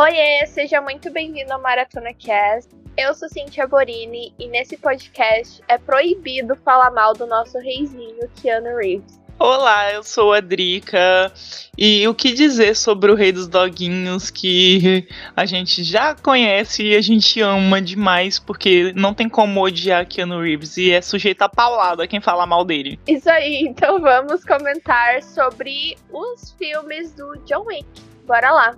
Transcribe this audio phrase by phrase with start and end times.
[0.00, 2.70] Oiê, seja muito bem-vindo ao Maratona Cast.
[2.96, 8.78] Eu sou Cintia Borini e nesse podcast é proibido falar mal do nosso reizinho Keanu
[8.78, 9.20] Reeves.
[9.38, 11.30] Olá, eu sou a Drica.
[11.76, 16.96] E o que dizer sobre o Rei dos Doguinhos que a gente já conhece e
[16.96, 21.48] a gente ama demais, porque não tem como odiar Keanu Reeves e é sujeito a
[21.50, 22.98] paulada quem fala mal dele.
[23.06, 27.86] Isso aí, então vamos comentar sobre os filmes do John Wick.
[28.26, 28.74] Bora lá!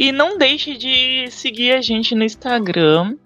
[0.00, 3.16] E não deixe de seguir a gente no Instagram,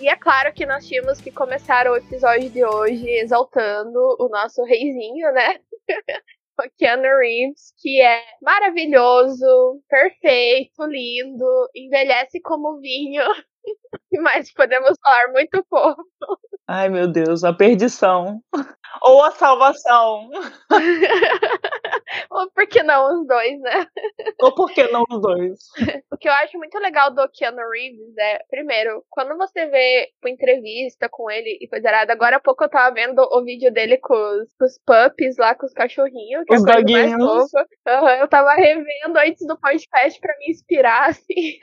[0.00, 4.62] E é claro que nós tínhamos que começar o episódio de hoje exaltando o nosso
[4.62, 5.56] reizinho, né?
[6.78, 13.22] Keanu Reeves, que é maravilhoso, perfeito, lindo, envelhece como vinho,
[14.22, 16.02] mas podemos falar muito pouco.
[16.68, 18.42] Ai, meu Deus, a perdição.
[19.02, 20.28] Ou a salvação.
[22.30, 23.86] Ou por que não os dois, né?
[24.40, 25.58] Ou por que não os dois?
[26.10, 30.30] O que eu acho muito legal do Keanu Reeves é, primeiro, quando você vê uma
[30.30, 33.98] entrevista com ele e coisa errada, agora há pouco eu tava vendo o vídeo dele
[33.98, 36.44] com os, com os puppies lá, com os cachorrinhos.
[36.46, 37.52] Que é os é doguinhos.
[37.52, 41.58] Uhum, eu tava revendo antes do podcast pra me inspirar, assim.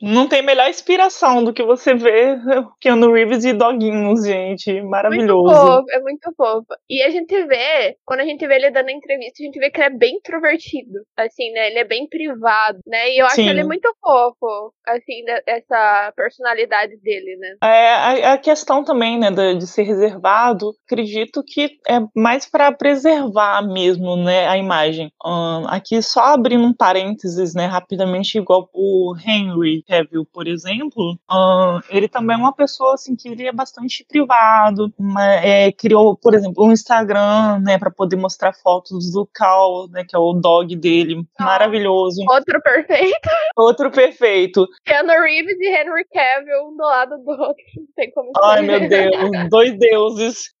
[0.00, 2.38] Não tem melhor inspiração do que você ver
[2.80, 4.80] Keanu Reeves e doguinhos, gente.
[4.82, 5.44] Maravilhoso.
[5.44, 6.66] Muito fofo, é muito fofo.
[6.88, 9.80] E a gente vê, quando a gente vê ele dando entrevista, a gente vê que
[9.80, 11.68] ele é bem introvertido, assim, né?
[11.68, 13.10] Ele é bem privado, né?
[13.10, 13.48] E eu acho Sim.
[13.48, 17.56] ele muito fofo, assim, essa personalidade dele, né?
[17.62, 22.72] É, a, a questão também, né, de, de, ser reservado, acredito que é mais para
[22.72, 25.12] preservar mesmo, né, a imagem.
[25.24, 31.80] Um, aqui só abrindo um parênteses, né, rapidamente, igual o Henry Cavill, por exemplo, um,
[31.88, 36.34] ele também é uma pessoa, assim, que ele é bastante privado, uma, é, criou, por
[36.34, 40.74] exemplo, um Instagram, né, para poder mostrar fotos do Cal, né, que é o dog
[40.76, 42.22] dele, ah, maravilhoso.
[42.28, 43.28] Outro perfeito.
[43.56, 44.68] Outro perfeito.
[44.84, 48.88] Keanu Reeves e Henry Cavill um do lado do outro, não tem como Ai, meu
[48.88, 50.54] Deus, dois deuses.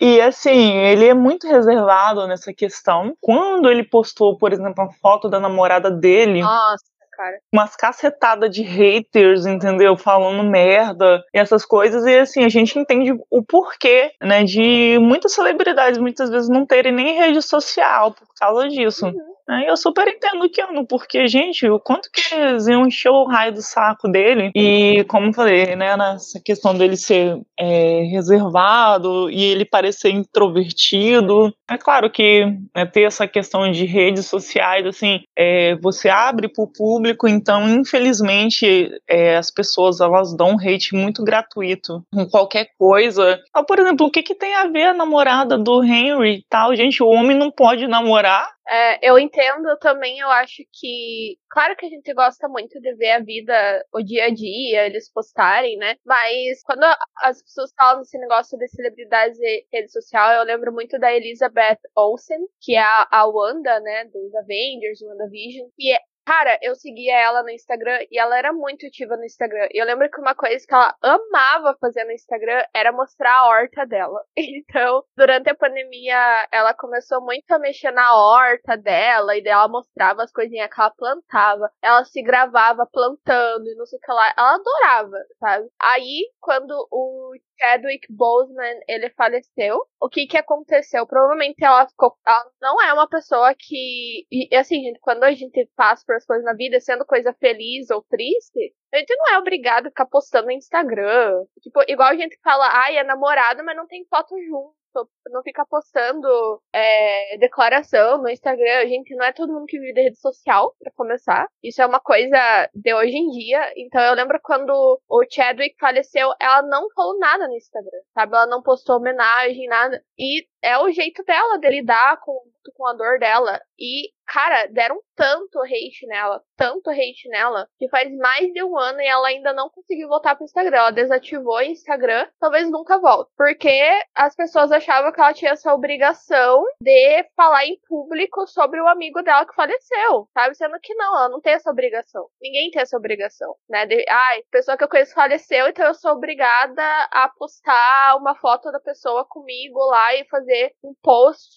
[0.00, 3.14] e assim, ele é muito reservado nessa questão.
[3.20, 7.38] Quando ele postou, por exemplo, a foto da namorada dele, Nossa cara.
[7.52, 9.96] Umas cacetadas de haters, entendeu?
[9.96, 12.04] Falando merda e essas coisas.
[12.04, 14.44] E assim, a gente entende o porquê, né?
[14.44, 19.06] De muitas celebridades muitas vezes não terem nem rede social por causa disso.
[19.06, 19.32] Uhum.
[19.48, 23.24] Aí eu super entendo o Keanu, porque, gente, o quanto que eles iam encher o
[23.24, 24.50] raio do saco dele.
[24.54, 31.52] E, como eu falei, né, nessa questão dele ser é, reservado e ele parecer introvertido.
[31.70, 32.44] É claro que
[32.74, 37.68] né, ter essa questão de redes sociais, assim, é, você abre para o público, então,
[37.68, 43.40] infelizmente, é, as pessoas elas dão um hate muito gratuito com qualquer coisa.
[43.54, 46.74] Ah, por exemplo, o que, que tem a ver a namorada do Henry e tal?
[46.74, 51.36] Gente, o homem não pode namorar é, eu entendo também, eu acho que.
[51.50, 55.12] Claro que a gente gosta muito de ver a vida, o dia a dia, eles
[55.12, 55.96] postarem, né?
[56.06, 56.82] Mas quando
[57.22, 61.80] as pessoas falam desse negócio de celebridades e rede social, eu lembro muito da Elizabeth
[61.94, 64.06] Olsen, que é a, a Wanda, né?
[64.06, 65.68] Dos Avengers, WandaVision.
[65.78, 65.94] E
[66.34, 69.68] Cara, eu seguia ela no Instagram e ela era muito ativa no Instagram.
[69.70, 73.48] E eu lembro que uma coisa que ela amava fazer no Instagram era mostrar a
[73.48, 74.18] horta dela.
[74.62, 80.22] Então, durante a pandemia, ela começou muito a mexer na horta dela e ela mostrava
[80.22, 81.70] as coisinhas que ela plantava.
[81.82, 84.32] Ela se gravava plantando e não sei o que lá.
[84.36, 85.68] Ela adorava, sabe?
[85.78, 91.06] Aí, quando o Chadwick Boseman ele faleceu, o que que aconteceu?
[91.06, 92.16] Provavelmente ela ficou.
[92.26, 94.26] Ela não é uma pessoa que.
[94.30, 97.88] E assim, gente, quando a gente passa por as coisas na vida, sendo coisa feliz
[97.90, 101.44] ou triste, a gente não é obrigado a ficar postando no Instagram.
[101.60, 104.81] Tipo, igual a gente fala, ai, é namorado, mas não tem foto junto
[105.30, 108.86] não ficar postando é, declaração no Instagram.
[108.88, 111.46] Gente, não é todo mundo que vive de rede social, para começar.
[111.62, 112.38] Isso é uma coisa
[112.74, 113.72] de hoje em dia.
[113.76, 118.34] Então eu lembro quando o Chadwick faleceu, ela não falou nada no Instagram, sabe?
[118.34, 120.02] Ela não postou homenagem, nada.
[120.18, 122.38] E é o jeito dela de lidar com
[122.70, 123.60] com a dor dela.
[123.78, 129.00] E, cara, deram tanto hate nela, tanto hate nela, que faz mais de um ano
[129.00, 130.76] e ela ainda não conseguiu voltar pro Instagram.
[130.76, 133.30] Ela desativou o Instagram, talvez nunca volte.
[133.36, 133.80] Porque
[134.14, 139.22] as pessoas achavam que ela tinha essa obrigação de falar em público sobre o amigo
[139.22, 140.54] dela que faleceu, sabe?
[140.54, 142.26] Sendo que não, ela não tem essa obrigação.
[142.40, 143.86] Ninguém tem essa obrigação, né?
[143.86, 148.70] De, ai, pessoa que eu conheço faleceu, então eu sou obrigada a postar uma foto
[148.72, 151.56] da pessoa comigo lá e fazer um post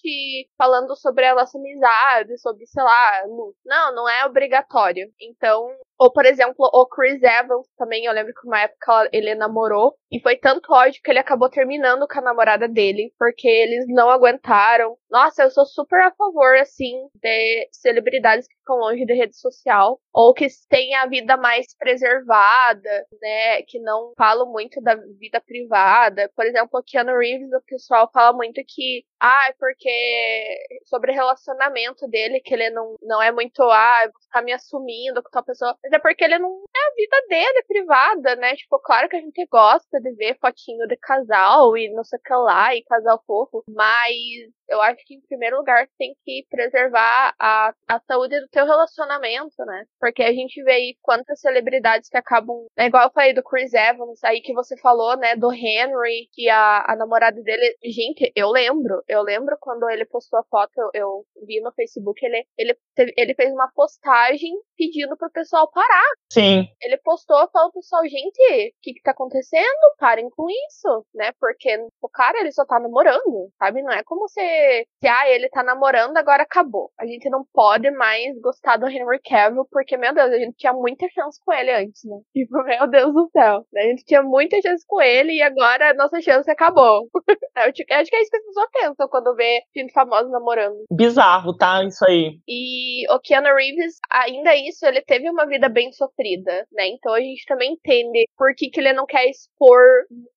[0.56, 3.22] falando sobre a nossa amizade, sobre, sei lá,
[3.64, 5.12] não, não é obrigatório.
[5.20, 9.94] Então, ou, por exemplo, o Chris Evans também, eu lembro que uma época ele namorou,
[10.10, 14.08] e foi tanto ódio que ele acabou terminando com a namorada dele, porque eles não
[14.10, 14.96] aguentaram.
[15.10, 20.00] Nossa, eu sou super a favor, assim, de celebridades que ficam longe de rede social,
[20.12, 26.30] ou que têm a vida mais preservada, né, que não falam muito da vida privada.
[26.34, 29.90] Por exemplo, o Keanu Reeves, o pessoal fala muito que, ah, é porque
[30.86, 35.30] sobre relacionamento dele, que ele não, não é muito, ah, vou ficar me assumindo com
[35.30, 35.76] tal pessoa.
[35.86, 38.56] Mas é porque ele não é a vida dele privada, né?
[38.56, 42.22] Tipo, claro que a gente gosta de ver fotinho de casal e não sei o
[42.22, 44.16] que lá, e casal fofo, mas
[44.68, 49.64] eu acho que em primeiro lugar tem que preservar a, a saúde do teu relacionamento,
[49.64, 49.84] né?
[50.00, 53.72] Porque a gente vê aí quantas celebridades que acabam, né, igual eu falei do Chris
[53.72, 58.50] Evans aí que você falou, né, do Henry, que a, a namorada dele, gente, eu
[58.50, 62.76] lembro, eu lembro quando ele postou a foto, eu, eu vi no Facebook, ele, ele,
[62.94, 66.10] teve, ele fez uma postagem pedindo pro pessoal parar.
[66.32, 66.66] Sim.
[66.80, 69.94] Ele postou, falou pro pessoal, gente, o que que tá acontecendo?
[69.98, 71.32] Parem com isso, né?
[71.38, 73.82] Porque o cara, ele só tá namorando, sabe?
[73.82, 74.40] Não é como se
[75.06, 76.90] se ah, ele tá namorando, agora acabou.
[76.98, 80.72] A gente não pode mais gostar do Henry Cavill, porque, meu Deus, a gente tinha
[80.72, 82.16] muita chance com ele antes, né?
[82.32, 83.64] Tipo, meu Deus do céu.
[83.76, 87.08] A gente tinha muita chance com ele e agora a nossa chance acabou.
[87.56, 90.84] Eu acho que é isso que as pessoas pensam quando vê gente famosa namorando.
[90.90, 91.82] Bizarro, tá?
[91.84, 92.38] Isso aí.
[92.46, 96.88] E o Keanu Reeves, ainda isso, ele teve uma vida bem sofrida, né?
[96.88, 99.80] Então a gente também entende por que, que ele não quer expor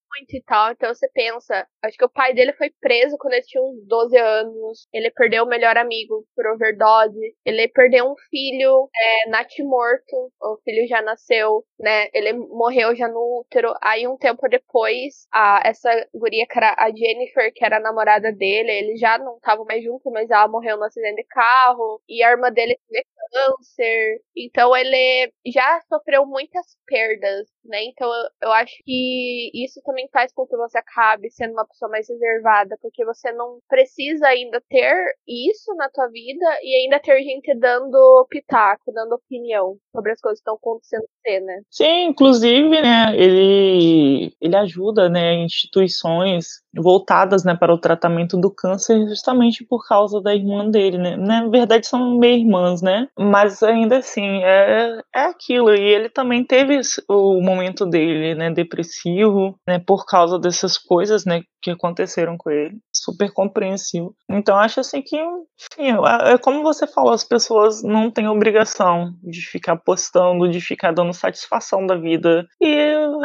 [0.10, 0.72] muito e tal.
[0.72, 4.18] Então você pensa, acho que o pai dele foi preso quando ele tinha uns 12
[4.18, 4.88] anos.
[4.94, 7.36] Ele perdeu o melhor amigo por overdose.
[7.46, 10.32] Ele perdeu um filho é, natimorto.
[10.42, 12.08] O filho já nasceu, né?
[12.14, 13.74] Ele morreu já no útero.
[13.82, 18.32] Aí um tempo depois, a, essa guria que era a Jennifer, que era a namorada
[18.32, 22.02] dele, eles já não estavam mais juntos, mas ela morreu no acidente de carro.
[22.08, 24.22] E a irmã dele teve câncer.
[24.36, 27.84] Então ele já sofreu muitas perdas, né?
[27.86, 28.10] Então
[28.42, 32.08] eu, acho que isso também também faz com que você acabe sendo uma pessoa mais
[32.08, 37.54] reservada, porque você não precisa ainda ter isso na tua vida e ainda ter gente
[37.56, 41.62] dando pitaco, dando opinião sobre as coisas que estão acontecendo com você, né?
[41.70, 49.08] Sim, inclusive, né, ele, ele ajuda, né, instituições voltadas, né, para o tratamento do câncer
[49.08, 51.16] justamente por causa da irmã dele, né?
[51.16, 53.08] Na verdade são meio irmãs, né?
[53.18, 55.74] Mas ainda assim, é, é aquilo.
[55.74, 61.42] E ele também teve o momento dele, né, depressivo, né, por causa dessas coisas, né,
[61.62, 62.78] que aconteceram com ele.
[62.94, 64.16] Super compreensivo.
[64.30, 65.92] Então acho assim que, enfim,
[66.26, 71.14] é, como você falou, as pessoas não têm obrigação de ficar postando, de ficar dando
[71.14, 72.48] satisfação da vida.
[72.62, 72.68] E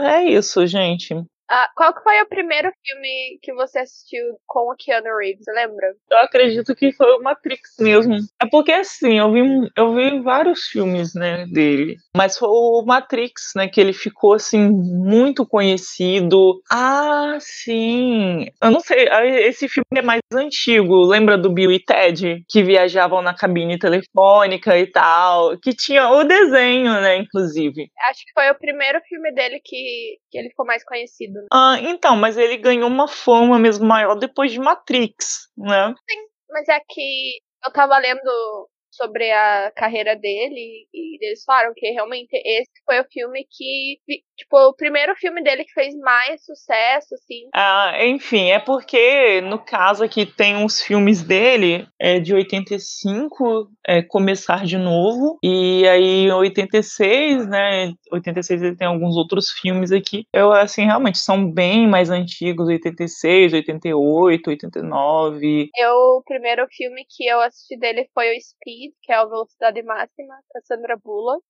[0.02, 1.14] é isso, gente.
[1.48, 5.94] Ah, qual que foi o primeiro filme que você assistiu com o Keanu Reeves, lembra?
[6.10, 8.16] Eu acredito que foi o Matrix mesmo.
[8.40, 11.96] É porque assim, eu vi, eu vi vários filmes, né, dele.
[12.16, 16.62] Mas foi o Matrix, né, que ele ficou assim muito conhecido.
[16.70, 18.46] Ah, sim.
[18.62, 19.06] Eu não sei,
[19.46, 21.04] esse filme é mais antigo.
[21.04, 26.24] Lembra do Bill e Ted que viajavam na cabine telefônica e tal, que tinha o
[26.24, 27.90] desenho, né, inclusive.
[28.10, 31.33] Acho que foi o primeiro filme dele que, que ele ficou mais conhecido.
[31.34, 31.46] Né?
[31.52, 35.88] Ah, então, mas ele ganhou uma fama mesmo maior depois de Matrix, né?
[35.88, 41.90] Sim, mas é que eu tava lendo sobre a carreira dele e eles falaram que
[41.90, 43.98] realmente esse foi o filme que
[44.36, 47.48] tipo o primeiro filme dele que fez mais sucesso assim.
[47.54, 54.02] Ah enfim é porque no caso aqui tem uns filmes dele é de 85 é
[54.02, 60.52] começar de novo e aí 86 né 86 ele tem alguns outros filmes aqui eu
[60.52, 67.40] assim realmente são bem mais antigos 86 88 89 eu o primeiro filme que eu
[67.40, 70.98] assisti dele foi o Speed que é a velocidade máxima, com a Sandra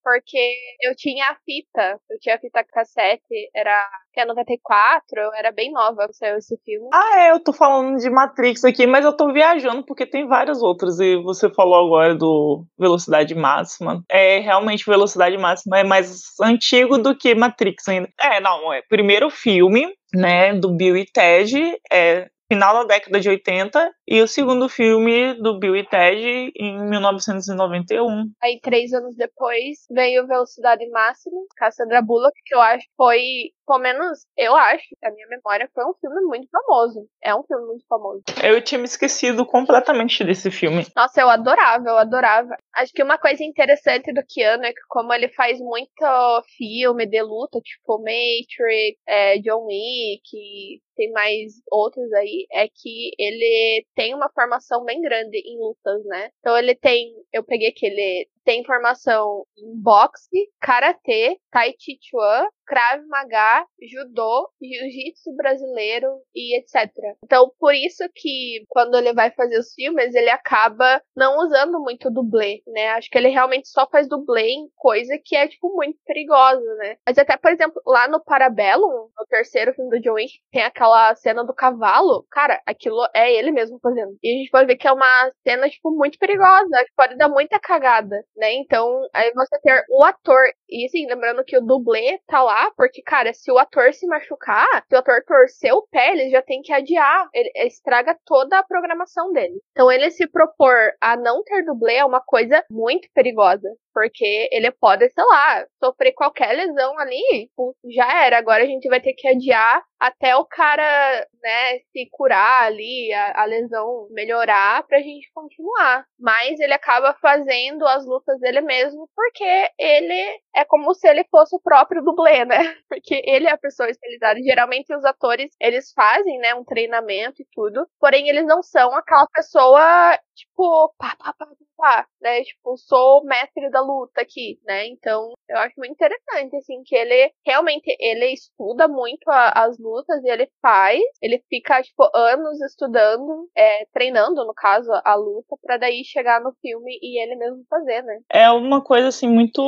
[0.02, 5.34] porque eu tinha a fita, eu tinha a fita cassete, era que é 94, eu
[5.34, 6.88] era bem nova quando saiu esse filme.
[6.92, 10.62] Ah, é, eu tô falando de Matrix aqui, mas eu tô viajando porque tem vários
[10.62, 14.02] outros, e você falou agora do Velocidade Máxima.
[14.08, 18.08] É, realmente, Velocidade Máxima é mais antigo do que Matrix ainda.
[18.20, 23.28] É, não, é primeiro filme, né, do Bill e Ted, é final da década de
[23.28, 28.30] 80, e o segundo filme do Bill e Ted em 1991.
[28.42, 33.20] Aí, três anos depois, veio Velocidade Máxima, Cassandra Bullock, que eu acho que foi,
[33.66, 37.06] pelo menos eu acho, a minha memória, foi um filme muito famoso.
[37.23, 38.23] É um filme muito famoso.
[38.42, 40.87] Eu tinha me esquecido completamente desse filme.
[40.97, 42.56] Nossa, eu adorava, eu adorava.
[42.75, 47.23] Acho que uma coisa interessante do Keanu é que como ele faz muito filme de
[47.23, 54.30] luta, tipo Matrix, é, John Wick, tem mais outros aí, é que ele tem uma
[54.33, 56.30] formação bem grande em lutas, né?
[56.38, 62.47] Então ele tem, eu peguei que ele tem formação em boxe, karatê, tai chi chuan,
[62.66, 66.90] krav maga, judô, jiu-jitsu brasileiro e etc.
[67.25, 72.11] Então, por isso que quando ele vai fazer os filmes, ele acaba não usando muito
[72.11, 72.88] dublê, né?
[72.90, 76.97] Acho que ele realmente só faz dublê em coisa que é tipo muito perigosa, né?
[77.06, 81.14] Mas até, por exemplo, lá no Parabellum, no terceiro filme do John Wick, tem aquela
[81.14, 84.16] cena do cavalo, cara, aquilo é ele mesmo fazendo.
[84.23, 87.28] E a gente pode ver que é uma cena tipo muito perigosa, que pode dar
[87.28, 88.54] muita cagada né?
[88.54, 90.40] Então, aí você ter o ator.
[90.68, 94.84] E assim, lembrando que o dublê tá lá, porque, cara, se o ator se machucar,
[94.88, 97.28] se o ator torcer o pé, ele já tem que adiar.
[97.32, 99.61] Ele, estraga toda a programação dele.
[99.73, 103.68] Então, ele se propor a não ter dublê é uma coisa muito perigosa.
[103.94, 107.48] Porque ele pode, sei lá, sofrer qualquer lesão ali,
[107.94, 108.38] já era.
[108.38, 113.42] Agora a gente vai ter que adiar até o cara, né, se curar ali, a,
[113.42, 116.04] a lesão melhorar pra gente continuar.
[116.18, 121.54] Mas ele acaba fazendo as lutas dele mesmo porque ele é como se ele fosse
[121.56, 122.56] o próprio dublê, né?
[122.88, 124.40] Porque ele é a pessoa especializada.
[124.42, 129.26] Geralmente os atores, eles fazem, né, um treinamento e tudo, porém eles não são aquela
[129.32, 131.46] pessoa tipo, pá, pá, pá,
[131.76, 132.42] pá, né?
[132.44, 134.86] Tipo, sou mestre da luta aqui, né?
[134.88, 140.22] Então, eu acho muito interessante, assim, que ele realmente, ele estuda muito a, as lutas
[140.24, 145.76] e ele faz, ele fica, tipo, anos estudando, é, treinando, no caso, a luta, para
[145.76, 148.18] daí chegar no filme e ele mesmo fazer, né?
[148.30, 149.62] É uma coisa, assim, muito,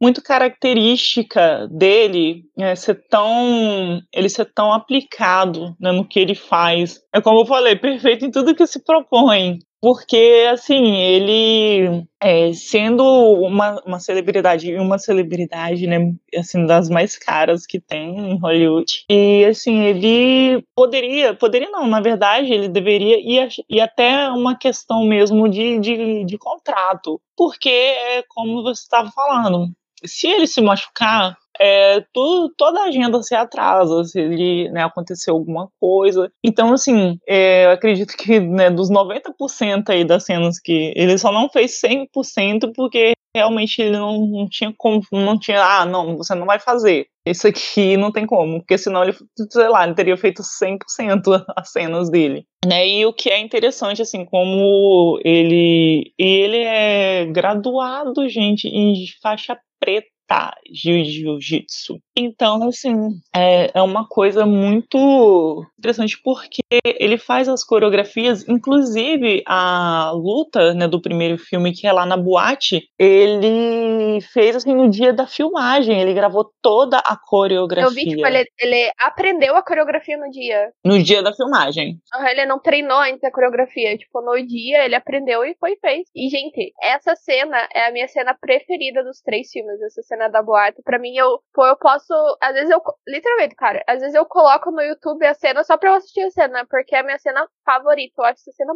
[0.00, 7.00] muito característica dele, é, ser tão, ele ser tão aplicado, né, no que ele faz.
[7.14, 13.04] É como eu falei, perfeito em tudo que se propõe porque assim ele é, sendo
[13.04, 19.04] uma, uma celebridade e uma celebridade né assim das mais caras que tem em Hollywood
[19.10, 25.04] e assim ele poderia poderia não na verdade ele deveria ir, ir até uma questão
[25.04, 29.70] mesmo de, de, de contrato porque é como você estava falando
[30.02, 35.34] se ele se machucar é, tudo, toda a agenda se atrasa se ele né, aconteceu
[35.34, 36.30] alguma coisa.
[36.42, 41.32] Então, assim, é, eu acredito que né, dos 90% aí das cenas que ele só
[41.32, 46.34] não fez 100% porque realmente ele não, não tinha como, não tinha, ah, não, você
[46.34, 47.06] não vai fazer.
[47.26, 49.16] Isso aqui não tem como, porque senão ele,
[49.50, 52.46] sei lá, ele teria feito 100% as cenas dele.
[52.64, 52.86] Né?
[52.86, 60.13] E o que é interessante, assim, como ele, ele é graduado, gente, em faixa preta
[60.26, 62.03] tá, jiu-jitsu.
[62.16, 62.94] Então, assim,
[63.34, 70.88] é, é uma coisa muito interessante porque ele faz as coreografias, inclusive a luta né,
[70.88, 76.00] do primeiro filme, que é lá na boate, ele fez assim no dia da filmagem,
[76.00, 77.88] ele gravou toda a coreografia.
[77.88, 80.70] Eu vi, tipo, ele, ele aprendeu a coreografia no dia.
[80.84, 81.98] No dia da filmagem.
[82.30, 86.08] Ele não treinou antes a coreografia, tipo, no dia ele aprendeu e foi e fez.
[86.14, 90.42] E, gente, essa cena é a minha cena preferida dos três filmes, essa cena da
[90.42, 90.82] boate.
[90.82, 92.03] Pra mim, eu, pô, eu posso.
[92.40, 92.80] Às vezes eu.
[93.06, 96.30] Literalmente, cara, às vezes eu coloco no YouTube a cena só pra eu assistir a
[96.30, 98.14] cena, porque é a minha cena favorita.
[98.18, 98.72] Eu acho essa cena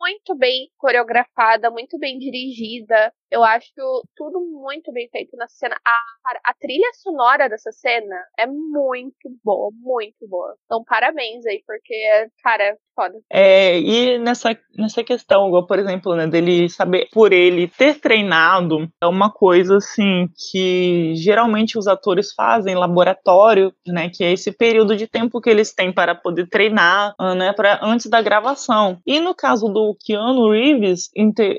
[0.00, 3.12] muito bem coreografada, muito bem dirigida.
[3.30, 3.72] Eu acho
[4.16, 5.76] tudo muito bem feito nessa cena.
[5.86, 10.56] A, a trilha sonora dessa cena é muito boa, muito boa.
[10.66, 13.14] Então, parabéns aí, porque, cara, foda.
[13.30, 19.06] É, e nessa, nessa questão, por exemplo, né, dele saber, por ele ter treinado, é
[19.06, 24.96] uma coisa, assim, que geralmente os atores fazem em laboratório, né, que é esse período
[24.96, 28.98] de tempo que eles têm para poder treinar, né, pra, antes da gravação.
[29.06, 31.10] E no caso do Keanu Reeves,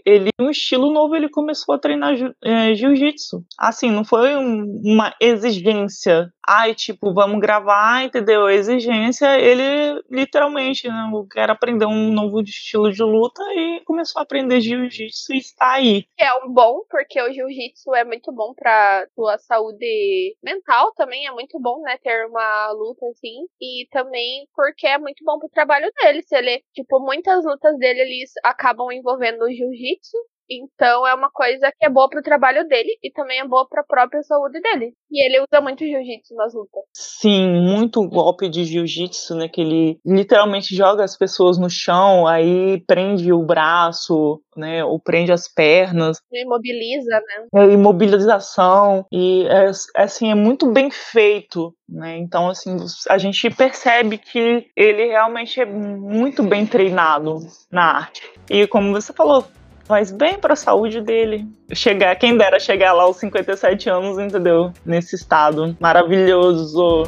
[0.05, 3.43] ele, um estilo novo, ele começou começou a treinar é, jiu-jitsu.
[3.57, 6.31] Assim, não foi um, uma exigência.
[6.47, 8.45] Ai, tipo, vamos gravar, entendeu?
[8.45, 14.23] A exigência, ele literalmente, né, quer aprender um novo estilo de luta e começou a
[14.23, 16.05] aprender jiu-jitsu e está aí.
[16.17, 21.31] É um bom, porque o jiu-jitsu é muito bom para tua saúde mental também, é
[21.31, 23.45] muito bom, né, ter uma luta assim.
[23.61, 26.23] E também porque é muito bom pro trabalho dele.
[26.23, 30.17] Se ele, tipo, muitas lutas dele eles acabam envolvendo o jiu-jitsu
[30.49, 33.83] Então é uma coisa que é boa pro trabalho dele e também é boa pra
[33.83, 34.93] própria saúde dele.
[35.11, 36.83] E ele usa muito jiu-jitsu nas lutas.
[36.93, 39.47] Sim, muito golpe de jiu-jitsu, né?
[39.47, 44.83] Que ele literalmente joga as pessoas no chão, aí prende o braço, né?
[44.83, 46.17] Ou prende as pernas.
[46.31, 47.47] Imobiliza, né?
[47.55, 49.05] É, imobilização.
[49.11, 51.73] E é, assim, é muito bem feito.
[51.91, 52.17] Né?
[52.17, 52.77] Então, assim,
[53.09, 57.39] a gente percebe que ele realmente é muito bem treinado
[57.71, 58.21] na arte.
[58.47, 59.43] E como você falou,
[59.89, 61.47] faz bem para a saúde dele.
[61.73, 64.71] Chegar, quem dera chegar lá aos 57 anos, entendeu?
[64.85, 67.05] Nesse estado maravilhoso.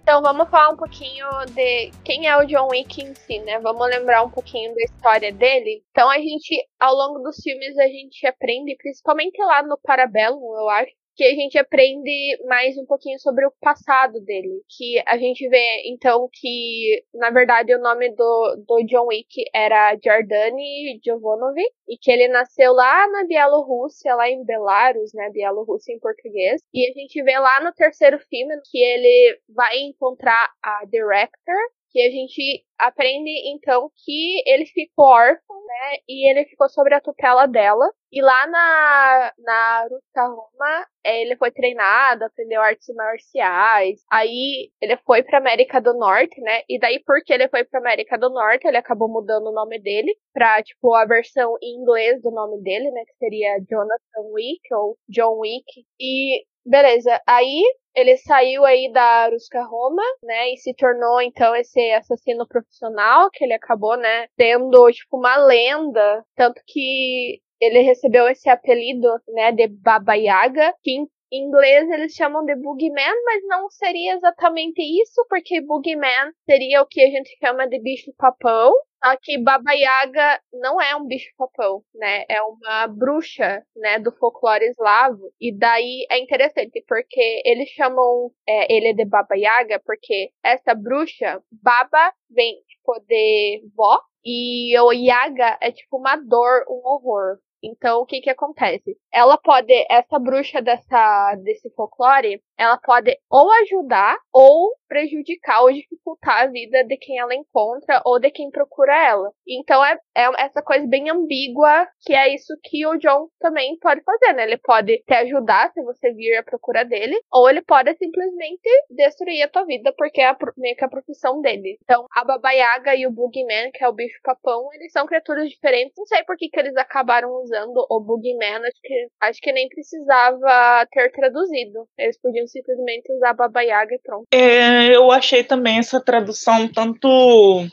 [0.00, 3.60] Então vamos falar um pouquinho de quem é o John Wick em si, né?
[3.60, 5.84] Vamos lembrar um pouquinho da história dele.
[5.90, 10.68] Então a gente, ao longo dos filmes, a gente aprende, principalmente lá no Parabellum, eu
[10.70, 14.62] acho, que a gente aprende mais um pouquinho sobre o passado dele.
[14.68, 19.96] Que a gente vê, então, que, na verdade, o nome do, do John Wick era
[20.02, 25.98] Jordani Jovanovic, e que ele nasceu lá na Bielorrússia, lá em Belarus, né, Bielorrússia em
[25.98, 26.62] português.
[26.72, 31.56] E a gente vê lá no terceiro filme que ele vai encontrar a Director,
[31.90, 35.98] que a gente aprende então que ele ficou órfão, né?
[36.08, 37.90] E ele ficou sobre a tutela dela.
[38.12, 44.00] E lá na, na Ruta Roma, é, ele foi treinado, aprendeu artes marciais.
[44.10, 46.62] Aí ele foi pra América do Norte, né?
[46.68, 50.12] E daí, porque ele foi pra América do Norte, ele acabou mudando o nome dele
[50.32, 53.04] pra, tipo, a versão em inglês do nome dele, né?
[53.06, 55.64] Que seria Jonathan Wick ou John Wick.
[56.00, 57.62] E beleza, aí
[57.94, 63.44] ele saiu aí da Ruska Roma, né, e se tornou então esse assassino profissional, que
[63.44, 69.68] ele acabou, né, tendo tipo uma lenda, tanto que ele recebeu esse apelido, né, de
[69.68, 75.60] Baba Yaga, que em inglês eles chamam de Boogeyman, mas não seria exatamente isso, porque
[75.60, 80.80] Boogeyman seria o que a gente chama de bicho papão, só que Baba Yaga não
[80.80, 82.24] é um bicho-papão, né?
[82.28, 85.32] É uma bruxa, né, do folclore eslavo.
[85.40, 91.42] E daí é interessante, porque eles chamam é, ele de Baba Yaga, porque essa bruxa,
[91.50, 92.62] Baba, vem,
[93.08, 97.38] de vó, e o Yaga é tipo uma dor, um horror.
[97.62, 98.96] Então, o que que acontece?
[99.12, 106.42] Ela pode, essa bruxa dessa, desse folclore, ela pode ou ajudar ou prejudicar ou dificultar
[106.42, 109.32] a vida de quem ela encontra ou de quem procura ela.
[109.48, 114.02] Então é, é essa coisa bem ambígua que é isso que o John também pode
[114.02, 114.42] fazer, né?
[114.42, 119.42] Ele pode te ajudar se você vir à procura dele, ou ele pode simplesmente destruir
[119.42, 121.78] a tua vida porque é meio que a profissão dele.
[121.82, 125.48] Então a Baba Yaga e o Boogeyman, que é o bicho papão, eles são criaturas
[125.48, 125.94] diferentes.
[125.96, 129.68] Não sei por que, que eles acabaram usando o Boogeyman, acho que, acho que nem
[129.68, 131.88] precisava ter traduzido.
[131.96, 134.26] Eles podiam simplesmente usar Baba Yaga e pronto.
[134.32, 137.08] É, eu achei também essa tradução tanto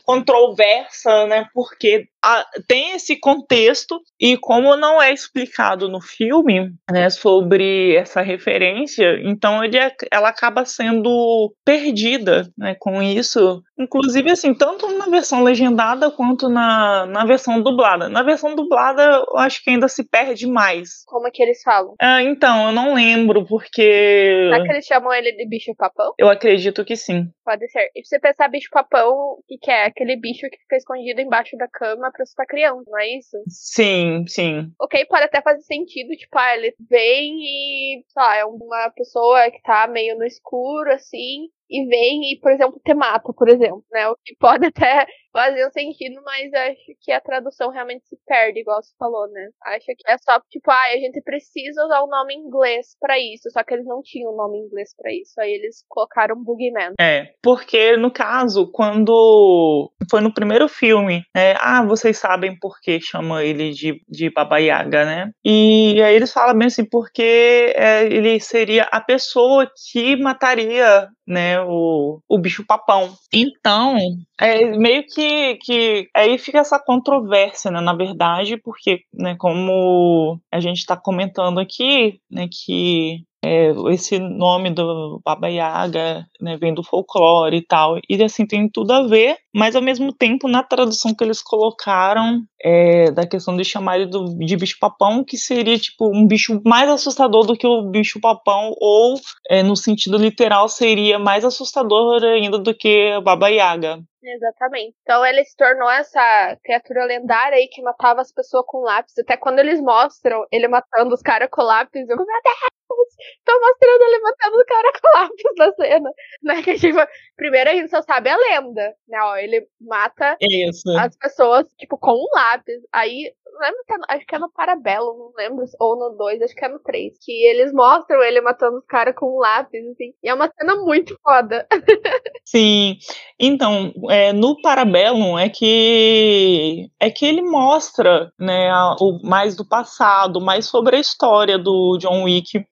[0.04, 1.46] controversa, né?
[1.52, 8.20] Porque a, tem esse contexto e como não é explicado no filme né, sobre essa
[8.20, 13.62] referência, então ele, é, ela acaba sendo perdida né, com isso.
[13.78, 18.08] Inclusive, assim, tanto na versão legendada quanto na, na versão dublada.
[18.08, 21.04] Na versão dublada, eu acho que ainda se perde mais.
[21.06, 21.94] Como é que eles falam?
[22.00, 24.50] Ah, então, eu não lembro, porque.
[24.50, 26.12] Será que eles chamam ele de bicho-papão?
[26.18, 27.28] Eu acredito que sim.
[27.44, 27.88] Pode ser.
[27.94, 29.86] E se você pensar bicho-papão, o que, que é?
[29.86, 33.36] Aquele bicho que fica escondido embaixo da cama pra assustar criança, não é isso?
[33.48, 34.72] Sim, sim.
[34.80, 39.50] Ok, pode até fazer sentido, tipo, ah, ele vem e, sei lá, é uma pessoa
[39.50, 43.84] que tá meio no escuro, assim, e vem e, por exemplo, te mata, por exemplo,
[43.92, 44.08] né?
[44.08, 48.60] O que pode até fazer um sentido, mas acho que a tradução realmente se perde,
[48.60, 49.48] igual você falou, né?
[49.66, 53.18] Acho que é só, tipo, ah, a gente precisa usar o nome em inglês para
[53.18, 56.94] isso, só que eles não tinham o nome inglês para isso, aí eles colocaram Boogeyman.
[57.00, 63.00] É, porque no caso, quando foi no primeiro filme, é, ah, vocês sabem por que
[63.00, 65.30] chama ele de, de Baba Yaga, né?
[65.44, 71.57] E aí eles falam bem assim, porque é, ele seria a pessoa que mataria né,
[71.60, 73.14] o, o bicho papão.
[73.32, 73.96] Então,
[74.40, 80.60] é meio que, que aí fica essa controvérsia, né, na verdade, porque, né, como a
[80.60, 86.82] gente está comentando aqui, né, que é, esse nome do Baba Yaga né, vem do
[86.82, 91.14] folclore e tal, e assim tem tudo a ver, mas ao mesmo tempo na tradução
[91.14, 96.08] que eles colocaram é, da questão de chamar ele do, de bicho-papão, que seria tipo
[96.08, 99.14] um bicho mais assustador do que o bicho-papão, ou
[99.48, 104.00] é, no sentido literal seria mais assustador ainda do que a Baba Yaga.
[104.20, 104.94] Exatamente.
[105.02, 109.14] Então ele se tornou essa criatura lendária aí que matava as pessoas com lápis.
[109.18, 112.77] Até quando eles mostram ele matando os caras com lápis, eu, meu Deus!
[112.98, 113.14] Lápis.
[113.44, 116.10] Tô mostrando ele matando o cara com lápis na cena.
[116.42, 116.62] Né?
[116.62, 116.98] Que, tipo,
[117.36, 119.18] primeiro a gente só sabe a lenda, né?
[119.22, 120.90] Ó, ele mata Isso.
[120.98, 122.80] as pessoas, tipo, com um lápis.
[122.92, 126.54] Aí, lembra que é, acho que é no Parabelo, não lembro, ou no 2, acho
[126.54, 130.12] que é no 3, que eles mostram ele matando os caras com um lápis, assim.
[130.22, 131.66] E é uma cena muito foda.
[132.44, 132.96] Sim.
[133.38, 139.66] Então, é, no Parabellum é que é que ele mostra, né, a, o mais do
[139.66, 142.64] passado, mais sobre a história do John Wick, uh,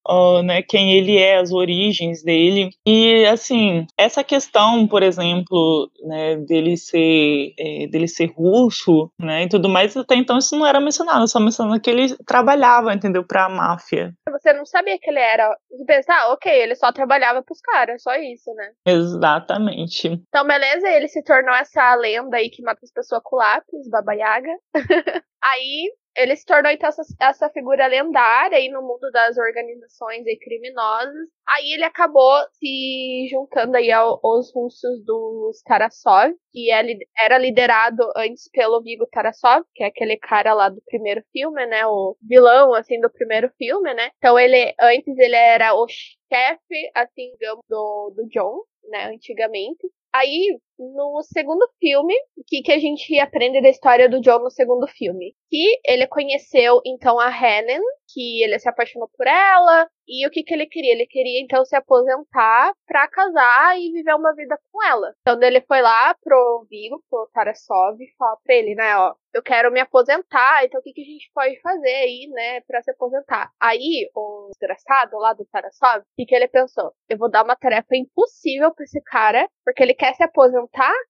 [0.43, 2.71] né, quem ele é, as origens dele.
[2.87, 9.49] E assim, essa questão, por exemplo, né, dele ser é, dele ser russo, né, e
[9.49, 13.47] tudo mais, até então isso não era mencionado, só mencionando que ele trabalhava, entendeu, para
[13.47, 14.13] a máfia.
[14.31, 18.03] Você não sabia que ele era, você pensa, ah, OK, ele só trabalhava pros caras,
[18.03, 18.71] só isso, né?
[18.87, 20.09] Exatamente.
[20.29, 24.15] Então, beleza, ele se tornou essa lenda aí que mata as pessoas com lápis, Baba
[24.15, 24.57] Yaga.
[25.43, 30.39] aí ele se tornou então essa, essa, figura lendária aí no mundo das organizações aí
[30.39, 31.29] criminosas.
[31.47, 36.83] Aí ele acabou se juntando aí aos russos dos Tarasov, que é
[37.19, 41.87] era liderado antes pelo Vigo Tarasov, que é aquele cara lá do primeiro filme, né,
[41.87, 44.11] o vilão assim do primeiro filme, né?
[44.19, 49.87] Então ele antes ele era o chefe assim digamos do, do John, né, antigamente.
[50.13, 54.51] Aí, no segundo filme, o que, que a gente aprende da história do John no
[54.51, 55.35] segundo filme?
[55.49, 57.81] Que ele conheceu, então, a Helen,
[58.13, 60.93] que ele se apaixonou por ela, e o que, que ele queria?
[60.93, 65.13] Ele queria, então, se aposentar pra casar e viver uma vida com ela.
[65.21, 69.43] Então, ele foi lá pro Vigo, pro Tarasov, e falou pra ele, né, ó, eu
[69.43, 72.91] quero me aposentar, então o que, que a gente pode fazer aí, né, pra se
[72.91, 73.51] aposentar?
[73.61, 76.93] Aí, o desgraçado lá do Tarasov, o que, que ele pensou?
[77.09, 80.66] Eu vou dar uma tarefa impossível pra esse cara, porque ele quer se aposentar,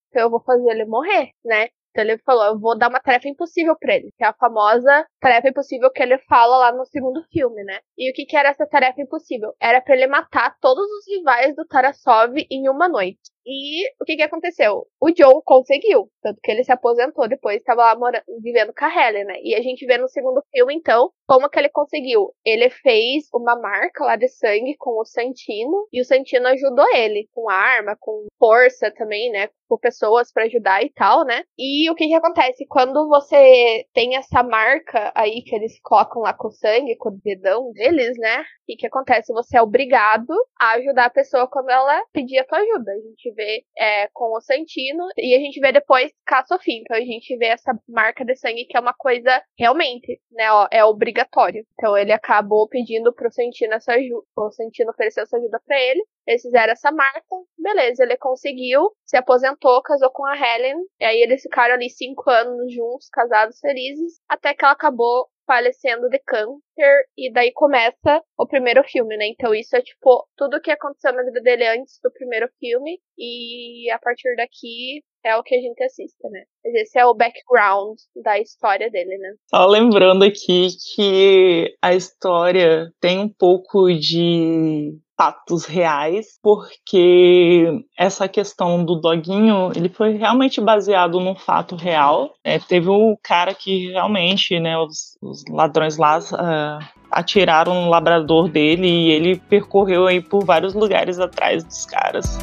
[0.08, 1.68] então eu vou fazer ele morrer, né?
[1.90, 5.06] Então ele falou, eu vou dar uma tarefa impossível para ele, que é a famosa
[5.18, 7.80] tarefa impossível que ele fala lá no segundo filme, né?
[7.96, 9.54] E o que, que era essa tarefa impossível?
[9.58, 13.30] Era para ele matar todos os rivais do Tarasov em uma noite.
[13.46, 14.86] E o que que aconteceu?
[15.00, 18.88] O Joe conseguiu, tanto que ele se aposentou depois, estava lá morando, vivendo com a
[18.88, 19.38] Halle, né?
[19.42, 22.32] E a gente vê no segundo filme, então, como que ele conseguiu.
[22.44, 27.28] Ele fez uma marca lá de sangue com o Santino, e o Santino ajudou ele
[27.32, 29.48] com arma, com força também, né?
[29.68, 31.42] Com pessoas para ajudar e tal, né?
[31.56, 32.66] E o que que acontece?
[32.68, 37.72] Quando você tem essa marca aí que eles colocam lá com sangue, com o dedão
[37.72, 38.40] deles, né?
[38.40, 39.32] O que que acontece?
[39.32, 42.92] Você é obrigado a ajudar a pessoa quando ela pedir a tua ajuda.
[42.92, 46.10] A gente vê é, com o Santino e a gente vê depois
[46.46, 46.80] Sofia.
[46.80, 50.50] Então a gente vê essa marca de sangue que é uma coisa realmente, né?
[50.52, 51.64] Ó, é obrigatório.
[51.74, 54.26] Então ele acabou pedindo pro Santino essa ajuda.
[54.36, 56.02] O Santino ofereceu essa ajuda para ele.
[56.26, 57.22] Eles fizeram essa marca,
[57.56, 62.28] beleza, ele conseguiu, se aposentou, casou com a Helen, e aí eles ficaram ali cinco
[62.28, 68.46] anos juntos, casados felizes, até que ela acabou falecendo de câncer e daí começa o
[68.46, 69.28] primeiro filme, né?
[69.28, 72.98] Então isso é tipo tudo o que aconteceu na vida dele antes do primeiro filme
[73.16, 76.44] e a partir daqui é o que a gente assiste, né?
[76.64, 79.34] Esse é o background da história dele, né?
[79.48, 88.84] Só lembrando aqui que a história tem um pouco de fatos reais, porque essa questão
[88.84, 92.34] do doguinho, ele foi realmente baseado num fato real.
[92.44, 98.48] É, teve o cara que realmente, né, os, os ladrões lá uh, atiraram no labrador
[98.48, 102.38] dele e ele percorreu aí por vários lugares atrás dos caras.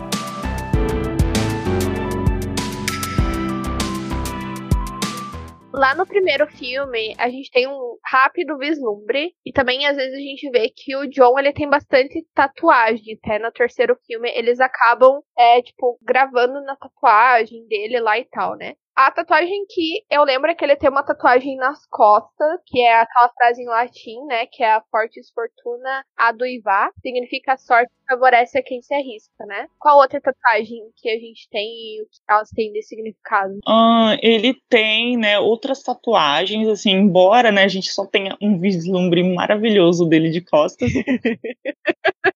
[5.76, 10.20] Lá no primeiro filme, a gente tem um rápido vislumbre e também às vezes a
[10.20, 15.24] gente vê que o John ele tem bastante tatuagem, até no terceiro filme eles acabam
[15.36, 18.76] é tipo gravando na tatuagem dele lá e tal, né?
[18.96, 23.02] A tatuagem que eu lembro é que ele tem uma tatuagem nas costas, que é
[23.02, 24.46] aquela frase em latim, né?
[24.46, 26.92] Que é a Fortis Fortuna Aduivá.
[27.02, 29.68] Significa sorte favorece a quem se arrisca, né?
[29.80, 33.54] Qual outra tatuagem que a gente tem e o que elas têm de significado?
[33.68, 39.24] Uh, ele tem, né, outras tatuagens, assim, embora, né, a gente só tenha um vislumbre
[39.24, 40.92] maravilhoso dele de costas.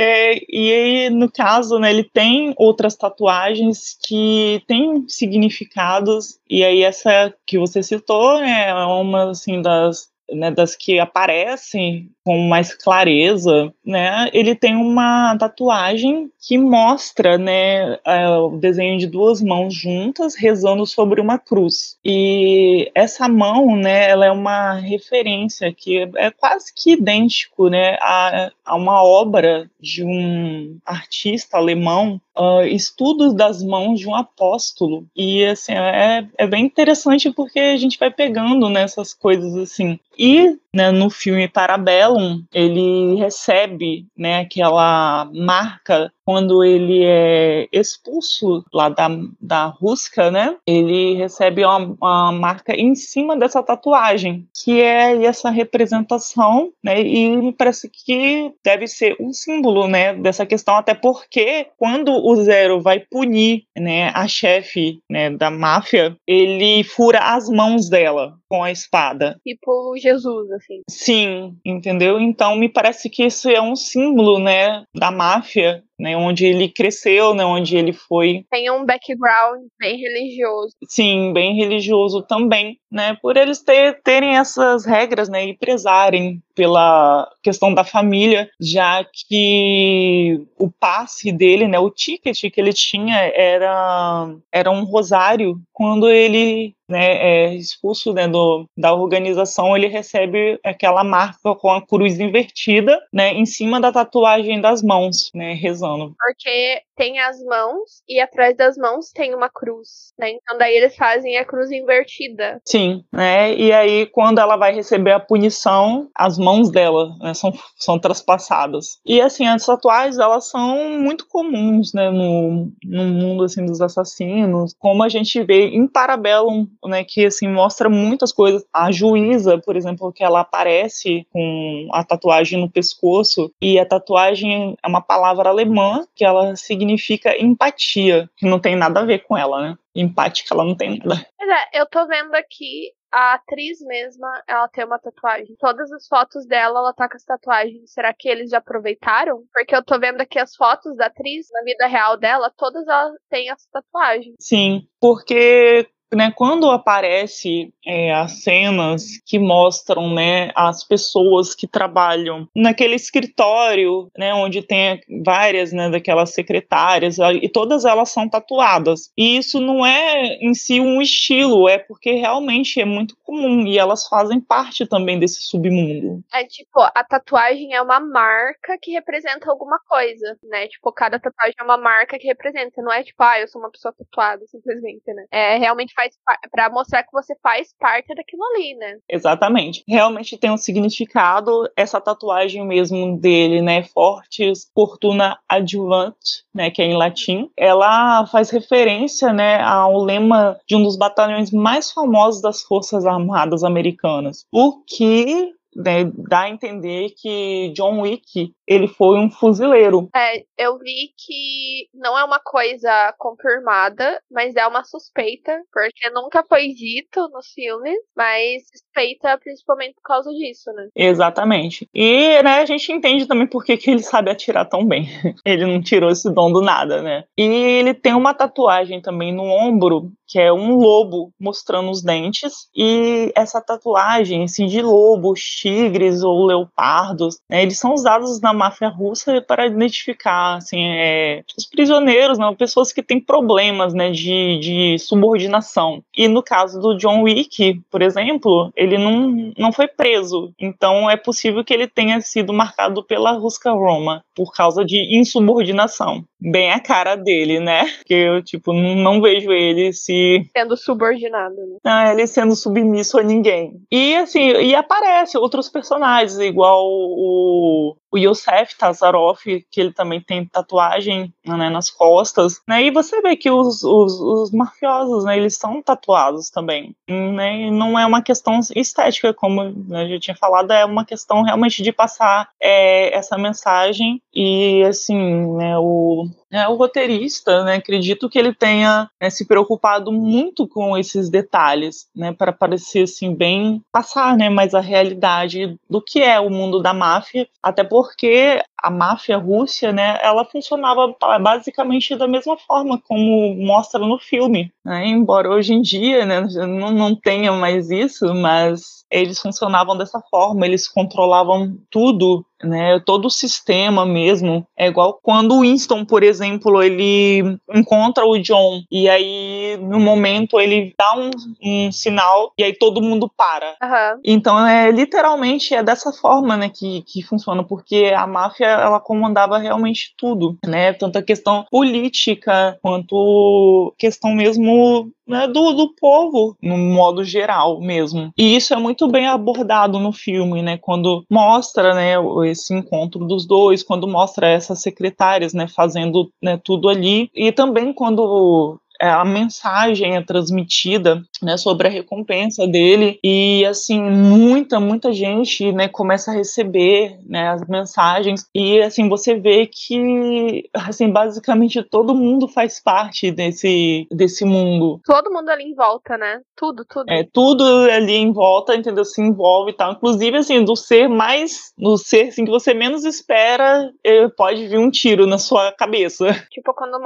[0.00, 6.84] É, e aí, no caso, né, ele tem outras tatuagens que têm significados, e aí
[6.84, 12.74] essa que você citou né, é uma assim, das, né, das que aparecem com mais
[12.74, 17.98] clareza, né, ele tem uma tatuagem que mostra, né,
[18.42, 21.96] o desenho de duas mãos juntas rezando sobre uma cruz.
[22.04, 28.50] E essa mão, né, ela é uma referência que é quase que idêntico, né, a,
[28.64, 35.06] a uma obra de um artista alemão, uh, Estudos das Mãos de um Apóstolo.
[35.16, 39.98] E, assim, é, é bem interessante porque a gente vai pegando nessas coisas, assim.
[40.18, 48.90] E, né, no filme Parabellum, ele recebe, né, aquela marca quando ele é expulso lá
[48.90, 49.08] da,
[49.40, 50.56] da Rusca, né?
[50.66, 57.00] Ele recebe uma, uma, marca em cima dessa tatuagem, que é essa representação, né?
[57.00, 60.12] E parece que deve ser um símbolo, né?
[60.12, 66.16] Dessa questão, até porque quando o Zero vai punir, né, a chefe, né, da máfia,
[66.26, 69.38] ele fura as mãos dela com a espada.
[69.46, 70.82] Tipo Jesus, assim.
[70.88, 72.20] Sim, entendeu?
[72.20, 77.34] Então me parece que isso é um símbolo, né, da máfia né, onde ele cresceu,
[77.34, 78.44] né, onde ele foi.
[78.50, 80.74] Tem um background bem religioso.
[80.86, 87.30] Sim, bem religioso também, né, por eles ter, terem essas regras, né, e prezarem pela
[87.42, 94.34] questão da família, já que o passe dele, né, o ticket que ele tinha era,
[94.52, 95.60] era um rosário.
[95.78, 101.86] Quando ele né, é expulso né, do, da organização, ele recebe aquela marca com a
[101.86, 106.14] cruz invertida, né, em cima da tatuagem das mãos, né, rezando.
[106.18, 110.30] Porque tem as mãos e atrás das mãos tem uma cruz, né?
[110.30, 112.60] Então daí eles fazem a cruz invertida.
[112.66, 113.54] Sim, né?
[113.54, 118.98] E aí quando ela vai receber a punição, as mãos dela né, são, são traspassadas.
[119.06, 124.74] E assim, as tatuagens, elas são muito comuns, né, no, no mundo assim dos assassinos,
[124.78, 128.64] como a gente vê em Parabellum, né, que assim mostra muitas coisas.
[128.72, 134.76] A juíza, por exemplo, que ela aparece com a tatuagem no pescoço e a tatuagem
[134.82, 139.36] é uma palavra alemã que ela significa empatia, que não tem nada a ver com
[139.36, 139.78] ela, né?
[139.94, 141.26] Empática, ela não tem nada.
[141.36, 145.56] Pois é, eu tô vendo aqui a atriz mesma, ela tem uma tatuagem.
[145.58, 147.92] Todas as fotos dela, ela tá com as tatuagens.
[147.92, 149.44] Será que eles já aproveitaram?
[149.52, 153.14] Porque eu tô vendo aqui as fotos da atriz, na vida real dela, todas elas
[153.30, 154.34] têm essa tatuagem.
[154.40, 162.48] Sim, porque né, quando aparece é, as cenas que mostram né, as pessoas que trabalham
[162.54, 169.10] naquele escritório, né, onde tem várias né, daquelas secretárias, e todas elas são tatuadas.
[169.16, 173.78] E isso não é em si um estilo, é porque realmente é muito comum e
[173.78, 176.22] elas fazem parte também desse submundo.
[176.32, 180.66] É tipo, a tatuagem é uma marca que representa alguma coisa, né?
[180.68, 183.70] Tipo, cada tatuagem é uma marca que representa, não é tipo, ah, eu sou uma
[183.70, 185.26] pessoa tatuada, simplesmente, né?
[185.30, 186.14] É realmente faz
[186.52, 188.98] para mostrar que você faz parte daquilo ali, né?
[189.08, 189.82] Exatamente.
[189.88, 193.82] Realmente tem um significado essa tatuagem mesmo dele, né?
[193.82, 197.50] Fortes Fortuna Adjuvante, né, que é em latim.
[197.56, 203.64] Ela faz referência, né, ao lema de um dos batalhões mais famosos das Forças Armadas
[203.64, 204.46] Americanas.
[204.52, 210.10] O que né, dá a entender que John Wick ele foi um fuzileiro.
[210.14, 216.44] É, eu vi que não é uma coisa confirmada, mas é uma suspeita, porque nunca
[216.46, 220.88] foi dito nos filmes, mas suspeita principalmente por causa disso, né?
[220.94, 221.88] Exatamente.
[221.94, 225.08] E, né, a gente entende também por que, que ele sabe atirar tão bem.
[225.46, 227.24] ele não tirou esse dom do nada, né?
[227.38, 232.68] E ele tem uma tatuagem também no ombro, que é um lobo mostrando os dentes,
[232.76, 238.88] e essa tatuagem, assim, de lobos, tigres ou leopardos, né, eles são usados na máfia
[238.88, 244.98] russa para identificar assim, é, os prisioneiros, né, pessoas que têm problemas né, de, de
[244.98, 246.02] subordinação.
[246.16, 250.52] E no caso do John Wick, por exemplo, ele não, não foi preso.
[250.58, 256.24] Então é possível que ele tenha sido marcado pela Ruska Roma por causa de insubordinação.
[256.40, 257.84] Bem a cara dele, né?
[258.06, 260.48] Que eu, tipo, não, não vejo ele se.
[260.56, 261.78] Sendo subordinado, né?
[261.84, 263.80] Ah, ele sendo submisso a ninguém.
[263.90, 270.46] E assim, e aparece outros personagens, igual o, o Yosef Tazarov, que ele também tem
[270.46, 275.56] tatuagem né, nas costas, né, e você vê que os, os, os mafiosos, né, eles
[275.56, 280.36] são tatuados também, né, e não é uma questão estética, como né, eu já tinha
[280.36, 286.66] falado, é uma questão realmente de passar é, essa mensagem e, assim, né, o, é,
[286.68, 292.32] o roteirista, né, acredito que ele tenha né, se preocupado muito com esses detalhes, né,
[292.32, 296.94] para parecer assim bem passar, né, mais a realidade do que é o mundo da
[296.94, 303.98] máfia, até porque a máfia russa, né, ela funcionava basicamente da mesma forma como mostra
[303.98, 309.40] no filme, né, embora hoje em dia, né, não, não tenha mais isso, mas eles
[309.40, 313.00] funcionavam dessa forma, eles controlavam tudo né?
[313.04, 318.82] Todo o sistema mesmo é igual quando o Winston, por exemplo, ele encontra o John
[318.90, 321.30] e aí no momento ele dá um,
[321.62, 323.76] um sinal e aí todo mundo para.
[323.82, 324.20] Uhum.
[324.24, 329.58] Então é literalmente é dessa forma, né, que, que funciona, porque a máfia ela comandava
[329.58, 330.92] realmente tudo, né?
[330.92, 338.32] Tanto a questão política quanto questão mesmo né, do, do povo, no modo geral mesmo.
[338.36, 342.14] E isso é muito bem abordado no filme, né, quando mostra, né,
[342.50, 347.92] esse encontro dos dois, quando mostra essas secretárias, né, fazendo né, tudo ali, e também
[347.92, 355.70] quando a mensagem é transmitida, né, sobre a recompensa dele e assim muita muita gente,
[355.72, 362.14] né, começa a receber, né, as mensagens e assim você vê que assim basicamente todo
[362.14, 365.00] mundo faz parte desse desse mundo.
[365.04, 366.40] Todo mundo ali em volta, né?
[366.56, 367.08] Tudo, tudo.
[367.08, 369.04] É, tudo ali em volta, entendeu?
[369.04, 369.92] Se envolve e tal.
[369.92, 374.78] Inclusive assim, do ser mais, do ser assim que você menos espera, eh, pode vir
[374.78, 376.26] um tiro na sua cabeça.
[376.50, 377.00] Tipo quando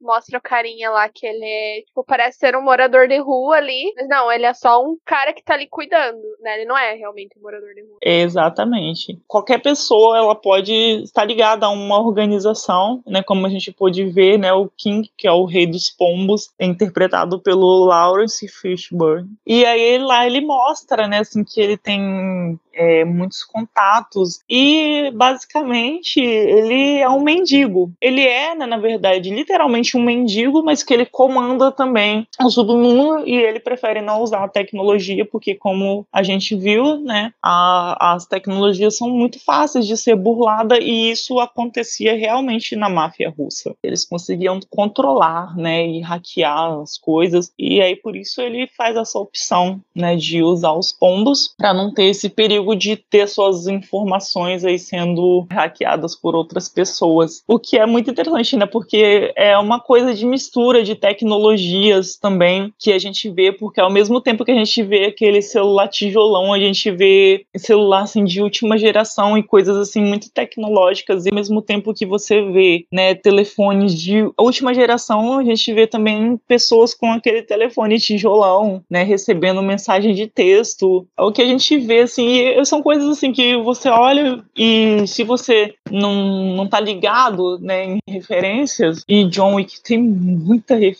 [0.00, 3.92] mostra o carinha lá que ele tipo, parece ser um morador de rua ali.
[3.96, 6.56] Mas não, ele é só um cara que tá ali cuidando, né?
[6.56, 7.98] Ele não é realmente um morador de rua.
[8.02, 9.18] Exatamente.
[9.26, 13.22] Qualquer pessoa, ela pode estar ligada a uma organização, né?
[13.22, 14.52] Como a gente pôde ver, né?
[14.52, 19.28] O King, que é o rei dos pombos, é interpretado pelo Lawrence Fishburne.
[19.46, 21.18] E aí lá ele mostra, né?
[21.18, 27.92] Assim, que ele tem é, muitos contatos e basicamente ele é um mendigo.
[28.00, 33.28] Ele é, né, na verdade, literalmente um mendigo, mas que ele comanda também o submundo
[33.28, 38.24] e ele prefere não usar a tecnologia porque, como a gente viu, né, a, as
[38.24, 43.76] tecnologias são muito fáceis de ser burlada e isso acontecia realmente na máfia russa.
[43.82, 49.18] Eles conseguiam controlar, né, e hackear as coisas e aí por isso ele faz essa
[49.18, 54.64] opção, né, de usar os pombos para não ter esse perigo de ter suas informações
[54.64, 57.44] aí sendo hackeadas por outras pessoas.
[57.46, 58.64] O que é muito interessante, né?
[58.64, 63.90] Porque é uma coisa de mistura de tecnologias também que a gente vê, porque ao
[63.90, 68.40] mesmo tempo que a gente vê aquele celular tijolão, a gente vê celular assim de
[68.40, 73.14] última geração e coisas assim muito tecnológicas, e ao mesmo tempo que você vê, né,
[73.14, 79.62] telefones de última geração, a gente vê também pessoas com aquele telefone tijolão, né, recebendo
[79.62, 81.06] mensagem de texto.
[81.18, 85.24] É o que a gente vê assim, são coisas assim que você olha e se
[85.24, 90.99] você não, não tá ligado né, em referências, e John Wick tem muita referência,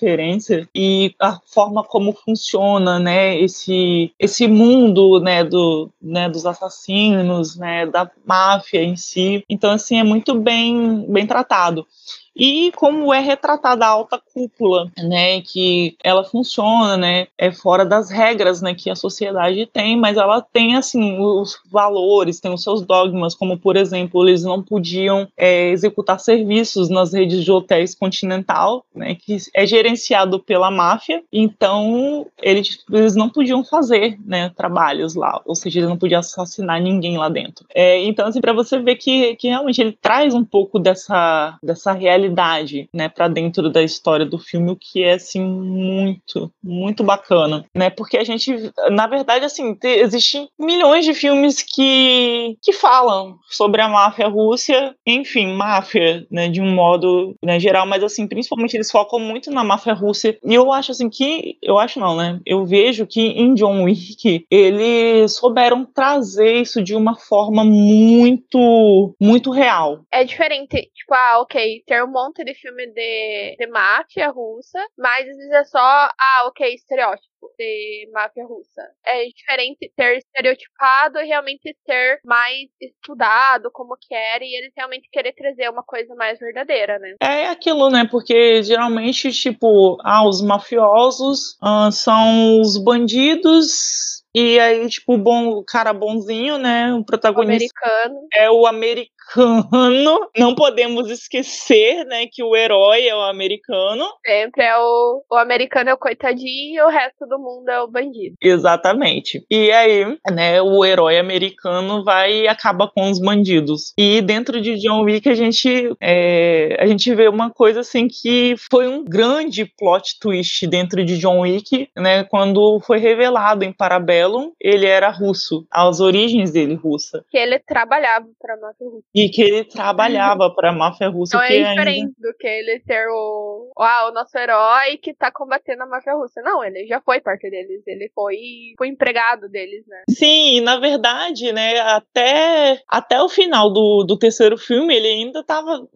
[0.74, 7.86] e a forma como funciona né, esse, esse mundo né, do, né, dos assassinos, né,
[7.86, 9.44] da máfia em si.
[9.48, 11.86] Então, assim, é muito bem, bem tratado
[12.34, 18.10] e como é retratada a alta cúpula, né, que ela funciona, né, é fora das
[18.10, 22.82] regras, né, que a sociedade tem, mas ela tem assim os valores, tem os seus
[22.82, 28.84] dogmas, como por exemplo eles não podiam é, executar serviços nas redes de hotéis Continental,
[28.94, 35.40] né, que é gerenciado pela máfia, então eles, eles não podiam fazer, né, trabalhos lá,
[35.44, 37.66] ou seja, eles não podiam assassinar ninguém lá dentro.
[37.74, 41.92] É, então assim para você ver que, que realmente ele traz um pouco dessa dessa
[41.92, 47.02] realidade realidade, né, para dentro da história do filme, o que é assim muito, muito
[47.02, 47.90] bacana, né?
[47.90, 53.82] Porque a gente, na verdade, assim, te, existem milhões de filmes que que falam sobre
[53.82, 58.90] a máfia russa, enfim, máfia, né, de um modo né, geral, mas assim, principalmente eles
[58.90, 60.36] focam muito na máfia russa.
[60.44, 62.40] E eu acho assim que, eu acho não, né?
[62.46, 69.50] Eu vejo que em John Wick eles souberam trazer isso de uma forma muito, muito
[69.50, 70.00] real.
[70.10, 75.28] É diferente, tipo, ah, ok, ter um monte de filme de, de máfia russa, mas
[75.28, 78.82] às vezes é só, ah, ok, estereótipo de máfia russa.
[79.06, 85.08] É diferente ter estereotipado e realmente ter mais estudado como que era e eles realmente
[85.10, 87.14] querer trazer uma coisa mais verdadeira, né?
[87.22, 88.06] É aquilo, né?
[88.10, 95.48] Porque geralmente, tipo, ah, os mafiosos ah, são os bandidos e aí, tipo, o bom,
[95.48, 96.92] o cara bonzinho, né?
[96.94, 97.74] O protagonista.
[97.80, 98.28] O americano.
[98.32, 100.28] É o americano americano.
[100.36, 104.04] Não podemos esquecer, né, que o herói é o americano.
[104.24, 107.88] Sempre é o, o americano é o coitadinho e o resto do mundo é o
[107.88, 108.36] bandido.
[108.40, 109.44] Exatamente.
[109.50, 113.92] E aí, né, o herói americano vai e acaba com os bandidos.
[113.96, 118.54] E dentro de John Wick a gente é, a gente vê uma coisa assim que
[118.70, 124.52] foi um grande plot twist dentro de John Wick, né, quando foi revelado em Parabellum,
[124.60, 127.24] ele era russo, as origens dele russa.
[127.30, 129.04] Que ele trabalhava para máfia russa.
[129.20, 131.36] E que ele trabalhava para a máfia russa.
[131.36, 132.12] Não é diferente ainda...
[132.18, 136.40] do que ele ser o, ah, o nosso herói que tá combatendo a máfia russa.
[136.42, 137.82] Não, ele já foi parte deles.
[137.86, 138.36] Ele foi,
[138.76, 140.02] foi empregado deles, né?
[140.08, 145.44] Sim, e na verdade, né, até, até o final do, do terceiro filme, ele ainda
[145.44, 145.86] tava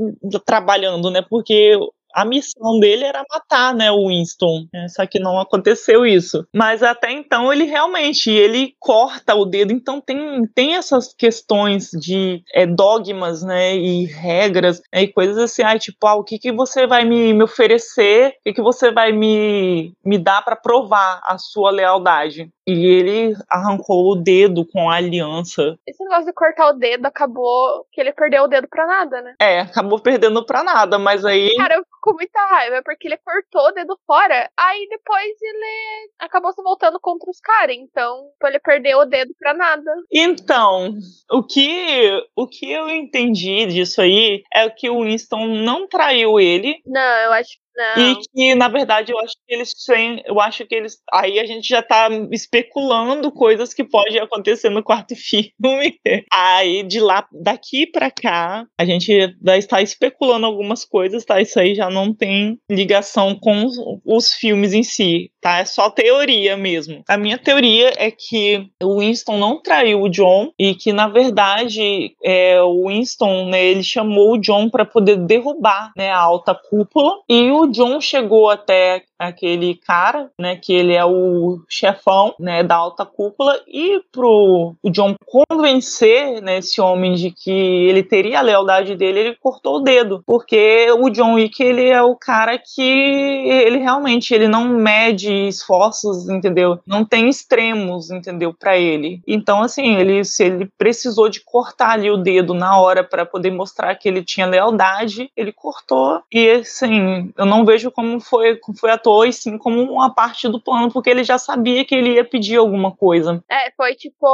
[0.45, 1.23] trabalhando, né?
[1.29, 1.77] Porque
[2.15, 4.67] a missão dele era matar, né, o Winston.
[4.73, 6.47] É, só que não aconteceu isso.
[6.55, 9.73] Mas até então ele realmente ele corta o dedo.
[9.73, 15.63] Então tem, tem essas questões de é, dogmas, né, e regras né, e coisas assim.
[15.63, 18.29] Ah, tipo, ah, o que, que você vai me, me oferecer?
[18.29, 22.49] O que, que você vai me, me dar para provar a sua lealdade?
[22.67, 25.77] E ele arrancou o dedo com a aliança.
[25.87, 29.35] Esse negócio de cortar o dedo acabou que ele perdeu o dedo pra nada, né?
[29.39, 31.55] É, acabou perdendo pra nada, mas aí.
[31.57, 36.53] Cara, eu com muita raiva, porque ele cortou o dedo fora, aí depois ele acabou
[36.53, 37.75] se voltando contra os caras.
[37.75, 39.91] Então, ele perdeu o dedo pra nada.
[40.13, 40.93] Então,
[41.31, 46.79] o que, o que eu entendi disso aí é que o Winston não traiu ele.
[46.85, 48.13] Não, eu acho não.
[48.13, 50.23] E que, na verdade, eu acho que eles têm.
[50.25, 50.99] Eu acho que eles.
[51.13, 55.99] Aí a gente já tá especulando coisas que podem acontecer no quarto filme.
[56.33, 61.41] Aí de lá, daqui para cá, a gente vai estar especulando algumas coisas, tá?
[61.41, 65.59] Isso aí já não tem ligação com os, os filmes em si, tá?
[65.59, 67.03] É só teoria mesmo.
[67.09, 72.15] A minha teoria é que o Winston não traiu o John e que, na verdade,
[72.23, 77.15] é, o Winston, né, ele chamou o John para poder derrubar né, a alta cúpula
[77.29, 82.77] e o John chegou até aquele cara, né, que ele é o chefão, né, da
[82.77, 88.43] alta cúpula e pro o John convencer, né, esse homem de que ele teria a
[88.43, 92.83] lealdade dele, ele cortou o dedo, porque o John Wick ele é o cara que
[92.83, 96.79] ele realmente ele não mede esforços, entendeu?
[96.87, 99.21] Não tem extremos, entendeu, para ele.
[99.27, 103.51] Então assim, ele se ele precisou de cortar ali o dedo na hora para poder
[103.51, 108.91] mostrar que ele tinha lealdade, ele cortou e assim, eu não vejo como foi foi
[108.91, 112.25] a foi sim como uma parte do plano, porque ele já sabia que ele ia
[112.25, 113.41] pedir alguma coisa.
[113.49, 114.27] É, foi tipo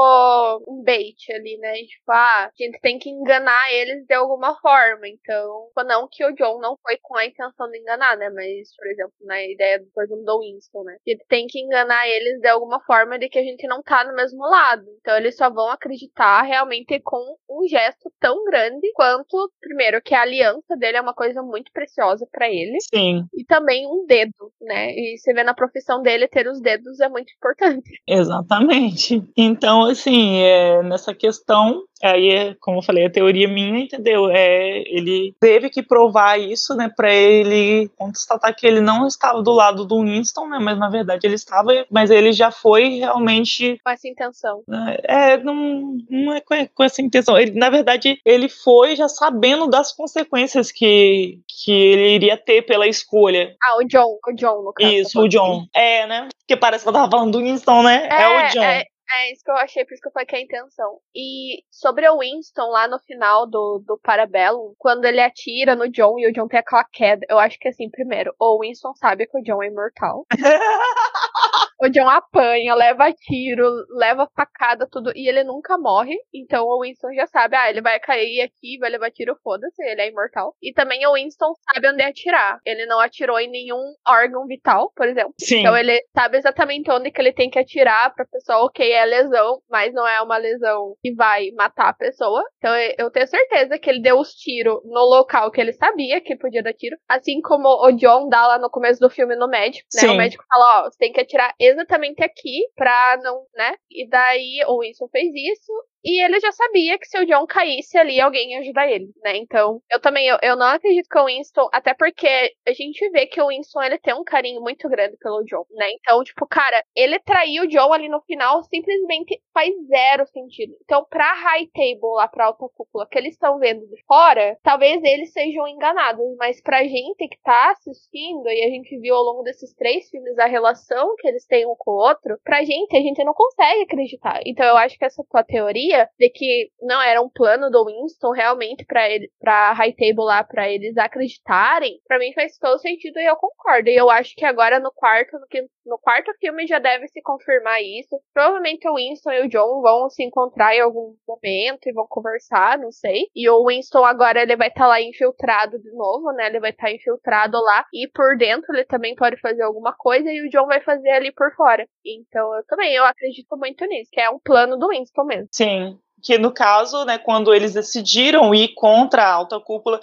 [0.66, 1.74] um bait ali, né?
[1.74, 5.06] Tipo, ah, a gente tem que enganar eles de alguma forma.
[5.06, 8.30] Então, não que o John não foi com a intenção de enganar, né?
[8.30, 10.96] Mas, por exemplo, na ideia, por exemplo, do Winston, né?
[11.06, 14.02] A gente tem que enganar eles de alguma forma de que a gente não tá
[14.04, 14.86] no mesmo lado.
[15.00, 20.22] Então, eles só vão acreditar realmente com um gesto tão grande quanto, primeiro, que a
[20.22, 22.78] aliança dele é uma coisa muito preciosa para ele.
[22.80, 23.26] Sim.
[23.34, 24.92] E também um dedo, né?
[24.92, 28.00] E você vê na profissão dele ter os dedos é muito importante.
[28.06, 29.22] Exatamente.
[29.36, 34.30] Então, assim, é, nessa questão, aí, como eu falei, a teoria minha, entendeu?
[34.30, 39.52] É, ele teve que provar isso, né, para ele constatar que ele não estava do
[39.52, 43.90] lado do Winston, né, mas na verdade ele estava, mas ele já foi realmente com
[43.90, 44.62] essa intenção.
[45.04, 47.36] É, não, não é com, essa intenção.
[47.38, 52.86] Ele, na verdade, ele foi já sabendo das consequências que, que ele iria ter pela
[52.86, 53.54] escolha.
[53.62, 54.92] Ah, o John, o John, no caso.
[54.92, 55.66] Isso, o John.
[55.74, 56.28] É, né?
[56.38, 58.08] Porque parece que eu tava falando do Winston, né?
[58.10, 58.62] É, é o John.
[58.62, 61.00] É, é isso que eu achei, por isso que eu falei que é a intenção.
[61.14, 66.18] E sobre o Winston, lá no final do, do Parabellum, quando ele atira no John
[66.18, 69.38] e o John tem aquela queda, eu acho que assim, primeiro, o Winston sabe que
[69.38, 70.26] o John é imortal.
[71.80, 76.16] o John apanha, leva tiro, leva facada, tudo, e ele nunca morre.
[76.32, 80.02] Então o Winston já sabe, ah, ele vai cair aqui, vai levar tiro, foda-se, ele
[80.02, 80.54] é imortal.
[80.62, 82.60] E também o Winston sabe onde atirar.
[82.64, 85.32] Ele não atirou em nenhum órgão vital, por exemplo.
[85.38, 85.60] Sim.
[85.60, 89.60] Então ele sabe exatamente onde que ele tem que atirar pra pessoa, ok, é lesão,
[89.70, 92.42] mas não é uma lesão que vai matar a pessoa.
[92.58, 96.36] Então eu tenho certeza que ele deu os tiros no local que ele sabia que
[96.36, 96.96] podia dar tiro.
[97.08, 100.00] Assim como o John dá lá no começo do filme no médico, né?
[100.00, 100.08] Sim.
[100.08, 103.74] O médico fala, ó, você tem que atirar exatamente aqui pra não, né?
[103.90, 105.72] E daí o Winston fez isso
[106.04, 109.36] e ele já sabia que se o John caísse ali, alguém ia ajudar ele, né?
[109.36, 112.26] Então, eu também, eu, eu não acredito que o Winston, até porque
[112.66, 115.86] a gente vê que o Winston, ele tem um carinho muito grande pelo John, né?
[115.92, 120.74] Então, tipo, cara, ele traiu o John ali no final, simplesmente faz zero sentido.
[120.84, 125.02] Então, pra High Table, lá pra alta cúpula, que eles estão vendo de fora, talvez
[125.04, 129.42] eles sejam enganados, mas pra gente que tá assistindo, e a gente viu ao longo
[129.42, 133.00] desses três filmes a relação que eles têm um com o outro, pra gente, a
[133.00, 134.40] gente não consegue acreditar.
[134.46, 137.84] Então, eu acho que essa tua teoria teoria de que não era um plano do
[137.84, 142.78] Winston realmente para ele, para High Table lá, para eles acreditarem, para mim faz todo
[142.78, 143.88] sentido e eu concordo.
[143.88, 145.46] E eu acho que agora no quarto, no,
[145.86, 148.16] no quarto filme já deve se confirmar isso.
[148.32, 152.78] Provavelmente o Winston e o John vão se encontrar em algum momento e vão conversar,
[152.78, 153.26] não sei.
[153.34, 156.46] E o Winston agora ele vai estar tá lá infiltrado de novo, né?
[156.46, 160.30] Ele vai estar tá infiltrado lá e por dentro ele também pode fazer alguma coisa
[160.30, 161.86] e o John vai fazer ali por fora.
[162.04, 165.48] Então eu também eu acredito muito nisso, que é um plano do Winston mesmo.
[165.52, 165.79] Sim.
[166.22, 170.00] Que no caso, né, quando eles decidiram ir contra a alta cúpula,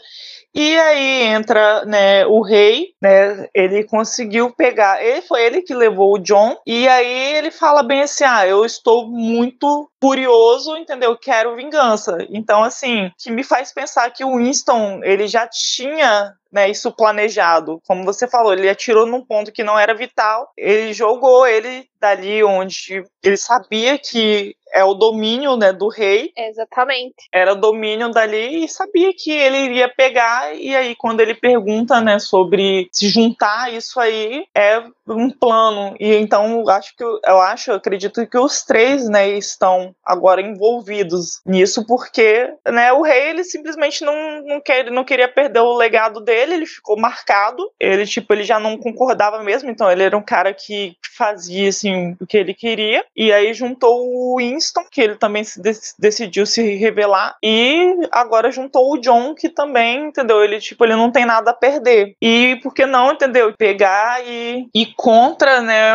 [0.54, 6.16] e aí entra, né, o rei, né, ele conseguiu pegar, ele foi ele que levou
[6.16, 11.18] o John, e aí ele fala bem assim, ah, eu estou muito furioso, entendeu?
[11.18, 12.18] Quero vingança.
[12.30, 17.82] Então, assim, que me faz pensar que o Winston, ele já tinha né, isso planejado.
[17.86, 22.44] Como você falou, ele atirou num ponto que não era vital, ele jogou ele dali
[22.44, 26.32] onde ele sabia que é o domínio né, do rei.
[26.36, 27.28] Exatamente.
[27.34, 30.56] Era o domínio dali e sabia que ele iria pegar.
[30.56, 35.96] E aí, quando ele pergunta né, sobre se juntar isso aí, é um plano.
[36.00, 41.42] E então acho que eu acho, eu acredito que os três né, estão agora envolvidos
[41.46, 46.20] nisso, porque né, o rei ele simplesmente não, não, quer, não queria perder o legado
[46.20, 47.72] dele, ele ficou marcado.
[47.80, 52.16] Ele, tipo, ele já não concordava mesmo, então ele era um cara que fazia assim
[52.20, 53.04] o que ele queria.
[53.16, 55.62] E aí juntou o Winston, que ele também se
[55.98, 60.44] decidiu se revelar, e agora juntou o John, que também, entendeu?
[60.44, 62.16] Ele tipo, ele não tem nada a perder.
[62.22, 63.54] E por que não, entendeu?
[63.58, 65.92] Pegar e ir contra, né,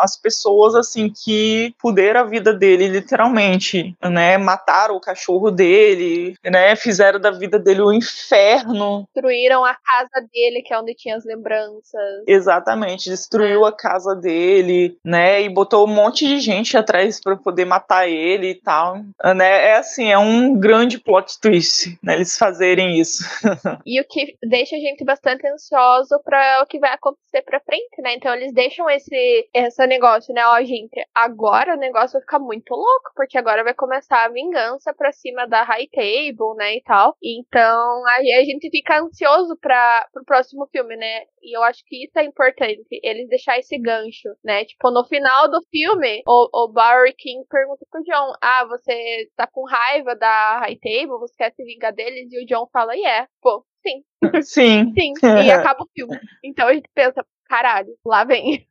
[0.00, 4.38] as pessoas assim que puderam a vida dele literalmente, né?
[4.38, 6.76] Mataram o cachorro dele, né?
[6.76, 9.06] Fizeram da vida dele um inferno.
[9.14, 12.22] Destruíram a casa dele, que é onde tinha as lembranças.
[12.26, 15.42] Exatamente, destruiu a casa dele, né?
[15.42, 18.98] E botou um monte de gente atrás para poder matar ele e tal.
[19.34, 19.68] Né?
[19.68, 22.14] É assim, é um grande plot twist, né?
[22.14, 23.24] Eles fazerem isso.
[23.86, 28.02] e o que deixa a gente bastante ansioso para o que vai acontecer para frente,
[28.02, 28.14] né?
[28.14, 30.46] Então eles deixam esse esse negócio, né?
[30.46, 34.92] Ó, gente, agora o negócio vai ficar muito louco, porque agora vai começar a vingança
[34.92, 37.16] pra cima da High Table, né, e tal.
[37.22, 41.22] Então, aí a gente fica ansioso para pro próximo filme, né?
[41.42, 44.64] E eu acho que isso é importante, eles deixar esse gancho, né?
[44.64, 49.46] Tipo, no final do filme, o, o Barry King pergunta pro John: Ah, você tá
[49.46, 51.18] com raiva da High Table?
[51.20, 52.30] Você quer se vingar deles?
[52.32, 54.02] E o John fala: Yeah, pô, sim.
[54.42, 54.92] Sim.
[54.96, 55.12] sim.
[55.44, 56.18] E acaba o filme.
[56.44, 58.66] Então a gente pensa: caralho, lá vem.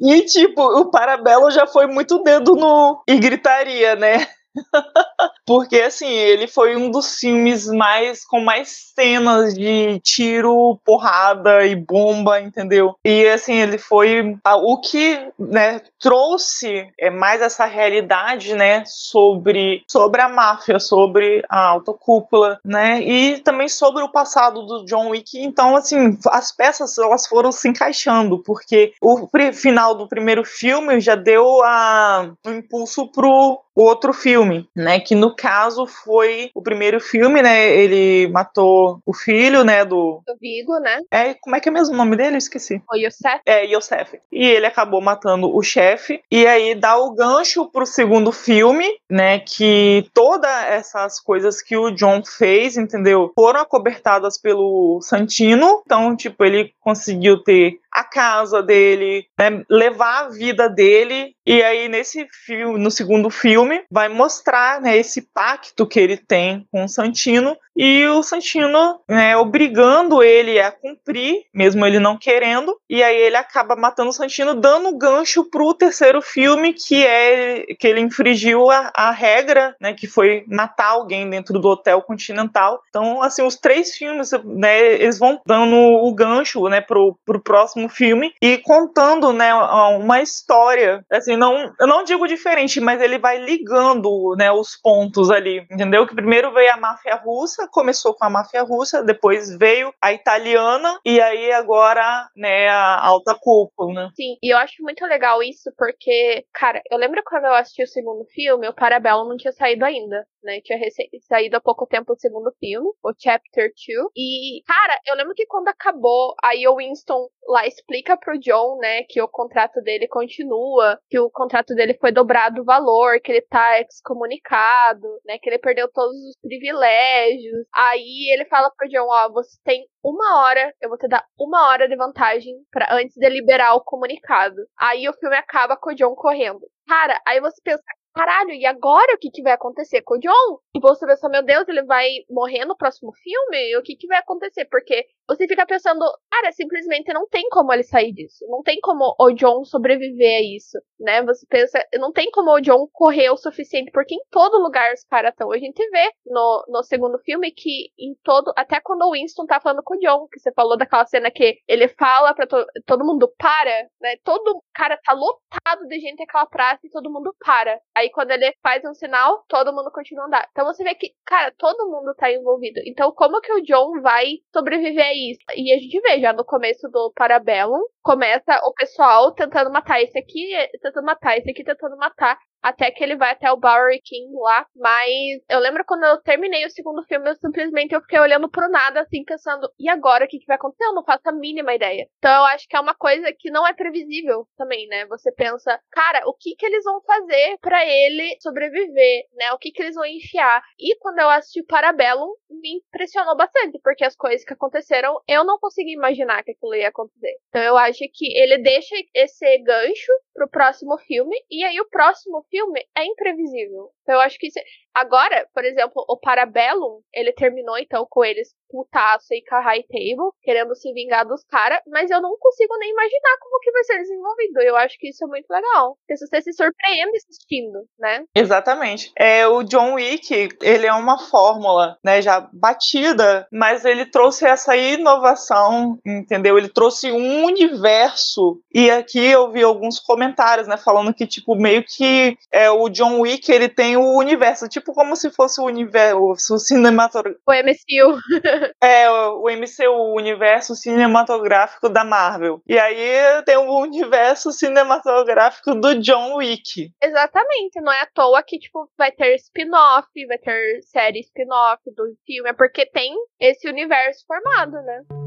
[0.00, 3.02] e tipo, o Parabelo já foi muito dedo no.
[3.08, 4.18] e gritaria, né?
[5.46, 11.76] Porque assim, ele foi um dos filmes mais com mais cenas de tiro, porrada e
[11.76, 12.96] bomba, entendeu?
[13.04, 20.22] E assim, ele foi o que, né, trouxe é mais essa realidade, né, sobre sobre
[20.22, 23.02] a máfia, sobre a alta cúpula, né?
[23.02, 25.38] E também sobre o passado do John Wick.
[25.38, 31.14] Então, assim, as peças elas foram se encaixando, porque o final do primeiro filme já
[31.14, 35.00] deu a, um impulso pro outro filme, né?
[35.00, 37.68] Que no caso foi o primeiro filme, né?
[37.74, 39.84] Ele matou o filho, né?
[39.84, 41.00] Do, do Vigo, né?
[41.10, 42.34] É, como é que é mesmo o nome dele?
[42.34, 42.82] Eu esqueci.
[42.90, 43.40] O Yosef.
[43.46, 44.18] É, Yosef.
[44.32, 46.22] E ele acabou matando o chefe.
[46.30, 49.38] E aí dá o gancho pro segundo filme, né?
[49.40, 53.32] Que todas essas coisas que o John fez, entendeu?
[53.34, 55.82] Foram acobertadas pelo Santino.
[55.84, 61.34] Então, tipo, ele conseguiu ter a casa dele, né, levar a vida dele.
[61.46, 66.66] E aí, nesse filme, no segundo filme, vai mostrar né, esse pacto que ele tem
[66.72, 72.78] com o Santino e o Santino né, obrigando ele a cumprir, mesmo ele não querendo,
[72.88, 77.86] e aí ele acaba matando o Santino, dando gancho pro terceiro filme, que é que
[77.86, 82.80] ele infringiu a, a regra, né, que foi matar alguém dentro do Hotel Continental.
[82.88, 87.88] Então, assim, os três filmes, né, eles vão dando o gancho, né, pro, pro próximo
[87.88, 93.38] filme e contando, né, uma história, assim, não, eu não digo diferente, mas ele vai
[93.38, 96.06] ligando, né, os pontos ali, entendeu?
[96.06, 100.98] Que primeiro veio a máfia russa, começou com a máfia russa, depois veio a italiana
[101.04, 104.10] e aí agora, né, a alta cúpula, né?
[104.14, 107.88] Sim, e eu acho muito legal isso porque, cara, eu lembro quando eu assisti o
[107.88, 110.60] segundo filme, o Parabellum não tinha saído ainda, né?
[110.62, 110.78] Tinha
[111.22, 114.10] saído há pouco tempo o segundo filme, o Chapter 2.
[114.16, 119.02] E, cara, eu lembro que quando acabou, aí o Winston lá explica pro John, né,
[119.04, 123.42] que o contrato dele continua, que o contrato dele foi dobrado o valor, que ele
[123.42, 127.66] tá excomunicado, né, que ele perdeu todos os privilégios.
[127.72, 131.68] Aí ele fala pro John, ó, você tem uma hora, eu vou te dar uma
[131.68, 134.56] hora de vantagem para antes de liberar o comunicado.
[134.78, 136.60] Aí o filme acaba com o John correndo.
[136.86, 137.82] Cara, aí você pensa,
[138.14, 140.58] caralho, e agora o que, que vai acontecer com o John?
[140.74, 143.76] E você pensa, meu Deus, ele vai morrer no próximo filme?
[143.76, 144.64] O que, que vai acontecer?
[144.66, 148.44] Porque você fica pensando, cara, simplesmente não tem como ele sair disso.
[148.48, 151.22] Não tem como o John sobreviver a isso, né?
[151.22, 155.04] Você pensa, não tem como o John correr o suficiente, porque em todo lugar os
[155.04, 155.50] caras estão.
[155.50, 159.60] A gente vê no, no segundo filme que em todo, até quando o Winston tá
[159.60, 163.04] falando com o John, que você falou daquela cena que ele fala pra to, todo
[163.04, 164.16] mundo para, né?
[164.22, 167.80] Todo cara tá lotado de gente naquela praça e todo mundo para.
[168.04, 170.48] Aí quando ele faz um sinal, todo mundo continua a andar.
[170.50, 172.80] Então você vê que, cara, todo mundo tá envolvido.
[172.84, 175.40] Então como que o John vai sobreviver a isso?
[175.56, 180.18] E a gente vê já no começo do Parabellum, começa o pessoal tentando matar esse
[180.18, 180.50] aqui,
[180.82, 184.66] tentando matar esse aqui, tentando matar até que ele vai até o Bowery King lá.
[184.74, 188.70] Mas eu lembro quando eu terminei o segundo filme, eu simplesmente eu fiquei olhando pro
[188.70, 190.86] nada, assim, pensando, e agora o que, que vai acontecer?
[190.86, 192.08] Eu não faço a mínima ideia.
[192.16, 195.04] Então eu acho que é uma coisa que não é previsível também, né?
[195.06, 199.52] Você pensa, cara, o que que eles vão fazer para ele sobreviver, né?
[199.52, 200.62] O que que eles vão enfiar?
[200.78, 205.58] E quando eu assisti Parabellum, me impressionou bastante, porque as coisas que aconteceram, eu não
[205.58, 207.36] consegui imaginar que aquilo ia acontecer.
[207.48, 212.42] Então eu acho que ele deixa esse gancho pro próximo filme, e aí o próximo
[212.50, 212.53] filme
[212.96, 213.93] é imprevisível.
[214.04, 214.46] Então eu acho que.
[214.46, 214.62] É,
[214.94, 219.84] agora, por exemplo, o Parabellum, ele terminou então com eles putaço e com a High
[219.84, 223.84] Table, querendo se vingar dos caras, mas eu não consigo nem imaginar como que vai
[223.84, 224.60] ser desenvolvido.
[224.60, 225.96] Eu acho que isso é muito legal.
[226.00, 228.24] Porque você se surpreende assistindo, né?
[228.34, 229.12] Exatamente.
[229.16, 234.76] É, o John Wick, ele é uma fórmula, né, já batida, mas ele trouxe essa
[234.76, 236.58] inovação, entendeu?
[236.58, 238.60] Ele trouxe um universo.
[238.74, 243.20] E aqui eu vi alguns comentários, né, falando que, tipo, meio que é, o John
[243.20, 247.42] Wick, ele tem o universo, tipo como se fosse o universo cinematográfico.
[247.46, 248.18] O MCU.
[248.82, 252.60] é, o MCU, o universo cinematográfico da Marvel.
[252.66, 256.92] E aí tem o universo cinematográfico do John Wick.
[257.02, 262.04] Exatamente, não é à toa que, tipo, vai ter spin-off, vai ter série spin-off do
[262.26, 265.23] filme, é porque tem esse universo formado, né?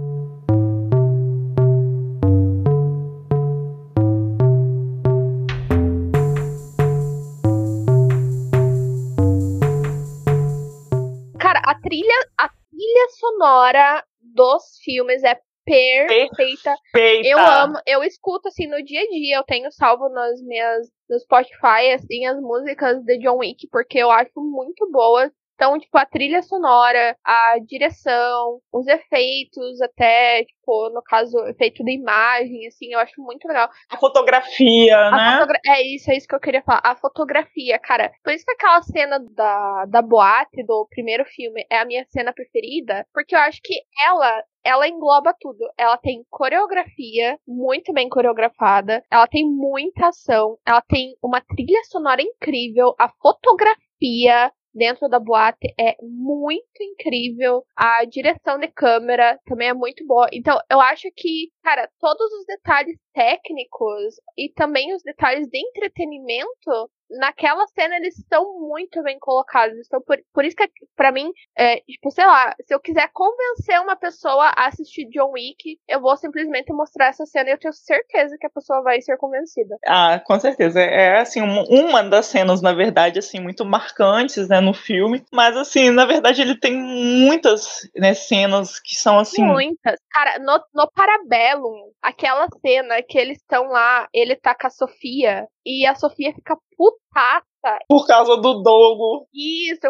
[11.87, 16.75] Trilha, a trilha sonora dos filmes é perfeita.
[16.91, 17.27] perfeita.
[17.27, 21.19] Eu amo, eu escuto assim no dia a dia, eu tenho salvo nas minhas no
[21.19, 25.31] Spotify assim as músicas de John Wick porque eu acho muito boas.
[25.57, 31.91] Então, tipo, a trilha sonora, a direção, os efeitos, até, tipo, no caso, efeito da
[31.91, 33.67] imagem, assim, eu acho muito legal.
[33.89, 35.31] A fotografia, a né?
[35.33, 36.81] Fotogra é isso, é isso que eu queria falar.
[36.83, 38.11] A fotografia, cara.
[38.23, 42.31] Por isso que aquela cena da, da boate do primeiro filme é a minha cena
[42.31, 45.65] preferida, porque eu acho que ela ela engloba tudo.
[45.77, 52.21] Ela tem coreografia muito bem coreografada, ela tem muita ação, ela tem uma trilha sonora
[52.21, 57.63] incrível, a fotografia dentro da boate é muito incrível.
[57.75, 60.27] A direção de câmera também é muito boa.
[60.31, 66.89] Então, eu acho que, cara, todos os detalhes técnicos e também os detalhes de entretenimento
[67.09, 69.77] naquela cena eles estão muito bem colocados.
[69.85, 73.79] Então, por, por isso que, para mim, é, tipo, sei lá, se eu quiser convencer
[73.81, 77.73] uma pessoa a assistir John Wick, eu vou simplesmente mostrar essa cena e eu tenho
[77.73, 79.77] certeza que a pessoa vai ser convencida.
[79.85, 80.79] Ah, com certeza.
[80.79, 85.23] É, é assim, uma, uma das cenas, na verdade, assim, muito marcantes, né, no filme.
[85.31, 89.43] Mas, assim, na verdade, ele tem muitas né, cenas que são, assim...
[89.43, 89.99] Muitas.
[90.11, 95.47] Cara, no, no Parabellum, aquela cena que eles estão lá, ele tá com a Sofia,
[95.67, 97.79] e a Sofia fica putaça.
[97.89, 99.27] Por causa do Dogo.
[99.33, 99.81] Isso,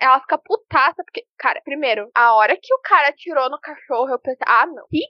[0.00, 4.18] ela fica putaça, porque, cara, primeiro, a hora que o cara tirou no cachorro, eu
[4.18, 4.86] pensei, ah, não.
[4.90, 5.04] Que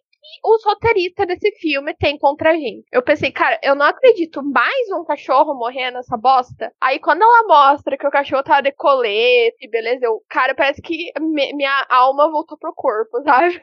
[0.45, 2.85] os roteiristas desse filme têm contra a gente.
[2.93, 6.73] Eu pensei, cara, eu não acredito mais um cachorro morrer nessa bosta.
[6.81, 11.13] Aí quando ela mostra que o cachorro tá de colete, beleza, eu, cara, parece que
[11.21, 13.61] minha alma voltou pro corpo, sabe?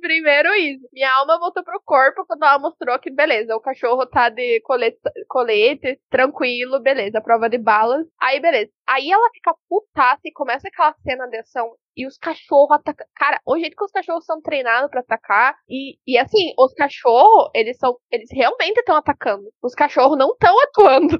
[0.00, 0.86] Primeiro isso.
[0.92, 4.98] Minha alma voltou pro corpo quando ela mostrou que, beleza, o cachorro tá de colete,
[5.28, 8.06] colete tranquilo, beleza, prova de balas.
[8.20, 8.70] Aí, beleza.
[8.86, 13.06] Aí ela fica putaça e começa aquela cena de ação e os cachorros atacam.
[13.14, 15.54] Cara, o jeito que os cachorros são treinados para atacar.
[15.68, 17.96] E, e assim, os cachorros, eles são.
[18.10, 19.44] Eles realmente estão atacando.
[19.62, 21.18] Os cachorros não estão atuando.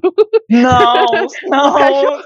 [0.49, 1.05] Não,
[1.49, 1.67] não.
[1.67, 2.25] os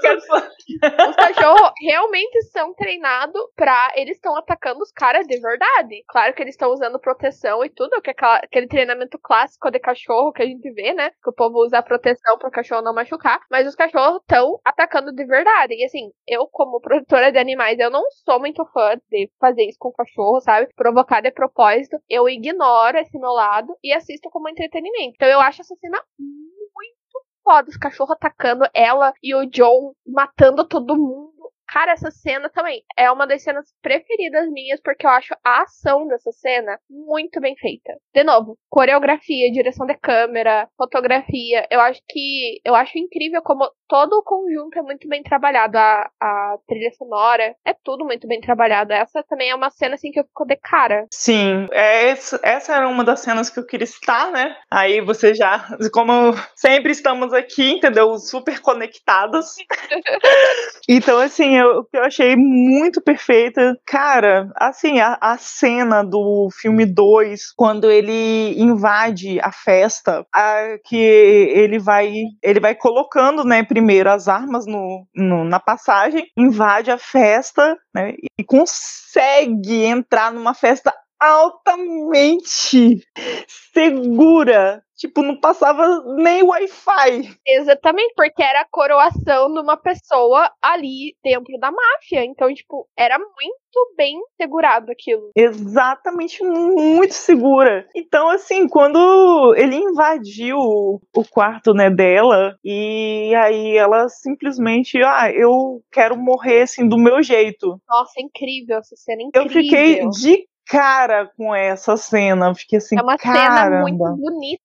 [1.08, 3.92] os cachorros realmente são treinados pra.
[3.94, 6.02] Eles estão atacando os caras de verdade.
[6.08, 10.32] Claro que eles estão usando proteção e tudo, que é aquele treinamento clássico de cachorro
[10.32, 11.10] que a gente vê, né?
[11.22, 13.40] Que o povo usa a proteção pro cachorro não machucar.
[13.50, 15.74] Mas os cachorros estão atacando de verdade.
[15.74, 19.78] E assim, eu, como produtora de animais, eu não sou muito fã de fazer isso
[19.78, 20.68] com o cachorro, sabe?
[20.74, 21.98] Provocar de propósito.
[22.08, 25.14] Eu ignoro esse meu lado e assisto como entretenimento.
[25.14, 27.68] Então eu acho essa cena muito foda.
[27.68, 31.35] Os cachorros atacando ela e o John matando todo mundo
[31.68, 36.06] Cara, essa cena também é uma das cenas preferidas minhas, porque eu acho a ação
[36.06, 37.92] dessa cena muito bem feita.
[38.14, 41.66] De novo, coreografia, direção de câmera, fotografia.
[41.70, 42.60] Eu acho que.
[42.64, 45.76] Eu acho incrível como todo o conjunto é muito bem trabalhado.
[45.78, 48.92] A, a trilha sonora é tudo muito bem trabalhado.
[48.92, 51.06] Essa também é uma cena assim que eu fico de cara.
[51.10, 54.56] Sim, é, essa era uma das cenas que eu queria citar, né?
[54.70, 58.16] Aí você já, como sempre estamos aqui, entendeu?
[58.18, 59.54] Super conectadas.
[60.88, 63.78] então, assim, eu, eu achei muito perfeita.
[63.86, 70.96] Cara, assim, a, a cena do filme 2, quando ele invade a festa, a, que
[70.96, 76.98] ele vai, ele vai colocando, né, primeiro as armas no, no, na passagem, invade a
[76.98, 83.00] festa, né, e consegue entrar numa festa altamente
[83.48, 84.82] segura.
[84.96, 87.28] Tipo, não passava nem Wi-Fi.
[87.46, 92.24] Exatamente, porque era a coroação de uma pessoa ali dentro da máfia.
[92.24, 95.30] Então, tipo, era muito bem segurado aquilo.
[95.36, 97.86] Exatamente, muito segura.
[97.94, 105.82] Então, assim, quando ele invadiu o quarto, né, dela, e aí ela simplesmente, ah, eu
[105.92, 107.78] quero morrer, assim, do meu jeito.
[107.86, 109.46] Nossa, é incrível essa cena, incrível.
[109.46, 112.54] Eu fiquei de cara com essa cena.
[112.54, 113.64] Fiquei assim, É uma caramba.
[113.64, 114.62] cena muito bonita.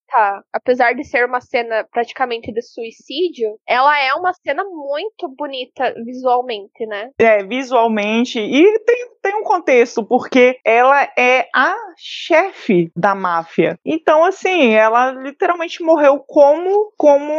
[0.53, 6.85] Apesar de ser uma cena praticamente de suicídio, ela é uma cena muito bonita visualmente,
[6.85, 7.09] né?
[7.17, 8.39] É, visualmente.
[8.39, 13.77] E tem, tem um contexto, porque ela é a chefe da máfia.
[13.85, 17.33] Então, assim, ela literalmente morreu como, como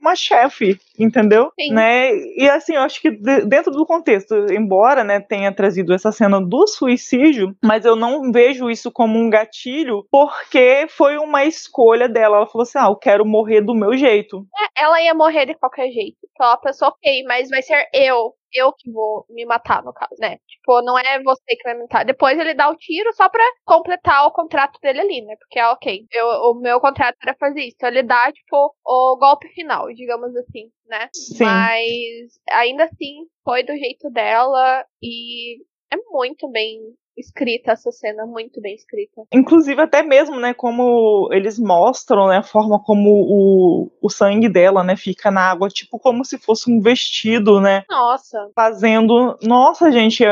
[0.00, 1.50] uma chefe, entendeu?
[1.58, 1.72] Sim.
[1.72, 2.10] Né?
[2.36, 6.40] E assim, eu acho que de- dentro do contexto, embora né, tenha trazido essa cena
[6.40, 11.77] do suicídio, mas eu não vejo isso como um gatilho, porque foi uma escolha
[12.08, 12.38] dela.
[12.38, 14.46] Ela falou assim: ah, eu quero morrer do meu jeito.
[14.76, 16.16] É, Ela ia morrer de qualquer jeito.
[16.30, 18.34] Então ela pensou, ok, mas vai ser eu.
[18.54, 20.38] Eu que vou me matar, no caso, né?
[20.48, 22.04] Tipo, não é você que vai me matar.
[22.04, 25.36] Depois ele dá o tiro só pra completar o contrato dele ali, né?
[25.38, 27.74] Porque, ah, ok, eu, o meu contrato era fazer isso.
[27.76, 31.10] Então ele dá, tipo, o golpe final, digamos assim, né?
[31.12, 31.44] Sim.
[31.44, 35.62] Mas ainda assim, foi do jeito dela e
[35.92, 36.80] é muito bem
[37.18, 39.22] escrita essa cena, muito bem escrita.
[39.32, 44.82] Inclusive, até mesmo, né, como eles mostram, né, a forma como o, o sangue dela,
[44.84, 50.24] né, fica na água, tipo como se fosse um vestido, né, Nossa, fazendo, nossa, gente,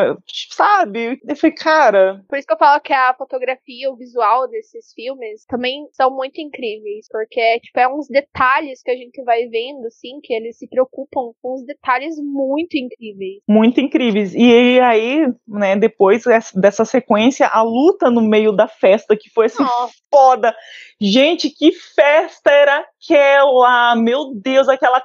[0.50, 1.20] sabe?
[1.26, 5.44] Eu falei, cara, por isso que eu falo que a fotografia, o visual desses filmes
[5.46, 10.20] também são muito incríveis, porque tipo é uns detalhes que a gente vai vendo, assim,
[10.22, 13.42] que eles se preocupam com uns detalhes muito incríveis.
[13.48, 14.34] muito incríveis.
[14.34, 19.46] E aí, né, depois dessa- dessa sequência, a luta no meio da festa, que foi
[19.46, 19.94] assim, Nossa.
[20.10, 20.54] foda.
[21.00, 23.96] Gente, que festa era aquela?
[23.96, 25.00] Meu Deus, aquela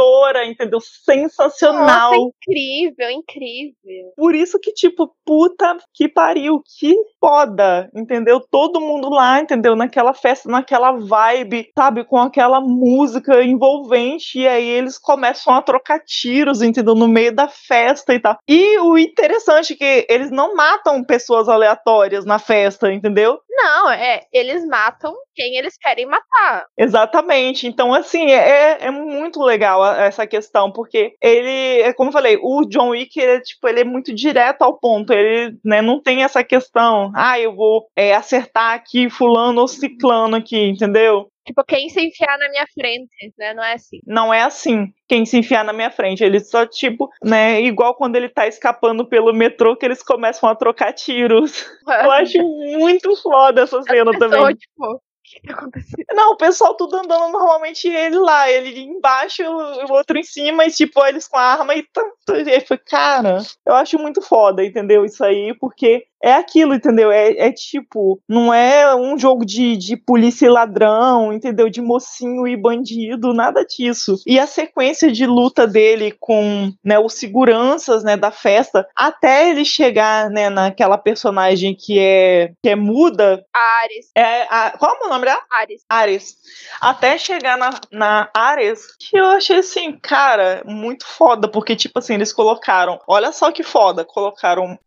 [0.00, 0.80] cantora, entendeu?
[0.80, 2.12] Sensacional.
[2.12, 4.12] Nossa, incrível, incrível.
[4.16, 8.40] Por isso que, tipo, puta que pariu, que foda, entendeu?
[8.40, 9.76] Todo mundo lá, entendeu?
[9.76, 12.04] Naquela festa, naquela vibe, sabe?
[12.04, 16.94] Com aquela música envolvente, e aí eles começam a trocar tiros, entendeu?
[16.94, 18.38] No meio da festa e tal.
[18.48, 23.38] E o interessante é que eles não matam pessoas aleatórias na festa, entendeu?
[23.52, 26.66] Não, é, eles matam quem eles querem matar.
[26.78, 27.66] Exatamente.
[27.66, 32.64] Então, assim, é, é muito legal essa questão, porque ele, é como eu falei, o
[32.66, 35.12] John Wick, ele, é, tipo, ele é muito direto ao ponto.
[35.12, 40.36] Ele né, não tem essa questão, ah, eu vou é, acertar aqui fulano ou ciclano
[40.36, 41.28] aqui, entendeu?
[41.50, 43.52] Tipo, quem se enfiar na minha frente, né?
[43.52, 43.98] Não é assim.
[44.06, 46.22] Não é assim quem se enfiar na minha frente.
[46.22, 50.54] Ele só, tipo, né, igual quando ele tá escapando pelo metrô, que eles começam a
[50.54, 51.66] trocar tiros.
[52.04, 54.54] Eu acho muito foda essa cena Pessoa, também.
[54.54, 56.04] tipo, o que tá acontecendo?
[56.12, 60.70] Não, o pessoal tudo andando normalmente ele lá, ele embaixo, o outro em cima, e
[60.70, 62.14] tipo, eles com a arma e tanto.
[62.36, 65.04] E foi, cara, eu acho muito foda, entendeu?
[65.04, 67.10] Isso aí, porque é aquilo, entendeu?
[67.10, 71.70] É, é tipo, não é um jogo de, de polícia e ladrão, entendeu?
[71.70, 74.16] De mocinho e bandido, nada disso.
[74.26, 79.64] E a sequência de luta dele com né, os seguranças né, da festa, até ele
[79.64, 85.08] chegar né, naquela personagem que é, que é muda, Ares, é a, qual é o
[85.08, 85.40] nome dela?
[85.50, 85.84] Ares.
[85.88, 86.36] Ares.
[86.80, 92.14] Até chegar na, na Ares, que eu achei assim, cara, muito foda, porque, tipo assim,
[92.20, 93.00] eles colocaram.
[93.06, 94.78] Olha só que foda, colocaram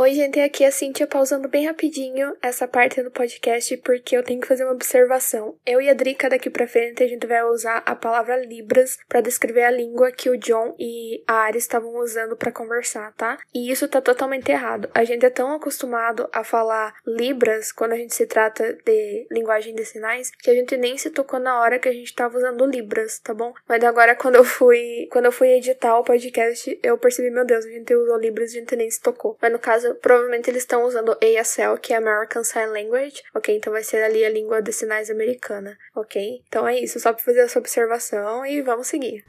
[0.00, 4.22] Oi, gente, aqui é a Cintia pausando bem rapidinho essa parte do podcast porque eu
[4.22, 5.58] tenho que fazer uma observação.
[5.66, 9.20] Eu e a Drica daqui pra frente a gente vai usar a palavra Libras para
[9.20, 13.38] descrever a língua que o John e a Ari estavam usando para conversar, tá?
[13.52, 14.88] E isso tá totalmente errado.
[14.94, 19.74] A gente é tão acostumado a falar Libras quando a gente se trata de linguagem
[19.74, 22.64] de sinais que a gente nem se tocou na hora que a gente tava usando
[22.64, 23.52] Libras, tá bom?
[23.68, 27.66] Mas agora quando eu fui, quando eu fui editar o podcast, eu percebi, meu Deus,
[27.66, 29.36] a gente usou Libras, e a gente nem se tocou.
[29.42, 33.56] Mas no caso provavelmente eles estão usando ASL, que é American Sign Language, ok?
[33.56, 36.42] Então vai ser ali a língua de sinais americana, ok?
[36.48, 39.24] Então é isso, só pra fazer essa observação e vamos seguir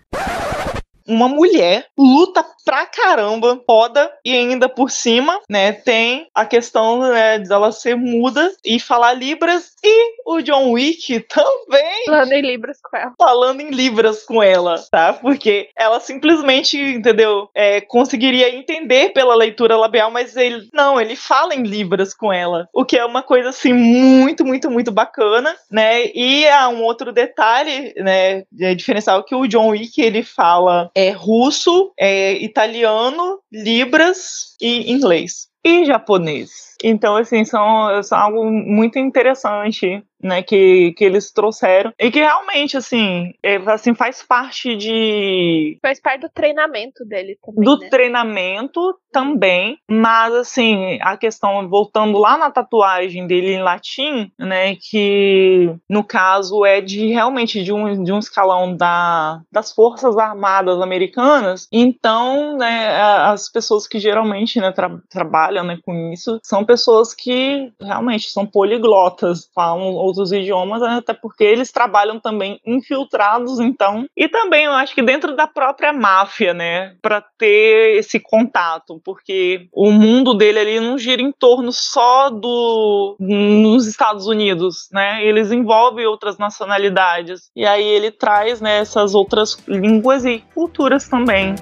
[1.07, 7.39] uma mulher luta pra caramba, foda, e ainda por cima, né, tem a questão né,
[7.39, 12.05] dela ser muda e falar Libras, e o John Wick também.
[12.05, 13.13] Falando em Libras com ela.
[13.17, 15.13] Falando em Libras com ela, tá?
[15.13, 17.49] Porque ela simplesmente, entendeu?
[17.55, 22.67] É, conseguiria entender pela leitura labial, mas ele não, ele fala em Libras com ela.
[22.73, 26.05] O que é uma coisa assim muito, muito, muito bacana, né?
[26.13, 28.43] E há um outro detalhe, né?
[28.59, 35.50] É diferencial que o John Wick ele fala é russo, é italiano, libras e inglês.
[35.63, 36.71] E japonês.
[36.83, 42.77] Então, assim, são, são algo muito interessante né, que, que eles trouxeram e que realmente,
[42.77, 45.77] assim, é, assim, faz parte de...
[45.81, 47.89] Faz parte do treinamento dele também, Do né?
[47.89, 48.79] treinamento
[49.11, 56.03] também, mas, assim, a questão, voltando lá na tatuagem dele em latim, né, que no
[56.03, 62.57] caso é de, realmente, de um, de um escalão da, das Forças Armadas Americanas, então,
[62.57, 68.29] né, as pessoas que geralmente, né, tra trabalham, né, com isso, são pessoas que realmente
[68.29, 74.65] são poliglotas, falam outros idiomas, né, até porque eles trabalham também infiltrados, então, e também
[74.65, 80.33] eu acho que dentro da própria máfia, né, para ter esse contato, porque o mundo
[80.33, 85.25] dele ali não gira em torno só do nos Estados Unidos, né?
[85.25, 91.55] Eles envolvem outras nacionalidades e aí ele traz né, essas outras línguas e culturas também.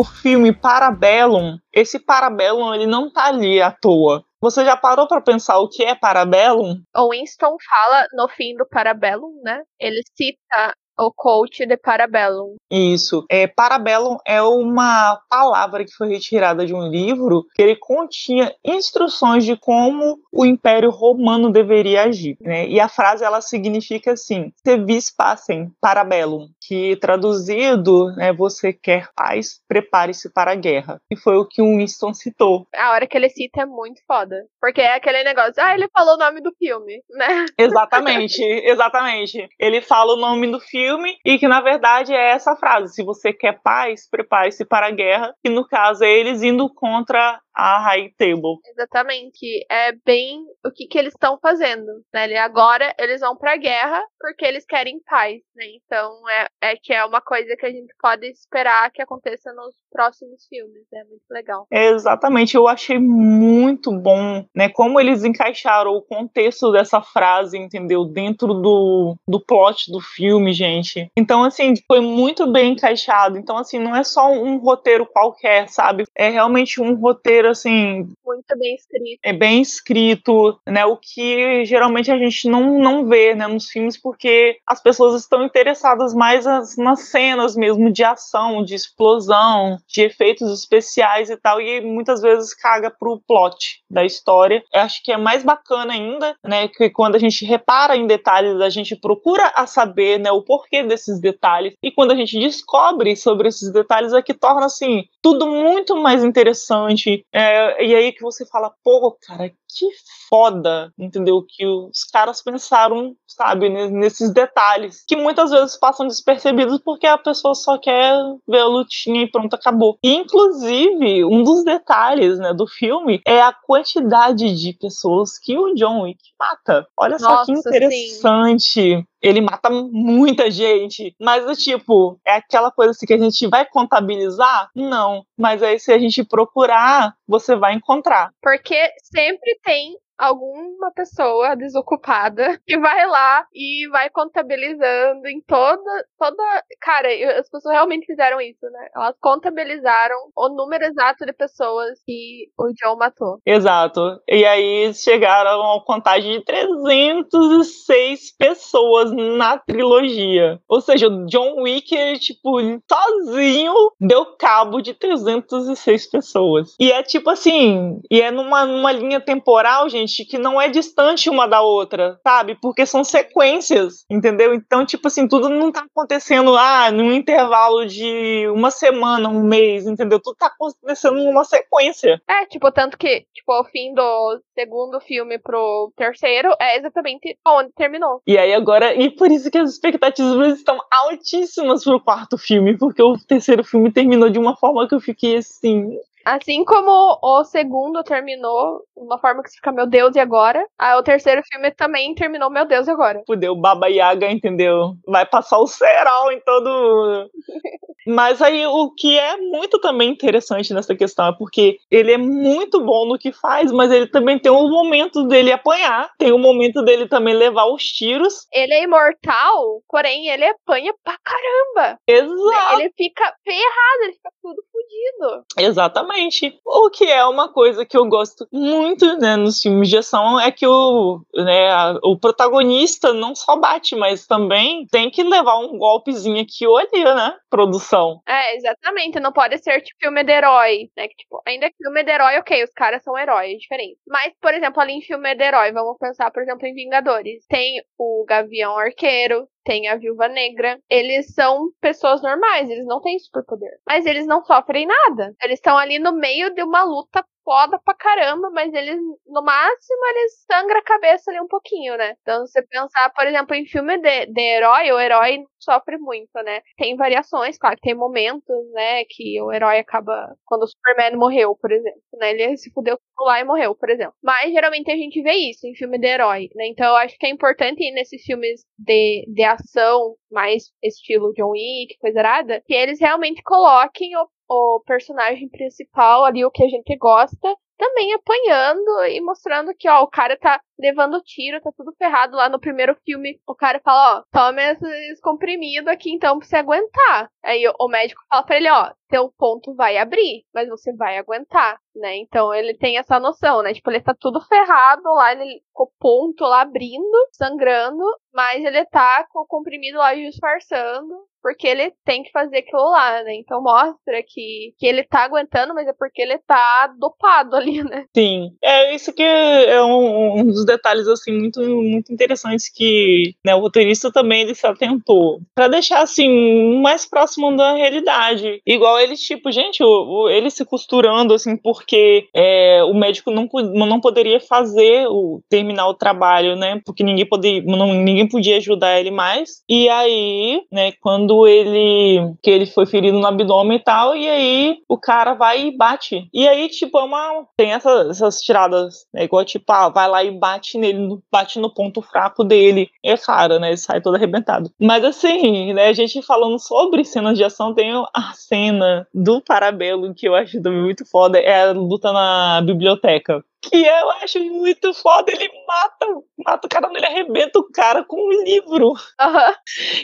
[0.00, 4.24] O filme Parabellum, esse Parabellum ele não tá ali à toa.
[4.40, 6.80] Você já parou para pensar o que é Parabellum?
[6.96, 9.60] O Winston fala no fim do Parabellum, né?
[9.78, 12.56] Ele cita o coach de Parabellum.
[12.70, 13.24] Isso.
[13.30, 19.44] É, Parabellum é uma palavra que foi retirada de um livro que ele continha instruções
[19.44, 22.36] de como o Império Romano deveria agir.
[22.40, 22.68] Né?
[22.68, 29.08] E a frase ela significa assim: se vis pacem Parabellum, que traduzido, né, você quer
[29.16, 31.00] paz, prepare-se para a guerra.
[31.10, 32.66] E foi o que o Winston citou.
[32.74, 34.44] A hora que ele cita é muito foda.
[34.60, 37.46] Porque é aquele negócio, ah, ele falou o nome do filme, né?
[37.56, 39.48] Exatamente, exatamente.
[39.58, 43.02] Ele fala o nome do filme filme e que na verdade é essa frase: se
[43.02, 45.34] você quer paz, prepare-se para a guerra.
[45.44, 48.58] E no caso é eles indo contra a High Table.
[48.70, 49.66] Exatamente.
[49.70, 51.86] É bem o que, que eles estão fazendo.
[52.12, 52.36] Né?
[52.38, 55.40] Agora eles vão pra guerra porque eles querem paz.
[55.54, 55.64] Né?
[55.76, 59.74] Então é, é que é uma coisa que a gente pode esperar que aconteça nos
[59.90, 60.86] próximos filmes.
[60.92, 61.66] É muito legal.
[61.70, 62.56] exatamente.
[62.56, 68.04] Eu achei muito bom né, como eles encaixaram o contexto dessa frase, entendeu?
[68.04, 71.10] Dentro do, do plot do filme, gente.
[71.16, 73.38] Então, assim, foi muito bem encaixado.
[73.38, 76.04] Então, assim, não é só um roteiro qualquer, sabe?
[76.16, 78.08] É realmente um roteiro assim.
[78.24, 79.20] Muito bem escrito.
[79.22, 80.84] É bem escrito, né?
[80.84, 85.44] O que geralmente a gente não, não vê né, nos filmes, porque as pessoas estão
[85.44, 91.60] interessadas mais nas, nas cenas mesmo de ação, de explosão, de efeitos especiais e tal,
[91.60, 94.62] e muitas vezes caga pro plot da história.
[94.72, 96.68] Eu acho que é mais bacana ainda, né?
[96.68, 100.82] Que quando a gente repara em detalhes, a gente procura a saber né, o porquê
[100.82, 105.46] desses detalhes, e quando a gente descobre sobre esses detalhes, é que torna assim tudo
[105.46, 109.86] muito mais interessante, é, e aí que você fala, pô, cara, que
[110.28, 111.44] foda, entendeu?
[111.46, 117.54] Que os caras pensaram, sabe, nesses detalhes, que muitas vezes passam despercebidos porque a pessoa
[117.54, 118.14] só quer
[118.46, 119.98] ver a lutinha e pronto, acabou.
[120.02, 125.74] E, inclusive, um dos detalhes, né, do filme é a quantidade de pessoas que o
[125.74, 126.86] John Wick mata.
[126.96, 128.62] Olha Nossa, só que interessante.
[128.62, 131.14] Sim ele mata muita gente.
[131.20, 134.68] Mas é tipo, é aquela coisa assim que a gente vai contabilizar?
[134.74, 135.24] Não.
[135.38, 138.30] Mas aí se a gente procurar, você vai encontrar.
[138.42, 146.06] Porque sempre tem alguma pessoa desocupada que vai lá e vai contabilizando em toda.
[146.18, 146.42] toda
[146.80, 147.08] Cara,
[147.38, 148.88] as pessoas realmente fizeram isso, né?
[148.94, 153.38] Elas contabilizaram o número exato de pessoas que o John matou.
[153.46, 154.20] Exato.
[154.28, 160.60] E aí chegaram a contagem de 306 pessoas na trilogia.
[160.68, 162.58] Ou seja, o John Wick, tipo,
[162.90, 166.76] sozinho deu cabo de 306 pessoas.
[166.78, 171.30] E é tipo assim, e é numa, numa linha temporal, gente, que não é distante
[171.30, 172.56] uma da outra, sabe?
[172.60, 174.54] Porque são sequências, entendeu?
[174.54, 179.86] Então, tipo assim, tudo não tá acontecendo, ah, num intervalo de uma semana, um mês,
[179.86, 180.20] entendeu?
[180.20, 182.20] Tudo tá acontecendo numa sequência.
[182.28, 187.70] É, tipo, tanto que, tipo, ao fim do segundo filme pro terceiro, é exatamente onde
[187.72, 188.20] terminou.
[188.26, 193.02] E aí agora, e por isso que as expectativas estão altíssimas pro quarto filme, porque
[193.02, 198.02] o terceiro filme terminou de uma forma que eu fiquei assim, Assim como o segundo
[198.02, 200.64] terminou de uma forma que você fica, meu Deus, e agora?
[200.78, 203.22] Aí o terceiro filme também terminou, meu Deus, e agora?
[203.26, 204.94] Fudeu, Baba Yaga, entendeu?
[205.06, 207.30] Vai passar o cerol em todo.
[208.06, 212.80] Mas aí o que é muito também interessante nessa questão é porque ele é muito
[212.80, 216.82] bom no que faz, mas ele também tem um momento dele apanhar, tem um momento
[216.82, 218.46] dele também levar os tiros.
[218.52, 221.98] Ele é imortal, porém ele apanha pra caramba.
[222.06, 222.80] Exato.
[222.80, 225.44] Ele fica ferrado, ele fica tudo fudido.
[225.58, 226.19] Exatamente.
[226.64, 230.50] O que é uma coisa que eu gosto muito, né, nos filmes de ação é
[230.50, 236.42] que o, né, o protagonista não só bate, mas também tem que levar um golpezinho
[236.42, 237.36] aqui ou ali, né?
[237.48, 238.20] Produção.
[238.26, 239.20] É, exatamente.
[239.20, 241.08] Não pode ser tipo filme de herói, né?
[241.08, 243.98] Que, tipo, ainda que filme de herói, ok, os caras são heróis, diferentes.
[244.06, 247.44] Mas, por exemplo, ali em filme de herói, vamos pensar, por exemplo, em Vingadores.
[247.48, 250.78] Tem o Gavião Arqueiro, tem a Viúva Negra.
[250.88, 253.78] Eles são pessoas normais, eles não têm superpoder.
[253.86, 255.34] Mas eles não sofrem nada.
[255.42, 260.06] Eles estão ali no meio de uma luta foda pra caramba, mas eles, no máximo,
[260.10, 262.14] eles sangram a cabeça ali um pouquinho, né?
[262.22, 266.30] Então, se você pensar, por exemplo, em filme de, de herói, o herói sofre muito,
[266.44, 266.62] né?
[266.76, 270.34] Tem variações, claro, tem momentos, né, que o herói acaba.
[270.46, 272.30] Quando o Superman morreu, por exemplo, né?
[272.30, 274.14] Ele se fudeu lá e morreu, por exemplo.
[274.22, 276.66] Mas geralmente a gente vê isso em filme de herói, né?
[276.68, 281.50] Então eu acho que é importante ir nesses filmes de, de ação, mais estilo John
[281.50, 284.16] Wick, coisa errada, que eles realmente coloquem
[284.50, 290.02] o, personagem principal ali, o que a gente gosta, também apanhando e mostrando que, ó,
[290.02, 293.40] o cara tá levando tiro, tá tudo ferrado lá no primeiro filme.
[293.46, 297.30] O cara fala, ó, toma esses comprimidos aqui então pra você aguentar.
[297.42, 301.78] Aí o médico fala pra ele, ó, teu ponto vai abrir, mas você vai aguentar,
[301.96, 302.16] né?
[302.18, 303.72] Então ele tem essa noção, né?
[303.72, 308.84] Tipo, ele tá tudo ferrado lá, ele com o ponto lá abrindo, sangrando, mas ele
[308.86, 313.34] tá com o comprimido lá disfarçando, porque ele tem que fazer aquilo lá, né?
[313.36, 318.04] Então mostra que, que ele tá aguentando, mas é porque ele tá dopado ali, né?
[318.14, 318.52] Sim.
[318.62, 323.60] É isso que é um, um dos detalhes, assim, muito, muito interessantes que né, o
[323.60, 325.40] roteirista também ele se atentou.
[325.54, 328.60] para deixar, assim, mais próximo da realidade.
[328.66, 333.48] Igual eles, tipo, gente, o, o, ele se costurando, assim, porque é, o médico não,
[333.86, 336.80] não poderia fazer o terminar o trabalho, né?
[336.84, 339.62] Porque ninguém podia, não, ninguém podia ajudar ele mais.
[339.68, 344.76] E aí, né, quando ele que ele foi ferido no abdômen e tal, e aí
[344.88, 346.28] o cara vai e bate.
[346.32, 350.24] E aí, tipo, é uma tem essa, essas tiradas, né, igual tipo, ah, vai lá
[350.24, 352.90] e bate nele, bate no ponto fraco dele.
[353.04, 354.72] É claro, né, ele sai todo arrebentado.
[354.80, 360.14] Mas assim, né, a gente falando sobre cenas de ação, tem a cena do Parabelo
[360.14, 364.92] que eu acho também muito foda, é a luta na biblioteca que eu acho muito
[364.94, 365.30] foda.
[365.32, 366.06] Ele mata,
[366.44, 368.88] mata o cara, ele arrebenta o cara com um livro.
[368.88, 369.54] Uhum.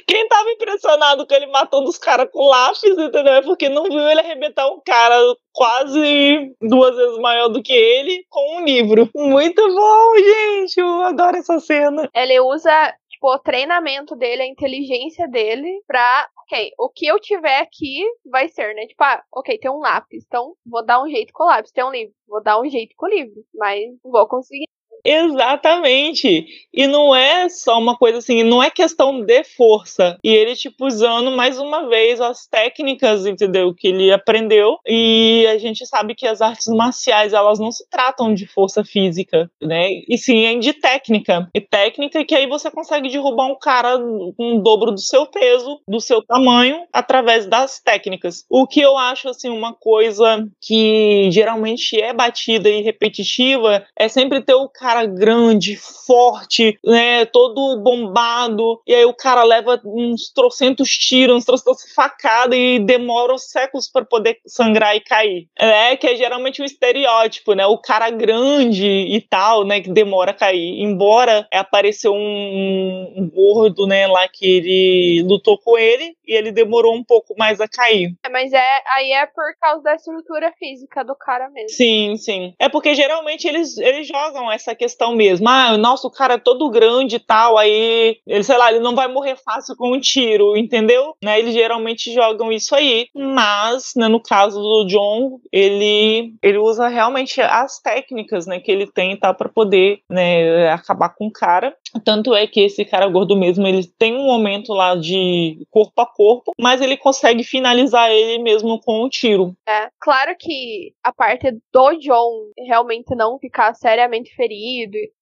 [0.07, 3.35] Quem tava impressionado com ele matando os caras com lápis, entendeu?
[3.35, 5.17] É porque não viu ele arrebentar um cara
[5.53, 9.09] quase duas vezes maior do que ele com um livro.
[9.15, 10.79] Muito bom, gente.
[10.79, 12.09] Eu adoro essa cena.
[12.15, 12.95] Ele usa
[13.35, 18.74] o treinamento dele, a inteligência dele pra, ok, o que eu tiver aqui vai ser,
[18.74, 18.87] né?
[18.87, 21.72] Tipo, ah, ok, tem um lápis, então vou dar um jeito com o lápis.
[21.72, 24.66] Tem um livro, vou dar um jeito com o livro, mas vou conseguir
[25.07, 26.47] Exatamente.
[26.75, 30.19] E não é só uma coisa assim, não é questão de força.
[30.23, 33.73] E ele, tipo, usando mais uma vez as técnicas, entendeu?
[33.75, 34.77] Que ele aprendeu.
[34.87, 39.51] E a gente sabe que as artes marciais, elas não se tratam de força física,
[39.63, 39.89] né?
[40.09, 41.49] E sim é de técnica.
[41.55, 43.99] E técnica que aí você consegue derrubar um cara
[44.37, 48.45] com o dobro do seu peso, do seu tamanho, através das técnicas.
[48.51, 54.43] O que eu acho, assim, uma coisa que geralmente é batida e repetitiva é sempre
[54.43, 60.30] ter o cara cara grande, forte, né, todo bombado, e aí o cara leva uns
[60.32, 65.49] trocentos tiros, uns trocentos facadas e demora séculos para poder sangrar e cair.
[65.57, 67.66] É que é geralmente um estereótipo, né?
[67.66, 70.80] O cara grande e tal, né, que demora a cair.
[70.80, 76.94] Embora apareceu um, um gordo, né, lá que ele lutou com ele e ele demorou
[76.94, 78.14] um pouco mais a cair.
[78.24, 81.70] É, mas é aí é por causa da estrutura física do cara mesmo.
[81.70, 82.55] Sim, sim.
[82.59, 85.49] É porque geralmente eles, eles jogam essa questão mesmo.
[85.49, 88.95] Ah, nossa, o cara é todo grande e tal, aí ele, sei lá, ele não
[88.95, 91.14] vai morrer fácil com um tiro, entendeu?
[91.22, 93.07] Né, eles geralmente jogam isso aí.
[93.14, 98.87] Mas, né, no caso do John, ele, ele usa realmente as técnicas, né, que ele
[98.87, 101.74] tem, tá, para poder, né, acabar com o cara.
[102.05, 106.07] Tanto é que esse cara gordo mesmo, ele tem um momento lá de corpo a
[106.07, 109.55] corpo, mas ele consegue finalizar ele mesmo com um tiro.
[109.68, 114.57] É, claro que a parte do John realmente não ficar seriamente ferido,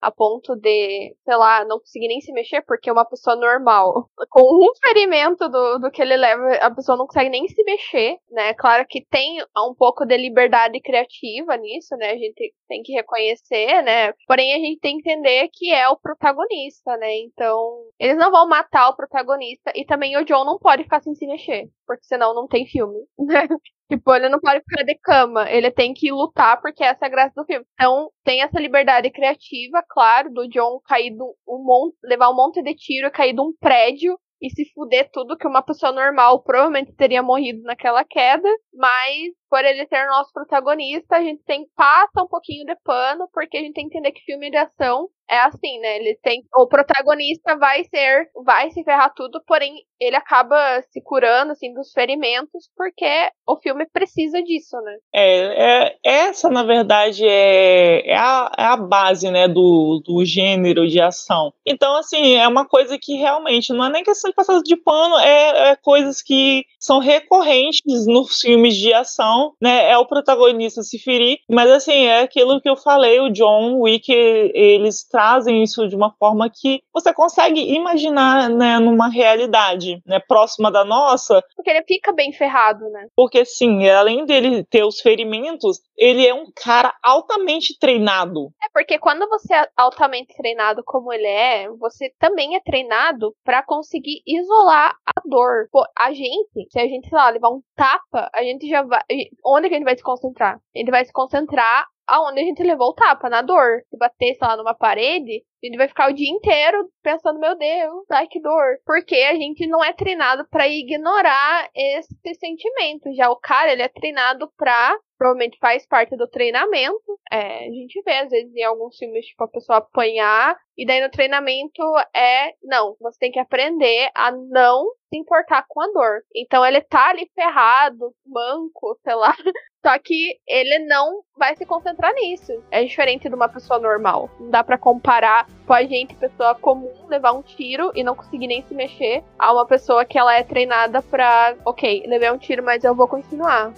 [0.01, 4.09] a ponto de, sei lá, não conseguir nem se mexer, porque é uma pessoa normal,
[4.30, 8.18] com um ferimento do, do que ele leva, a pessoa não consegue nem se mexer,
[8.30, 8.55] né?
[8.55, 12.11] Claro que tem um pouco de liberdade criativa nisso, né?
[12.11, 14.12] A gente tem que reconhecer, né?
[14.26, 17.16] Porém, a gente tem que entender que é o protagonista, né?
[17.18, 21.14] Então, eles não vão matar o protagonista e também o John não pode ficar sem
[21.14, 23.47] se mexer, porque senão não tem filme, né?
[23.91, 27.11] Tipo, ele não pode ficar de cama, ele tem que lutar porque essa é a
[27.11, 27.66] graça do filme.
[27.74, 32.62] Então, tem essa liberdade criativa, claro, do John cair do, um monte, levar um monte
[32.62, 36.93] de tiro, cair de um prédio e se fuder tudo que uma pessoa normal provavelmente
[36.95, 42.26] teria morrido naquela queda, mas por ele ser nosso protagonista, a gente tem passa um
[42.26, 45.78] pouquinho de pano, porque a gente tem que entender que filme de ação é assim,
[45.80, 45.96] né?
[45.96, 50.57] Ele tem o protagonista vai ser vai se ferrar tudo, porém ele acaba
[50.90, 54.96] se curando assim dos ferimentos porque o filme precisa disso, né?
[55.14, 60.86] É, é essa na verdade é, é, a, é a base, né, do, do gênero
[60.86, 61.52] de ação.
[61.64, 65.18] Então assim é uma coisa que realmente não é nem questão de passar de pano,
[65.18, 69.90] é, é coisas que são recorrentes nos filmes de ação, né?
[69.90, 74.12] É o protagonista se ferir, mas assim é aquilo que eu falei, o John Wick
[74.12, 80.70] eles trazem isso de uma forma que você consegue imaginar, né, numa realidade, né, próxima
[80.70, 81.42] da nossa.
[81.57, 83.07] Porque ele fica bem ferrado, né?
[83.16, 88.51] Porque sim, além dele ter os ferimentos, ele é um cara altamente treinado.
[88.62, 93.62] É porque quando você é altamente treinado como ele é, você também é treinado para
[93.62, 95.68] conseguir isolar a dor.
[95.70, 99.03] Pô, a gente, se a gente, sei lá, levar um tapa, a gente já vai.
[99.45, 100.57] Onde que a gente vai se concentrar?
[100.74, 103.82] A gente vai se concentrar aonde a gente levou o tapa, na dor.
[103.89, 107.57] Se bater, sei lá, numa parede, a gente vai ficar o dia inteiro pensando, meu
[107.57, 108.78] Deus, ai que dor.
[108.85, 113.14] Porque a gente não é treinado para ignorar esse sentimento.
[113.14, 117.18] Já o cara, ele é treinado pra provavelmente faz parte do treinamento.
[117.30, 121.00] É, a gente vê, às vezes, em alguns filmes, tipo, a pessoa apanhar, e daí
[121.00, 121.82] no treinamento
[122.14, 126.22] é, não, você tem que aprender a não se importar com a dor.
[126.34, 129.34] Então ele tá ali ferrado, manco, sei lá.
[129.86, 132.52] Só que ele não vai se concentrar nisso.
[132.70, 134.30] É diferente de uma pessoa normal.
[134.40, 138.46] Não dá para comparar com a gente, pessoa comum, levar um tiro e não conseguir
[138.46, 142.62] nem se mexer, a uma pessoa que ela é treinada pra, ok, levei um tiro,
[142.62, 143.72] mas eu vou continuar.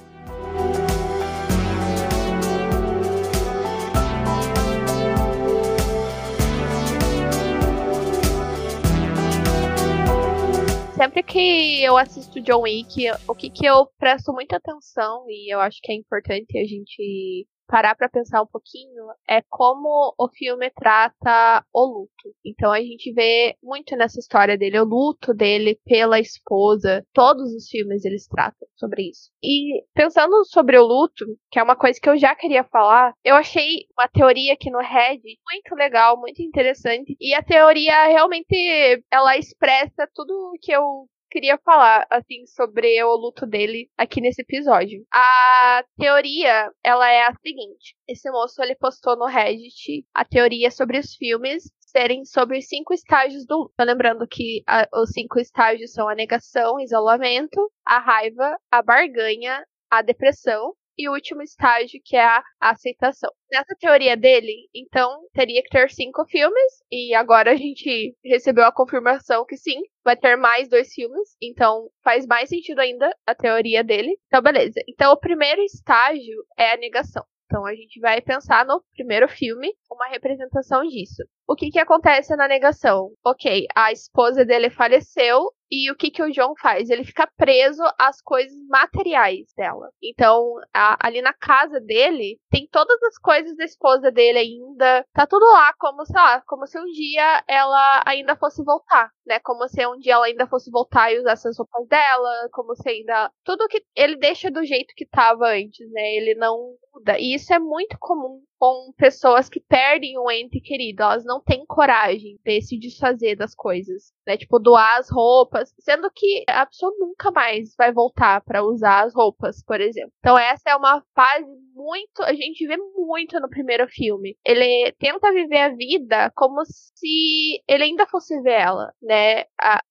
[10.97, 15.61] Sempre que eu assisto John Wick, o que, que eu presto muita atenção, e eu
[15.61, 20.71] acho que é importante a gente parar para pensar um pouquinho é como o filme
[20.71, 22.35] trata o luto.
[22.45, 27.05] Então a gente vê muito nessa história dele o luto dele pela esposa.
[27.13, 29.31] Todos os filmes eles tratam sobre isso.
[29.43, 33.35] E pensando sobre o luto, que é uma coisa que eu já queria falar, eu
[33.35, 37.17] achei uma teoria aqui no Reddit muito legal, muito interessante.
[37.21, 41.07] E a teoria realmente ela expressa tudo que eu
[41.37, 45.05] queria falar, assim, sobre o luto dele aqui nesse episódio.
[45.13, 47.95] A teoria, ela é a seguinte.
[48.09, 52.95] Esse moço, ele postou no Reddit a teoria sobre os filmes serem sobre os cinco
[52.95, 53.75] estágios do luto.
[53.79, 60.01] Lembrando que a, os cinco estágios são a negação, isolamento, a raiva, a barganha, a
[60.01, 63.31] depressão e o último estágio, que é a aceitação.
[63.51, 68.73] Nessa teoria dele, então, teria que ter cinco filmes, e agora a gente recebeu a
[68.73, 73.85] confirmação que sim, vai ter mais dois filmes, então faz mais sentido ainda a teoria
[73.85, 74.17] dele.
[74.27, 74.81] Então, beleza.
[74.89, 77.25] Então, o primeiro estágio é a negação.
[77.47, 81.23] Então a gente vai pensar no primeiro filme uma representação disso.
[81.47, 83.13] O que que acontece na negação?
[83.25, 86.89] Ok, a esposa dele faleceu E o que que o John faz?
[86.91, 89.91] Ele fica preso às coisas materiais dela.
[90.03, 95.05] Então, a, ali na casa dele, tem todas as coisas da esposa dele ainda.
[95.13, 99.41] Tá tudo lá como, sei lá, como se um dia ela ainda fosse voltar, né?
[99.41, 102.89] Como se um dia ela ainda fosse voltar e usar essas roupas dela, como se
[102.89, 103.31] ainda.
[103.45, 106.15] Tudo que ele deixa do jeito que tava antes, né?
[106.15, 107.19] Ele não muda.
[107.19, 111.03] E isso é muito comum com pessoas que perdem um ente querido.
[111.03, 114.37] Elas não têm coragem de se desfazer das coisas, né?
[114.37, 119.15] Tipo, doar as roupas, sendo que a pessoa nunca mais vai voltar para usar as
[119.15, 120.13] roupas, por exemplo.
[120.21, 121.47] Então essa é uma fase
[121.77, 124.37] muito, a gente vê muito no primeiro filme.
[124.45, 129.45] Ele tenta viver a vida como se ele ainda fosse ver ela, né?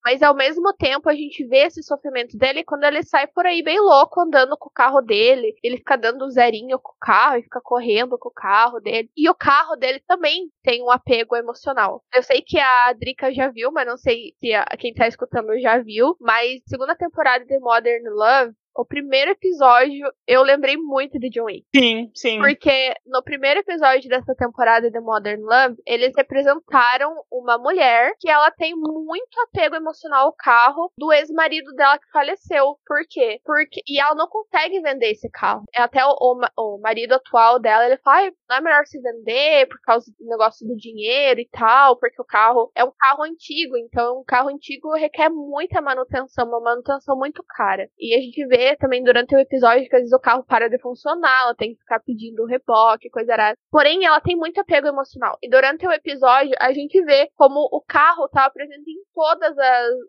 [0.03, 3.61] Mas ao mesmo tempo a gente vê esse sofrimento dele quando ele sai por aí
[3.63, 7.43] bem louco andando com o carro dele, ele fica dando zerinho com o carro e
[7.43, 9.09] fica correndo com o carro dele.
[9.15, 12.03] E o carro dele também tem um apego emocional.
[12.13, 15.59] Eu sei que a Drica já viu, mas não sei se a, quem tá escutando
[15.59, 16.15] já viu.
[16.19, 21.65] Mas segunda temporada de Modern Love, o primeiro episódio, eu lembrei muito de John Wick.
[21.73, 22.39] Sim, sim.
[22.39, 28.51] Porque no primeiro episódio dessa temporada de Modern Love, eles representaram uma mulher que ela
[28.51, 32.77] tem muito apego emocional ao carro do ex-marido dela que faleceu.
[32.85, 33.39] Por quê?
[33.45, 35.63] Porque e ela não consegue vender esse carro.
[35.73, 39.67] É até o, o, o marido atual dela, ele fala, não é melhor se vender
[39.67, 43.77] por causa do negócio do dinheiro e tal, porque o carro é um carro antigo,
[43.77, 47.89] então um carro antigo requer muita manutenção, uma manutenção muito cara.
[47.97, 50.79] E a gente vê também durante o episódio que às vezes o carro para de
[50.79, 53.57] funcionar, ela tem que ficar pedindo reboque, coisa errada.
[53.69, 55.37] Porém, ela tem muito apego emocional.
[55.41, 59.55] E durante o episódio, a gente vê como o carro estava presente em todos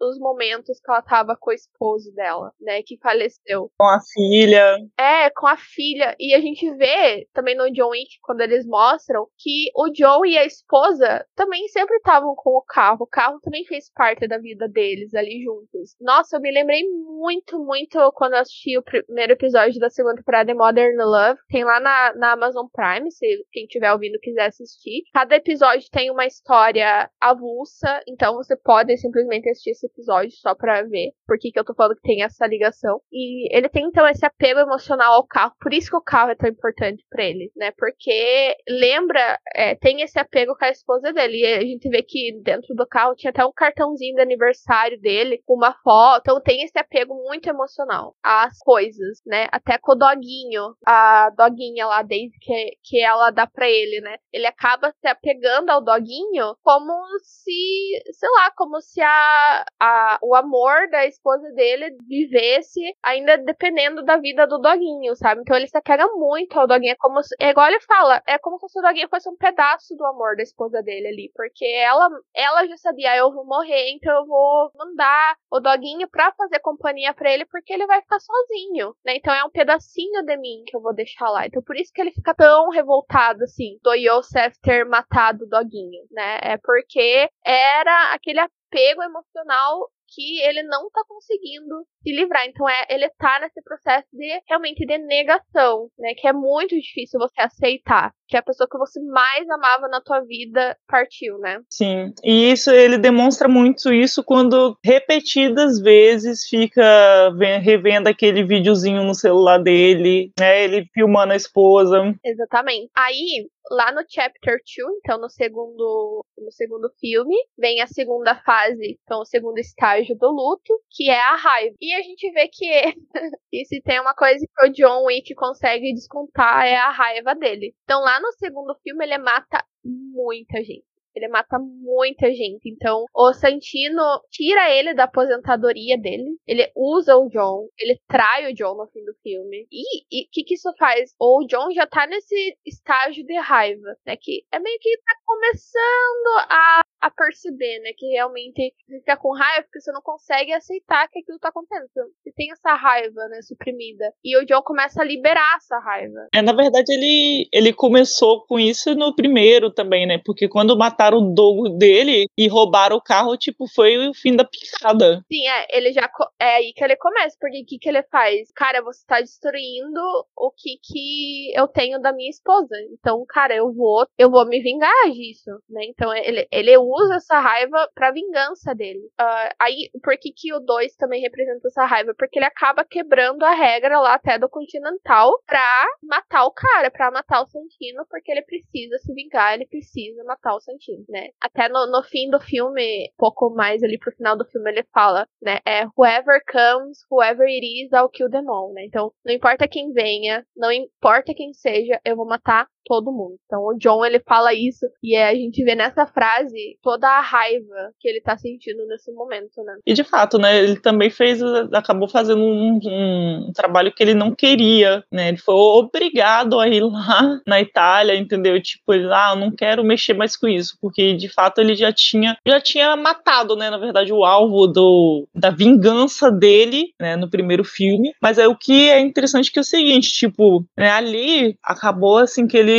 [0.01, 3.71] os momentos que ela estava com o esposo dela, né, que faleceu.
[3.79, 4.77] Com a filha.
[4.99, 6.15] É, com a filha.
[6.19, 10.39] E a gente vê também no John Wick, quando eles mostram, que o John e
[10.39, 13.05] a esposa também sempre estavam com o carro.
[13.05, 15.97] O carro também fez parte da vida deles ali juntos.
[16.01, 20.47] Nossa, eu me lembrei muito, muito quando eu assisti o primeiro episódio da segunda temporada
[20.47, 21.39] de Modern Love.
[21.49, 25.03] Tem lá na, na Amazon Prime, se quem estiver ouvindo quiser assistir.
[25.13, 30.83] Cada episódio tem uma história avulsa, então você pode simplesmente assistir esse episódio só pra
[30.83, 33.01] ver por que, que eu tô falando que tem essa ligação.
[33.13, 36.37] E ele tem então esse apego emocional ao carro, por isso que o carro é
[36.37, 37.73] tão importante para ele, né?
[37.77, 41.39] Porque lembra, é, tem esse apego com a esposa dele.
[41.39, 45.43] E a gente vê que dentro do carro tinha até um cartãozinho de aniversário dele,
[45.49, 46.21] uma foto.
[46.21, 48.15] Então tem esse apego muito emocional.
[48.23, 49.47] A as coisas, né?
[49.53, 54.17] Até com o doguinho, a doguinha lá, desde que, que ela dá pra ele, né?
[54.33, 56.93] Ele acaba se apegando ao doguinho como
[57.23, 64.03] se, sei lá, como se a, a, o amor da esposa dele vivesse ainda dependendo
[64.05, 65.41] da vida do doguinho, sabe?
[65.41, 66.93] Então ele se apega muito ao doguinho.
[66.93, 69.97] É como se, é igual ele fala, é como se o doguinho fosse um pedaço
[69.97, 71.31] do amor da esposa dele ali.
[71.35, 76.09] Porque ela, ela já sabia, ah, eu vou morrer, então eu vou mandar o doguinho
[76.09, 79.17] pra fazer companhia pra ele, porque ele vai ficar sozinho, né?
[79.17, 81.47] Então é um pedacinho de mim que eu vou deixar lá.
[81.47, 86.03] Então por isso que ele fica tão revoltado, assim, do Yosef ter matado o doguinho,
[86.11, 86.39] né?
[86.43, 92.47] É porque era aquele apego emocional que ele não tá conseguindo se livrar.
[92.47, 96.15] Então é, ele tá nesse processo de realmente de negação, né?
[96.15, 100.21] Que é muito difícil você aceitar que a pessoa que você mais amava na tua
[100.21, 101.61] vida partiu, né?
[101.71, 102.13] Sim.
[102.25, 109.59] E isso ele demonstra muito isso quando repetidas vezes fica revendo aquele videozinho no celular
[109.59, 110.65] dele, né?
[110.65, 112.15] Ele filmando a esposa.
[112.25, 112.91] Exatamente.
[112.97, 118.99] Aí lá no chapter 2, então no segundo no segundo filme, vem a segunda fase,
[119.03, 121.77] então o segundo estágio do luto, que é a raiva.
[121.81, 122.65] E a gente vê que,
[123.53, 127.75] e se tem uma coisa que o John Wick consegue descontar é a raiva dele.
[127.85, 130.85] Então lá no segundo filme ele mata muita gente.
[131.17, 132.69] Ele mata muita gente.
[132.69, 136.37] Então, o Santino tira ele da aposentadoria dele.
[136.47, 137.69] Ele usa o John.
[137.79, 139.67] Ele trai o John no fim do filme.
[139.73, 141.15] E o que, que isso faz?
[141.19, 144.15] O John já tá nesse estágio de raiva, né?
[144.21, 147.91] Que é meio que tá começando a a perceber, né?
[147.97, 152.09] Que realmente você fica com raiva porque você não consegue aceitar que aquilo tá acontecendo.
[152.23, 154.13] Você tem essa raiva, né, suprimida.
[154.25, 156.29] E o John começa a liberar essa raiva.
[156.35, 160.21] É, na verdade, ele, ele começou com isso no primeiro também, né?
[160.25, 164.45] Porque quando mataram o dogo dele e roubaram o carro, tipo, foi o fim da
[164.45, 165.23] picada.
[165.31, 166.11] Sim, é, ele já.
[166.41, 168.51] É aí que ele começa, porque o que, que ele faz?
[168.53, 170.01] Cara, você tá destruindo
[170.37, 172.75] o que, que eu tenho da minha esposa.
[172.93, 175.85] Então, cara, eu vou, eu vou me vingar disso, né?
[175.85, 179.07] Então ele, ele usa essa raiva pra vingança dele.
[179.21, 182.15] Uh, aí, por que, que o 2 também representa essa raiva?
[182.17, 187.11] Porque ele acaba quebrando a regra lá até do Continental pra matar o cara, pra
[187.11, 191.29] matar o Santino, porque ele precisa se vingar, ele precisa matar o Santino, né?
[191.41, 195.27] Até no, no fim do filme, pouco mais ali pro final do filme, ele fala,
[195.43, 195.59] né?
[195.67, 198.85] É whoever comes, whoever it is, I'll kill them all, né?
[198.85, 203.37] Então, não importa quem venha, não importa quem seja, eu vou matar todo mundo.
[203.45, 207.21] Então o John ele fala isso e é, a gente vê nessa frase toda a
[207.21, 209.75] raiva que ele tá sentindo nesse momento, né?
[209.85, 211.43] E de fato, né, ele também fez,
[211.73, 215.29] acabou fazendo um, um, trabalho que ele não queria, né?
[215.29, 218.61] Ele foi obrigado a ir lá na Itália, entendeu?
[218.63, 221.93] Tipo, ele, ah, eu não quero mexer mais com isso, porque de fato ele já
[221.93, 227.29] tinha, já tinha matado, né, na verdade, o alvo do, da vingança dele, né, no
[227.29, 228.13] primeiro filme.
[228.23, 232.47] Mas é o que é interessante que é o seguinte, tipo, né, ali acabou assim
[232.47, 232.76] que ele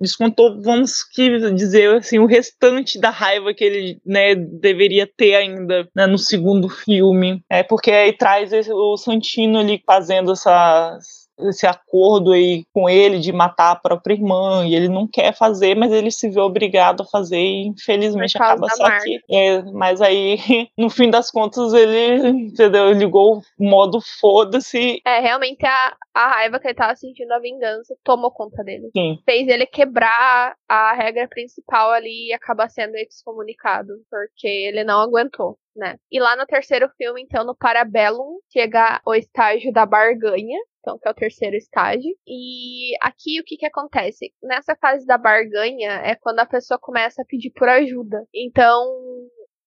[0.00, 0.92] descontou, vamos
[1.54, 6.68] dizer assim, o restante da raiva que ele né, deveria ter ainda né, no segundo
[6.68, 7.42] filme.
[7.48, 13.32] É porque aí traz o Santino ali fazendo essas esse acordo aí com ele de
[13.32, 17.06] matar a própria irmã e ele não quer fazer, mas ele se vê obrigado a
[17.06, 19.20] fazer e infelizmente acaba só aqui.
[19.30, 20.36] É, mas aí,
[20.76, 25.00] no fim das contas, ele entendeu, ligou o modo foda-se.
[25.04, 28.90] É, realmente a, a raiva que ele tava sentindo, a vingança, tomou conta dele.
[28.96, 29.18] Sim.
[29.24, 35.58] Fez ele quebrar a regra principal ali e acabar sendo excomunicado, porque ele não aguentou.
[35.80, 35.96] Né?
[36.12, 41.08] E lá no terceiro filme, então, no Parabellum, chega o estágio da barganha, então, que
[41.08, 42.14] é o terceiro estágio.
[42.28, 44.30] E aqui o que que acontece?
[44.42, 48.26] Nessa fase da barganha é quando a pessoa começa a pedir por ajuda.
[48.34, 48.84] Então,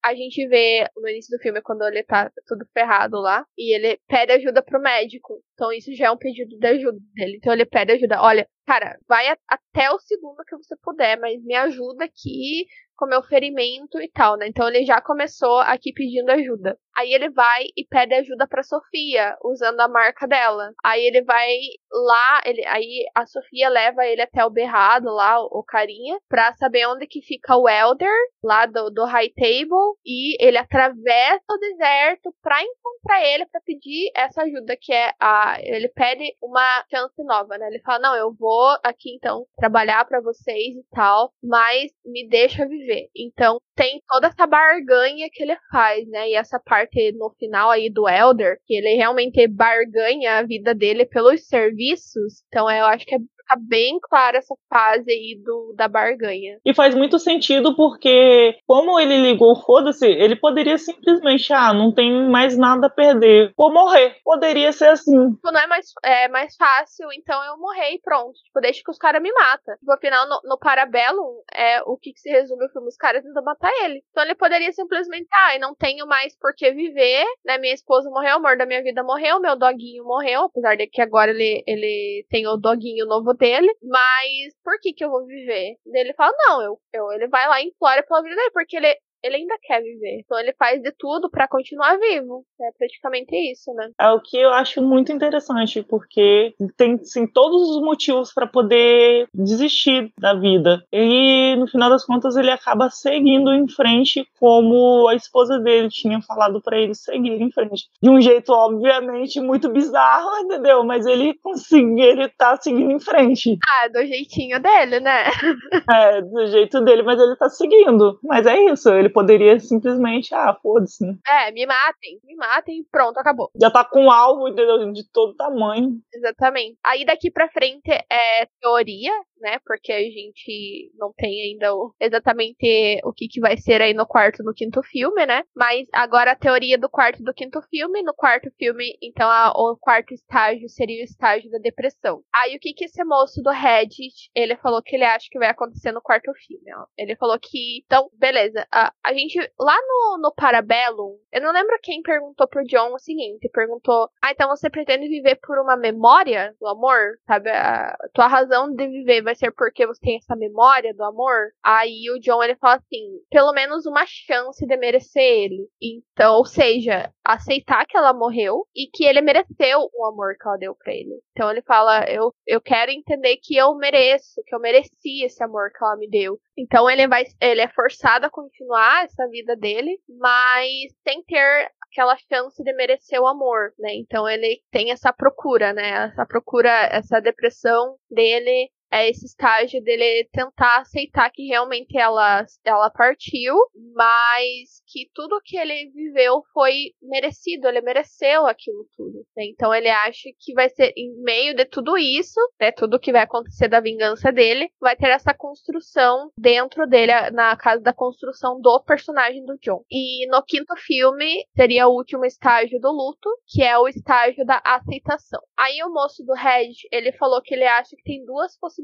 [0.04, 3.98] a gente vê no início do filme quando ele tá tudo ferrado lá e ele
[4.06, 5.42] pede ajuda pro médico.
[5.54, 7.38] Então isso já é um pedido de ajuda dele.
[7.38, 8.20] Então ele pede ajuda.
[8.20, 12.66] Olha, cara, vai a, até o segundo que você puder, mas me ajuda aqui
[12.96, 14.46] com meu ferimento e tal, né?
[14.48, 16.78] Então ele já começou aqui pedindo ajuda.
[16.96, 20.72] Aí ele vai e pede ajuda para Sofia, usando a marca dela.
[20.84, 21.48] Aí ele vai
[21.90, 26.86] lá, ele, aí a Sofia leva ele até o berrado lá, o, carinha, pra saber
[26.86, 28.14] onde que fica o Elder,
[28.44, 34.12] lá do, do High Table, e ele atravessa o deserto pra encontrar ele, para pedir
[34.14, 35.56] essa ajuda, que é a.
[35.60, 37.66] Ele pede uma chance nova, né?
[37.66, 42.66] Ele fala: Não, eu vou aqui então trabalhar para vocês e tal, mas me deixa
[42.66, 43.08] viver.
[43.16, 46.30] Então tem toda essa barganha que ele faz, né?
[46.30, 51.04] E essa parte no final aí do Elder, que ele realmente barganha a vida dele
[51.06, 52.42] pelos serviços.
[52.48, 56.58] Então eu acho que é fica bem clara essa fase aí do, da barganha.
[56.64, 62.28] E faz muito sentido porque, como ele ligou, foda-se, ele poderia simplesmente, ah, não tem
[62.28, 64.16] mais nada a perder, vou morrer.
[64.24, 65.32] Poderia ser assim.
[65.34, 68.34] Tipo, não é mais, é mais fácil, então eu morrer e pronto.
[68.44, 69.76] Tipo, deixa que os caras me matam.
[69.76, 73.22] Tipo, afinal, no, no Parabellum, é o que, que se resume o filme, os caras
[73.22, 74.02] tentam matar ele.
[74.10, 77.58] Então ele poderia simplesmente, ah, não tenho mais por que viver, né?
[77.58, 81.02] Minha esposa morreu, o amor da minha vida morreu, meu doguinho morreu, apesar de que
[81.02, 85.76] agora ele, ele tem o doguinho novo dele, mas por que que eu vou viver?
[85.86, 88.96] Ele fala, não, eu, eu, ele vai lá e implora pela vida dele, porque ele,
[89.24, 90.20] ele ainda quer viver.
[90.20, 92.44] Então ele faz de tudo para continuar vivo.
[92.60, 93.90] É praticamente isso, né?
[93.98, 99.26] É o que eu acho muito interessante, porque tem sim todos os motivos para poder
[99.32, 100.84] desistir da vida.
[100.92, 106.20] E no final das contas ele acaba seguindo em frente como a esposa dele tinha
[106.20, 107.88] falado para ele seguir em frente.
[108.02, 110.84] De um jeito obviamente muito bizarro, entendeu?
[110.84, 113.56] Mas ele consegue, ele tá seguindo em frente.
[113.66, 115.24] Ah, do jeitinho dele, né?
[115.90, 118.18] é, do jeito dele, mas ele tá seguindo.
[118.22, 121.16] Mas é isso, ele poderia simplesmente, ah, foda-se, né?
[121.26, 123.50] É, me matem, me matem pronto, acabou.
[123.58, 124.92] Já tá com um alvo entendeu?
[124.92, 125.98] de todo tamanho.
[126.12, 126.76] Exatamente.
[126.84, 129.12] Aí daqui pra frente é teoria,
[129.44, 129.58] né?
[129.64, 134.06] Porque a gente não tem ainda o, exatamente o que, que vai ser aí no
[134.06, 135.44] quarto no quinto filme, né?
[135.54, 138.02] Mas agora a teoria do quarto do quinto filme.
[138.02, 142.22] No quarto filme, então, a, o quarto estágio seria o estágio da depressão.
[142.34, 145.50] Aí o que, que esse moço do Reddit, ele falou que ele acha que vai
[145.50, 146.86] acontecer no quarto filme, ó.
[146.96, 151.78] Ele falou que, então, beleza, a, a gente, lá no, no Parabellum, eu não lembro
[151.82, 156.54] quem perguntou pro John o seguinte, perguntou, ah, então você pretende viver por uma memória
[156.58, 157.18] do amor?
[157.26, 161.02] Sabe, a tua razão de viver vai vai ser porque você tem essa memória do
[161.02, 161.50] amor.
[161.62, 165.68] Aí o John ele fala assim: pelo menos uma chance de merecer ele.
[165.82, 170.56] Então, ou seja, aceitar que ela morreu e que ele mereceu o amor que ela
[170.56, 171.20] deu para ele.
[171.32, 175.70] Então ele fala: eu, eu quero entender que eu mereço, que eu mereci esse amor
[175.70, 176.38] que ela me deu.
[176.56, 182.16] Então ele vai, ele é forçado a continuar essa vida dele, mas sem ter aquela
[182.28, 183.94] chance de merecer o amor, né?
[183.94, 186.10] Então ele tem essa procura, né?
[186.12, 192.88] Essa procura, essa depressão dele é esse estágio dele tentar aceitar que realmente ela, ela
[192.90, 193.56] partiu,
[193.92, 199.26] mas que tudo que ele viveu foi merecido, ele mereceu aquilo tudo.
[199.36, 199.46] Né?
[199.46, 203.22] Então ele acha que vai ser em meio de tudo isso, né, tudo que vai
[203.22, 208.80] acontecer da vingança dele, vai ter essa construção dentro dele, na casa da construção do
[208.84, 209.82] personagem do John.
[209.90, 214.62] E no quinto filme seria o último estágio do luto, que é o estágio da
[214.64, 215.40] aceitação.
[215.58, 218.83] Aí o moço do Red, ele falou que ele acha que tem duas possibilidades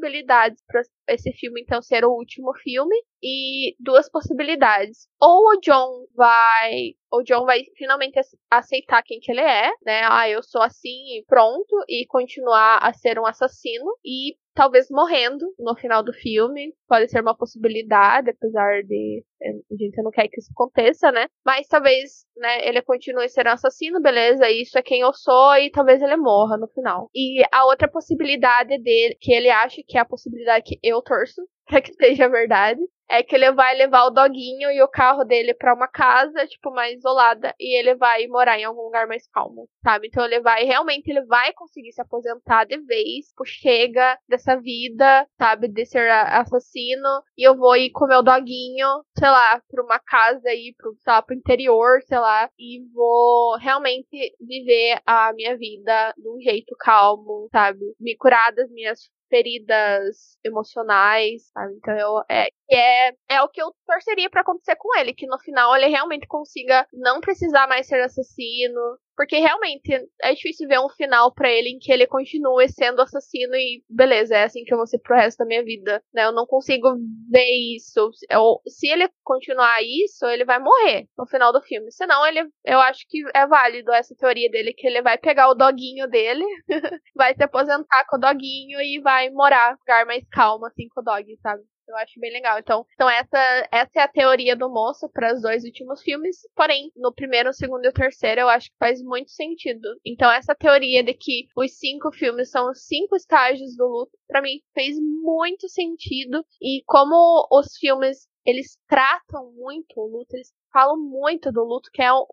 [0.66, 5.08] para esse filme então ser o último filme e duas possibilidades.
[5.20, 8.18] Ou o John vai, o John vai finalmente
[8.50, 10.02] aceitar quem que ele é, né?
[10.04, 15.74] Ah, eu sou assim pronto e continuar a ser um assassino e talvez morrendo no
[15.74, 16.74] final do filme.
[16.86, 21.28] Pode ser uma possibilidade, apesar de eh, a gente não quer que isso aconteça, né?
[21.42, 26.02] Mas talvez, né, ele continue sendo assassino, beleza, isso é quem eu sou, e talvez
[26.02, 27.08] ele morra no final.
[27.14, 31.40] E a outra possibilidade dele, que ele acha que é a possibilidade que eu torço,
[31.66, 35.52] para que seja verdade, é que ele vai levar o doguinho e o carro dele
[35.52, 39.68] para uma casa, tipo, mais isolada, e ele vai morar em algum lugar mais calmo,
[39.82, 40.06] sabe?
[40.06, 45.26] Então ele vai, realmente, ele vai conseguir se aposentar de vez, tipo, chega dessa vida,
[45.36, 49.98] sabe, de ser assassino, e eu vou ir com meu doguinho, sei lá, pra uma
[49.98, 55.56] casa aí, pro, sei lá, pro interior, sei lá, e vou realmente viver a minha
[55.56, 57.80] vida de um jeito calmo, sabe?
[57.98, 61.74] Me curar das minhas feridas emocionais, sabe?
[61.76, 65.38] Então eu, é, é, é o que eu torceria para acontecer com ele, que no
[65.38, 68.80] final ele realmente consiga não precisar mais ser assassino,
[69.20, 69.92] porque realmente
[70.22, 74.34] é difícil ver um final para ele em que ele continue sendo assassino e beleza,
[74.34, 76.24] é assim que eu vou ser pro resto da minha vida, né?
[76.24, 76.88] Eu não consigo
[77.30, 78.10] ver isso.
[78.30, 81.92] Eu, se ele continuar isso, ele vai morrer no final do filme.
[81.92, 85.54] Senão, ele, eu acho que é válido essa teoria dele, que ele vai pegar o
[85.54, 86.44] doguinho dele,
[87.14, 91.04] vai se aposentar com o doguinho e vai morar lugar mais calmo, assim, com o
[91.04, 91.62] dog, sabe?
[91.90, 92.56] Eu acho bem legal.
[92.60, 96.36] Então, então essa, essa é a teoria do moço para os dois últimos filmes.
[96.54, 99.88] Porém, no primeiro, segundo e terceiro, eu acho que faz muito sentido.
[100.06, 104.40] Então, essa teoria de que os cinco filmes são os cinco estágios do luto, para
[104.40, 106.44] mim fez muito sentido.
[106.62, 112.02] E como os filmes eles tratam muito o luto, eles falam muito do luto, que
[112.02, 112.26] é o,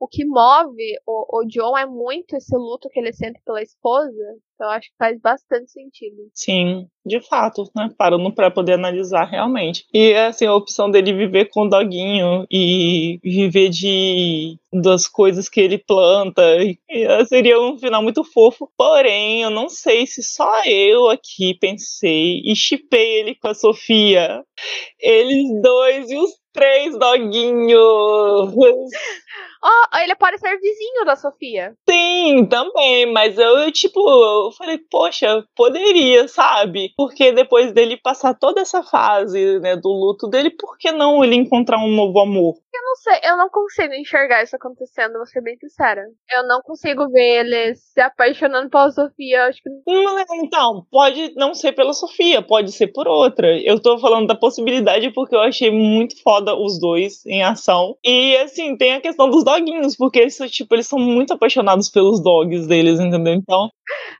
[0.00, 4.10] o, que move o, o John é muito esse luto que ele sente pela esposa.
[4.54, 6.28] Então, eu acho que faz bastante sentido.
[6.32, 7.90] Sim, de fato, né?
[7.98, 9.84] Parando para poder analisar realmente.
[9.92, 15.60] E assim, a opção dele viver com o doguinho e viver de das coisas que
[15.60, 16.42] ele planta
[17.26, 18.70] seria um final muito fofo.
[18.76, 24.44] Porém, eu não sei se só eu aqui pensei e chipei ele com a Sofia.
[25.00, 28.52] Eles dois e os três doguinhos.
[29.64, 31.72] Oh, ele pode ser vizinho da Sofia.
[31.88, 36.92] Sim, também, mas eu, tipo, eu falei, poxa, poderia, sabe?
[36.96, 41.36] Porque depois dele passar toda essa fase, né, do luto dele, por que não ele
[41.36, 42.56] encontrar um novo amor?
[42.74, 46.02] Eu não sei, eu não consigo enxergar isso acontecendo, vou ser bem sincera.
[46.30, 49.70] Eu não consigo ver ele se apaixonando pela Sofia, acho que.
[50.36, 53.58] Então, pode não ser pela Sofia, pode ser por outra.
[53.60, 57.94] Eu tô falando da possibilidade porque eu achei muito foda os dois em ação.
[58.02, 62.22] E assim, tem a questão dos doguinhos, porque eles, tipo, eles são muito apaixonados pelos
[62.22, 63.34] dogs deles, entendeu?
[63.34, 63.68] Então.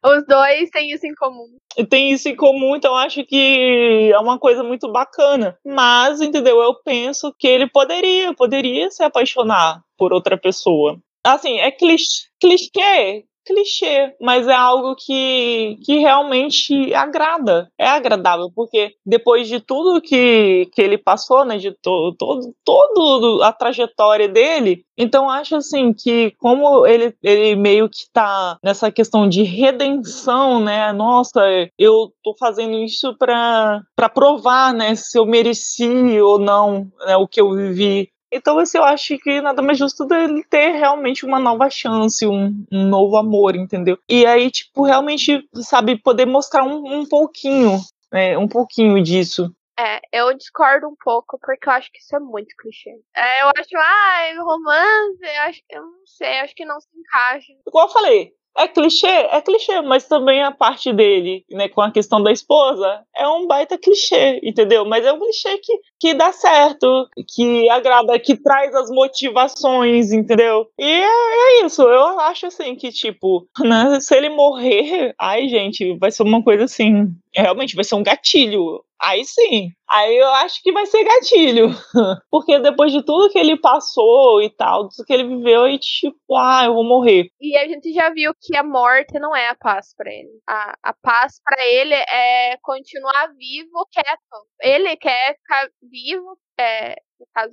[0.04, 1.46] Os dois têm isso em comum.
[1.88, 5.58] Tem isso em comum, então acho que é uma coisa muito bacana.
[5.64, 6.60] Mas, entendeu?
[6.60, 10.98] Eu penso que ele poderia, poderia se apaixonar por outra pessoa.
[11.24, 19.48] Assim, é clichê, clichê, mas é algo que, que realmente agrada, é agradável, porque depois
[19.48, 25.56] de tudo que, que ele passou, né, de todo, todo, a trajetória dele, então acho
[25.56, 31.40] assim que como ele, ele meio que tá nessa questão de redenção, né, nossa,
[31.78, 33.82] eu tô fazendo isso para
[34.14, 38.84] provar, né, se eu mereci ou não né, o que eu vivi então, assim, eu
[38.84, 43.54] acho que nada mais justo dele ter realmente uma nova chance, um, um novo amor,
[43.54, 43.98] entendeu?
[44.08, 47.78] E aí, tipo, realmente, sabe, poder mostrar um, um pouquinho,
[48.10, 49.54] né, um pouquinho disso.
[49.78, 52.90] É, eu discordo um pouco, porque eu acho que isso é muito clichê.
[53.16, 57.52] É, eu acho, ah, romance, eu acho, eu não sei, acho que não se encaixa.
[57.66, 61.90] Igual eu falei, é clichê, é clichê, mas também a parte dele, né, com a
[61.90, 64.84] questão da esposa, é um baita clichê, entendeu?
[64.84, 70.68] Mas é um clichê que, que dá certo, que agrada, que traz as motivações, entendeu?
[70.78, 75.96] E é, é isso, eu acho assim que, tipo, né, se ele morrer, ai, gente,
[75.98, 77.08] vai ser uma coisa assim,
[77.40, 78.84] realmente vai ser um gatilho.
[79.00, 79.70] Aí sim.
[79.88, 81.70] Aí eu acho que vai ser gatilho.
[82.30, 86.36] Porque depois de tudo que ele passou e tal, tudo que ele viveu, e tipo,
[86.36, 87.28] ah, eu vou morrer.
[87.40, 90.40] E a gente já viu que a morte não é a paz para ele.
[90.48, 94.46] A, a paz para ele é continuar vivo, quieto.
[94.60, 97.52] Ele quer ficar vivo, é, no caso,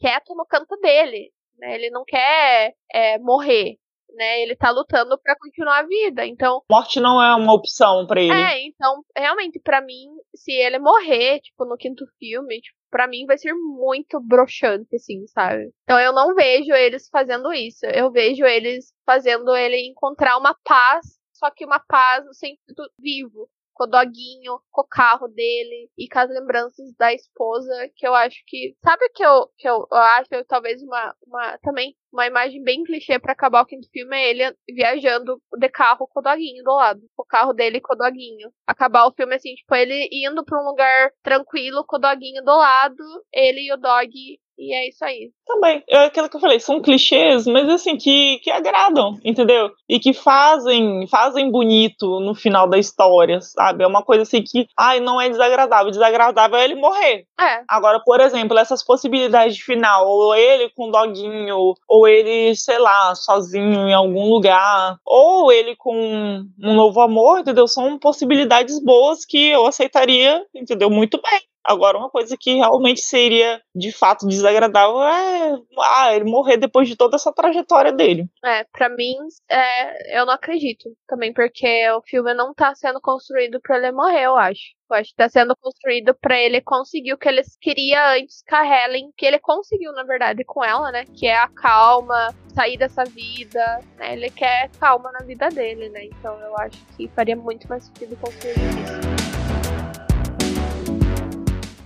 [0.00, 1.30] quieto no canto dele.
[1.58, 1.74] Né?
[1.74, 3.76] Ele não quer é, morrer
[4.14, 4.42] né?
[4.42, 6.26] Ele tá lutando para continuar a vida.
[6.26, 8.32] Então, morte não é uma opção para ele.
[8.32, 13.26] É, então, realmente para mim, se ele morrer, tipo, no quinto filme, tipo, para mim
[13.26, 15.70] vai ser muito broxante, assim, sabe?
[15.84, 17.84] Então eu não vejo eles fazendo isso.
[17.86, 23.48] Eu vejo eles fazendo ele encontrar uma paz, só que uma paz no sentido vivo
[23.78, 28.12] com o doguinho, com o carro dele e com as lembranças da esposa, que eu
[28.12, 28.76] acho que.
[28.84, 30.28] Sabe o que eu, que eu, eu acho?
[30.48, 31.56] Talvez uma, uma.
[31.58, 36.06] Também uma imagem bem clichê para acabar o quinto filme é ele viajando de carro
[36.08, 37.00] com o doguinho do lado.
[37.16, 38.50] O carro dele com o doguinho.
[38.66, 42.56] Acabar o filme assim, tipo, ele indo pra um lugar tranquilo com o doguinho do
[42.56, 44.10] lado, ele e o dog
[44.58, 45.30] e é isso aí.
[45.46, 49.70] Também, é aquilo que eu falei, são clichês, mas assim, que, que agradam, entendeu?
[49.88, 53.84] E que fazem, fazem bonito no final da história, sabe?
[53.84, 55.90] É uma coisa assim que, ai, não é desagradável.
[55.90, 57.24] Desagradável é ele morrer.
[57.40, 57.62] É.
[57.68, 62.78] Agora, por exemplo, essas possibilidades de final, ou ele com o doguinho, ou ele, sei
[62.78, 67.66] lá, sozinho em algum lugar, ou ele com um novo amor, entendeu?
[67.66, 70.90] São possibilidades boas que eu aceitaria, entendeu?
[70.90, 71.47] Muito bem.
[71.64, 76.96] Agora, uma coisa que realmente seria de fato desagradável é ah, ele morrer depois de
[76.96, 78.26] toda essa trajetória dele.
[78.44, 79.16] É, pra mim,
[79.50, 84.24] é, eu não acredito também, porque o filme não tá sendo construído pra ele morrer,
[84.24, 84.78] eu acho.
[84.90, 88.56] Eu acho que tá sendo construído para ele conseguir o que ele queria antes com
[88.56, 91.04] a Helen, que ele conseguiu, na verdade, com ela, né?
[91.04, 94.14] Que é a calma, sair dessa vida, né?
[94.14, 96.06] Ele quer calma na vida dele, né?
[96.06, 99.17] Então eu acho que faria muito mais sentido construir isso.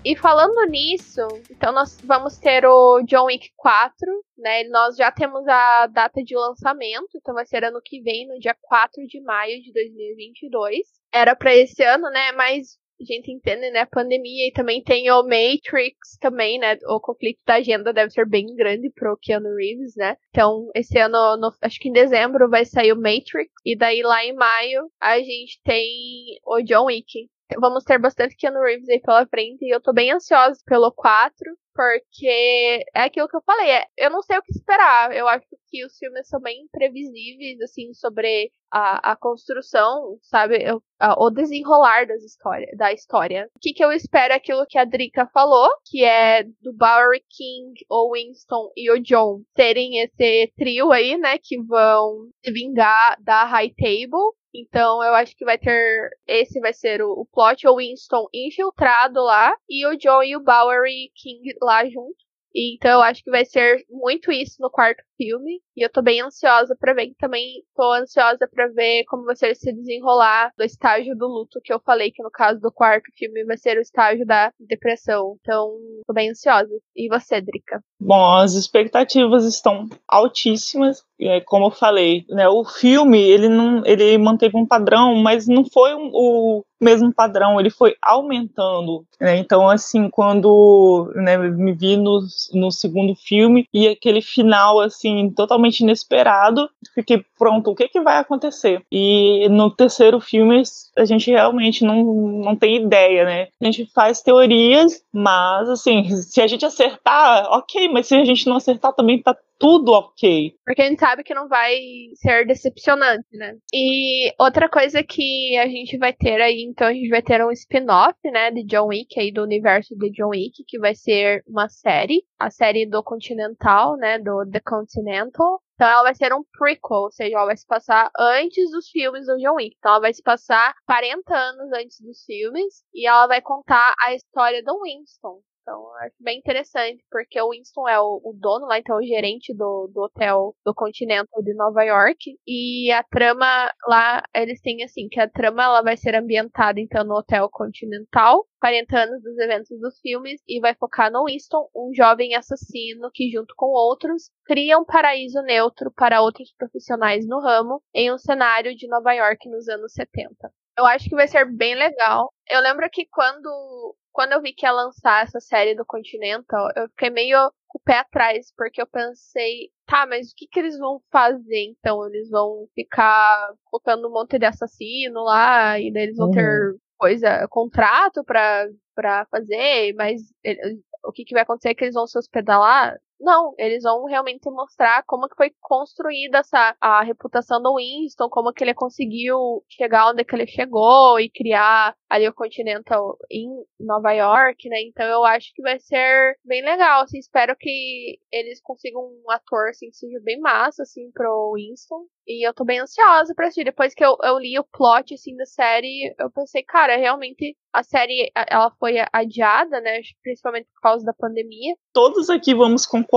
[0.05, 3.95] E falando nisso, então nós vamos ter o John Wick 4,
[4.37, 4.65] né?
[4.65, 8.57] Nós já temos a data de lançamento, então vai ser ano que vem, no dia
[8.63, 10.89] 4 de maio de 2022.
[11.13, 12.33] Era para esse ano, né?
[12.33, 13.81] Mas a gente entende, né?
[13.81, 16.79] A pandemia e também tem o Matrix também, né?
[16.87, 20.17] O conflito da agenda deve ser bem grande pro Keanu Reeves, né?
[20.31, 23.53] Então, esse ano, no, acho que em dezembro vai sair o Matrix.
[23.65, 27.29] E daí lá em maio a gente tem o John Wick
[27.61, 29.65] vamos ter bastante Keanu Reeves aí pela frente.
[29.65, 31.37] E eu tô bem ansiosa pelo 4,
[31.75, 33.71] porque é aquilo que eu falei.
[33.71, 35.15] É, eu não sei o que esperar.
[35.15, 40.63] Eu acho que os filmes são bem imprevisíveis, assim, sobre a, a construção, sabe?
[40.63, 43.49] Eu, a, o desenrolar das histórias, da história.
[43.55, 47.23] O que, que eu espero é aquilo que a Drica falou, que é do Bowery
[47.31, 51.39] King, o Winston e o John terem esse trio aí, né?
[51.43, 56.11] Que vão se vingar da High Table então eu acho que vai ter.
[56.27, 60.41] Esse vai ser o, o plot, o Winston infiltrado lá e o John e o
[60.41, 62.17] Bowery King lá junto.
[62.55, 65.61] Então eu acho que vai ser muito isso no quarto filme.
[65.77, 67.13] E eu tô bem ansiosa para ver.
[67.19, 71.73] Também tô ansiosa para ver como vai ser se desenrolar do estágio do luto que
[71.73, 75.37] eu falei que no caso do quarto filme vai ser o estágio da depressão.
[75.41, 75.71] Então,
[76.07, 76.73] tô bem ansiosa.
[76.97, 77.81] E você, Drica?
[78.01, 81.05] Bom, as expectativas estão altíssimas.
[81.21, 85.65] É, como eu falei, né, o filme ele não ele manteve um padrão, mas não
[85.65, 89.05] foi um, o mesmo padrão, ele foi aumentando.
[89.21, 89.37] Né?
[89.39, 92.21] Então, assim, quando né, me vi no,
[92.55, 98.19] no segundo filme e aquele final assim totalmente inesperado, fiquei pronto, o que que vai
[98.19, 98.83] acontecer?
[98.91, 100.63] E no terceiro filme
[100.97, 103.49] a gente realmente não, não tem ideia, né?
[103.61, 108.47] A gente faz teorias, mas assim, se a gente acertar, ok, mas se a gente
[108.47, 110.57] não acertar também tá tudo ok.
[110.67, 111.79] Porque a gente sabe que não vai
[112.17, 113.57] ser decepcionante, né?
[113.73, 117.53] E outra coisa que a gente vai ter aí, então a gente vai ter um
[117.53, 121.69] spin-off, né, de John Wick aí do universo de John Wick, que vai ser uma
[121.69, 125.63] série, a série do Continental, né, do The Continental.
[125.77, 129.27] Então ela vai ser um prequel, ou seja, ela vai se passar antes dos filmes
[129.27, 129.77] do John Wick.
[129.79, 134.13] Então ela vai se passar 40 anos antes dos filmes e ela vai contar a
[134.13, 138.67] história do Winston, então, eu acho bem interessante, porque o Winston é o, o, dono
[138.67, 142.37] lá, então, o gerente do, do hotel do Continental de Nova York.
[142.47, 147.05] E a trama lá, eles têm assim, que a trama ela vai ser ambientada, então,
[147.05, 151.93] no Hotel Continental, 40 anos dos eventos dos filmes, e vai focar no Winston, um
[151.95, 157.81] jovem assassino que, junto com outros, cria um paraíso neutro para outros profissionais no ramo,
[157.95, 160.51] em um cenário de Nova York nos anos 70.
[160.77, 162.33] Eu acho que vai ser bem legal.
[162.51, 166.89] Eu lembro que quando quando eu vi que ia lançar essa série do Continental, eu
[166.91, 170.79] fiquei meio com o pé atrás, porque eu pensei, tá, mas o que, que eles
[170.79, 172.07] vão fazer então?
[172.07, 176.35] Eles vão ficar colocando um monte de assassino lá, e daí eles vão uhum.
[176.35, 181.85] ter coisa, contrato pra, pra fazer, mas ele, o que, que vai acontecer é que
[181.85, 182.97] eles vão se hospedar lá.
[183.23, 188.53] Não, eles vão realmente mostrar como que foi construída essa a reputação do Winston, como
[188.53, 194.11] que ele conseguiu chegar onde que ele chegou e criar ali o Continental em Nova
[194.11, 194.83] York, né?
[194.83, 199.69] Então eu acho que vai ser bem legal, assim, espero que eles consigam um ator
[199.69, 202.05] assim que seja bem massa assim pro Winston.
[202.27, 203.65] E eu tô bem ansiosa pra assistir.
[203.65, 207.83] Depois que eu, eu li o plot, assim, da série, eu pensei, cara, realmente a
[207.83, 210.01] série, ela foi adiada, né?
[210.23, 211.75] Principalmente por causa da pandemia.
[211.93, 213.12] Todos aqui vamos concordar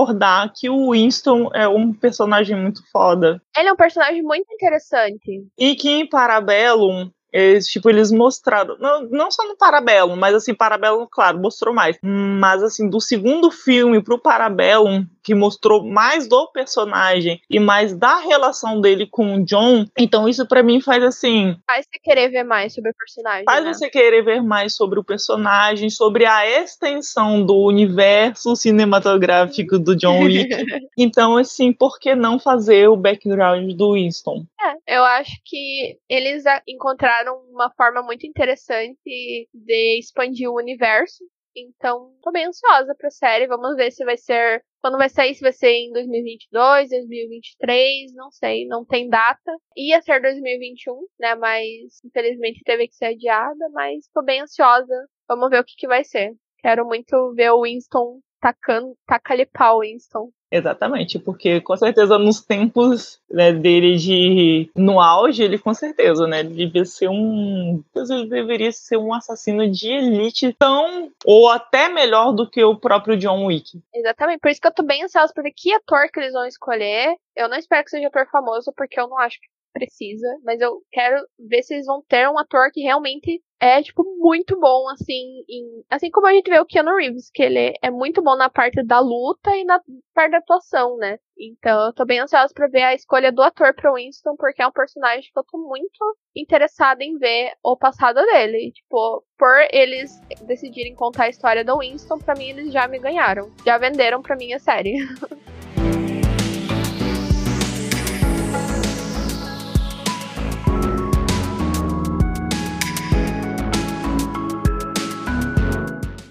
[0.54, 3.40] que o Winston é um personagem muito foda.
[3.56, 5.46] Ele é um personagem muito interessante.
[5.58, 10.54] E que em Parabellum eles, tipo, eles mostraram, não, não só no Parabellum, mas assim,
[10.54, 11.98] Parabellum, claro, mostrou mais.
[12.02, 18.16] Mas assim, do segundo filme pro Parabellum, que mostrou mais do personagem e mais da
[18.20, 21.56] relação dele com o John, então isso para mim faz assim.
[21.66, 23.44] Faz você querer ver mais sobre o personagem.
[23.44, 23.74] Faz né?
[23.74, 30.22] você querer ver mais sobre o personagem, sobre a extensão do universo cinematográfico do John
[30.22, 30.48] Wick.
[30.96, 34.46] então, assim, por que não fazer o background do Winston?
[34.86, 41.24] É, eu acho que eles encontraram uma forma muito interessante de expandir o universo.
[41.56, 43.46] Então, tô bem ansiosa pra série.
[43.46, 44.62] Vamos ver se vai ser.
[44.82, 49.52] Quando vai sair, se vai ser em 2022, 2023, não sei, não tem data.
[49.76, 51.34] Ia ser 2021, né?
[51.34, 53.68] Mas infelizmente teve que ser adiada.
[53.72, 55.08] Mas tô bem ansiosa.
[55.28, 56.34] Vamos ver o que, que vai ser.
[56.58, 60.30] Quero muito ver o Winston tacando, taca-lhe pau, Winston.
[60.50, 66.44] Exatamente, porque com certeza nos tempos né, dele de no auge, ele com certeza, né,
[66.44, 72.48] devia ser um, ele deveria ser um assassino de elite tão ou até melhor do
[72.48, 73.80] que o próprio John Wick.
[73.92, 76.46] Exatamente, por isso que eu tô bem ansiosa pra ver que ator que eles vão
[76.46, 77.16] escolher.
[77.34, 80.80] Eu não espero que seja ator famoso, porque eu não acho que precisa, mas eu
[80.90, 85.42] quero ver se eles vão ter um ator que realmente é, tipo, muito bom, assim,
[85.48, 88.50] em, assim como a gente vê o Keanu Reeves, que ele é muito bom na
[88.50, 89.80] parte da luta e na
[90.14, 91.18] parte da atuação, né?
[91.38, 94.66] Então eu tô bem ansiosa pra ver a escolha do ator pro Winston, porque é
[94.66, 98.72] um personagem que eu tô muito interessada em ver o passado dele.
[98.72, 103.50] Tipo, por eles decidirem contar a história do Winston, pra mim eles já me ganharam.
[103.64, 104.96] Já venderam pra mim a série.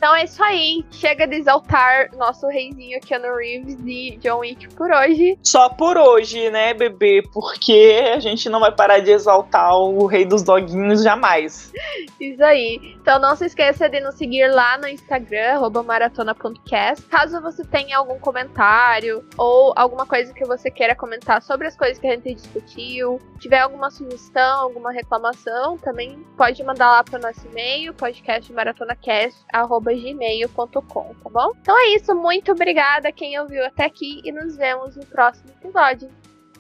[0.06, 0.86] Então é isso aí.
[0.91, 5.36] Chega de exaltar nosso reizinho Keanu Reeves e John Wick por hoje.
[5.41, 7.23] Só por hoje, né, bebê?
[7.34, 11.73] Porque a gente não vai parar de exaltar o rei dos doguinhos jamais.
[12.22, 12.95] Isso aí.
[13.02, 17.03] Então não se esqueça de nos seguir lá no Instagram, maratona.cast.
[17.07, 21.98] Caso você tenha algum comentário ou alguma coisa que você queira comentar sobre as coisas
[21.98, 27.22] que a gente discutiu, tiver alguma sugestão, alguma reclamação, também pode mandar lá para o
[27.23, 31.51] nosso e-mail, podcastmaratonacast.com gmail.com, tá bom?
[31.61, 36.09] Então é isso, muito obrigada quem ouviu até aqui e nos vemos no próximo episódio.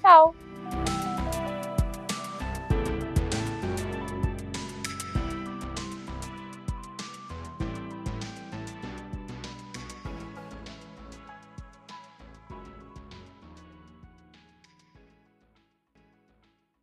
[0.01, 0.44] Tchau!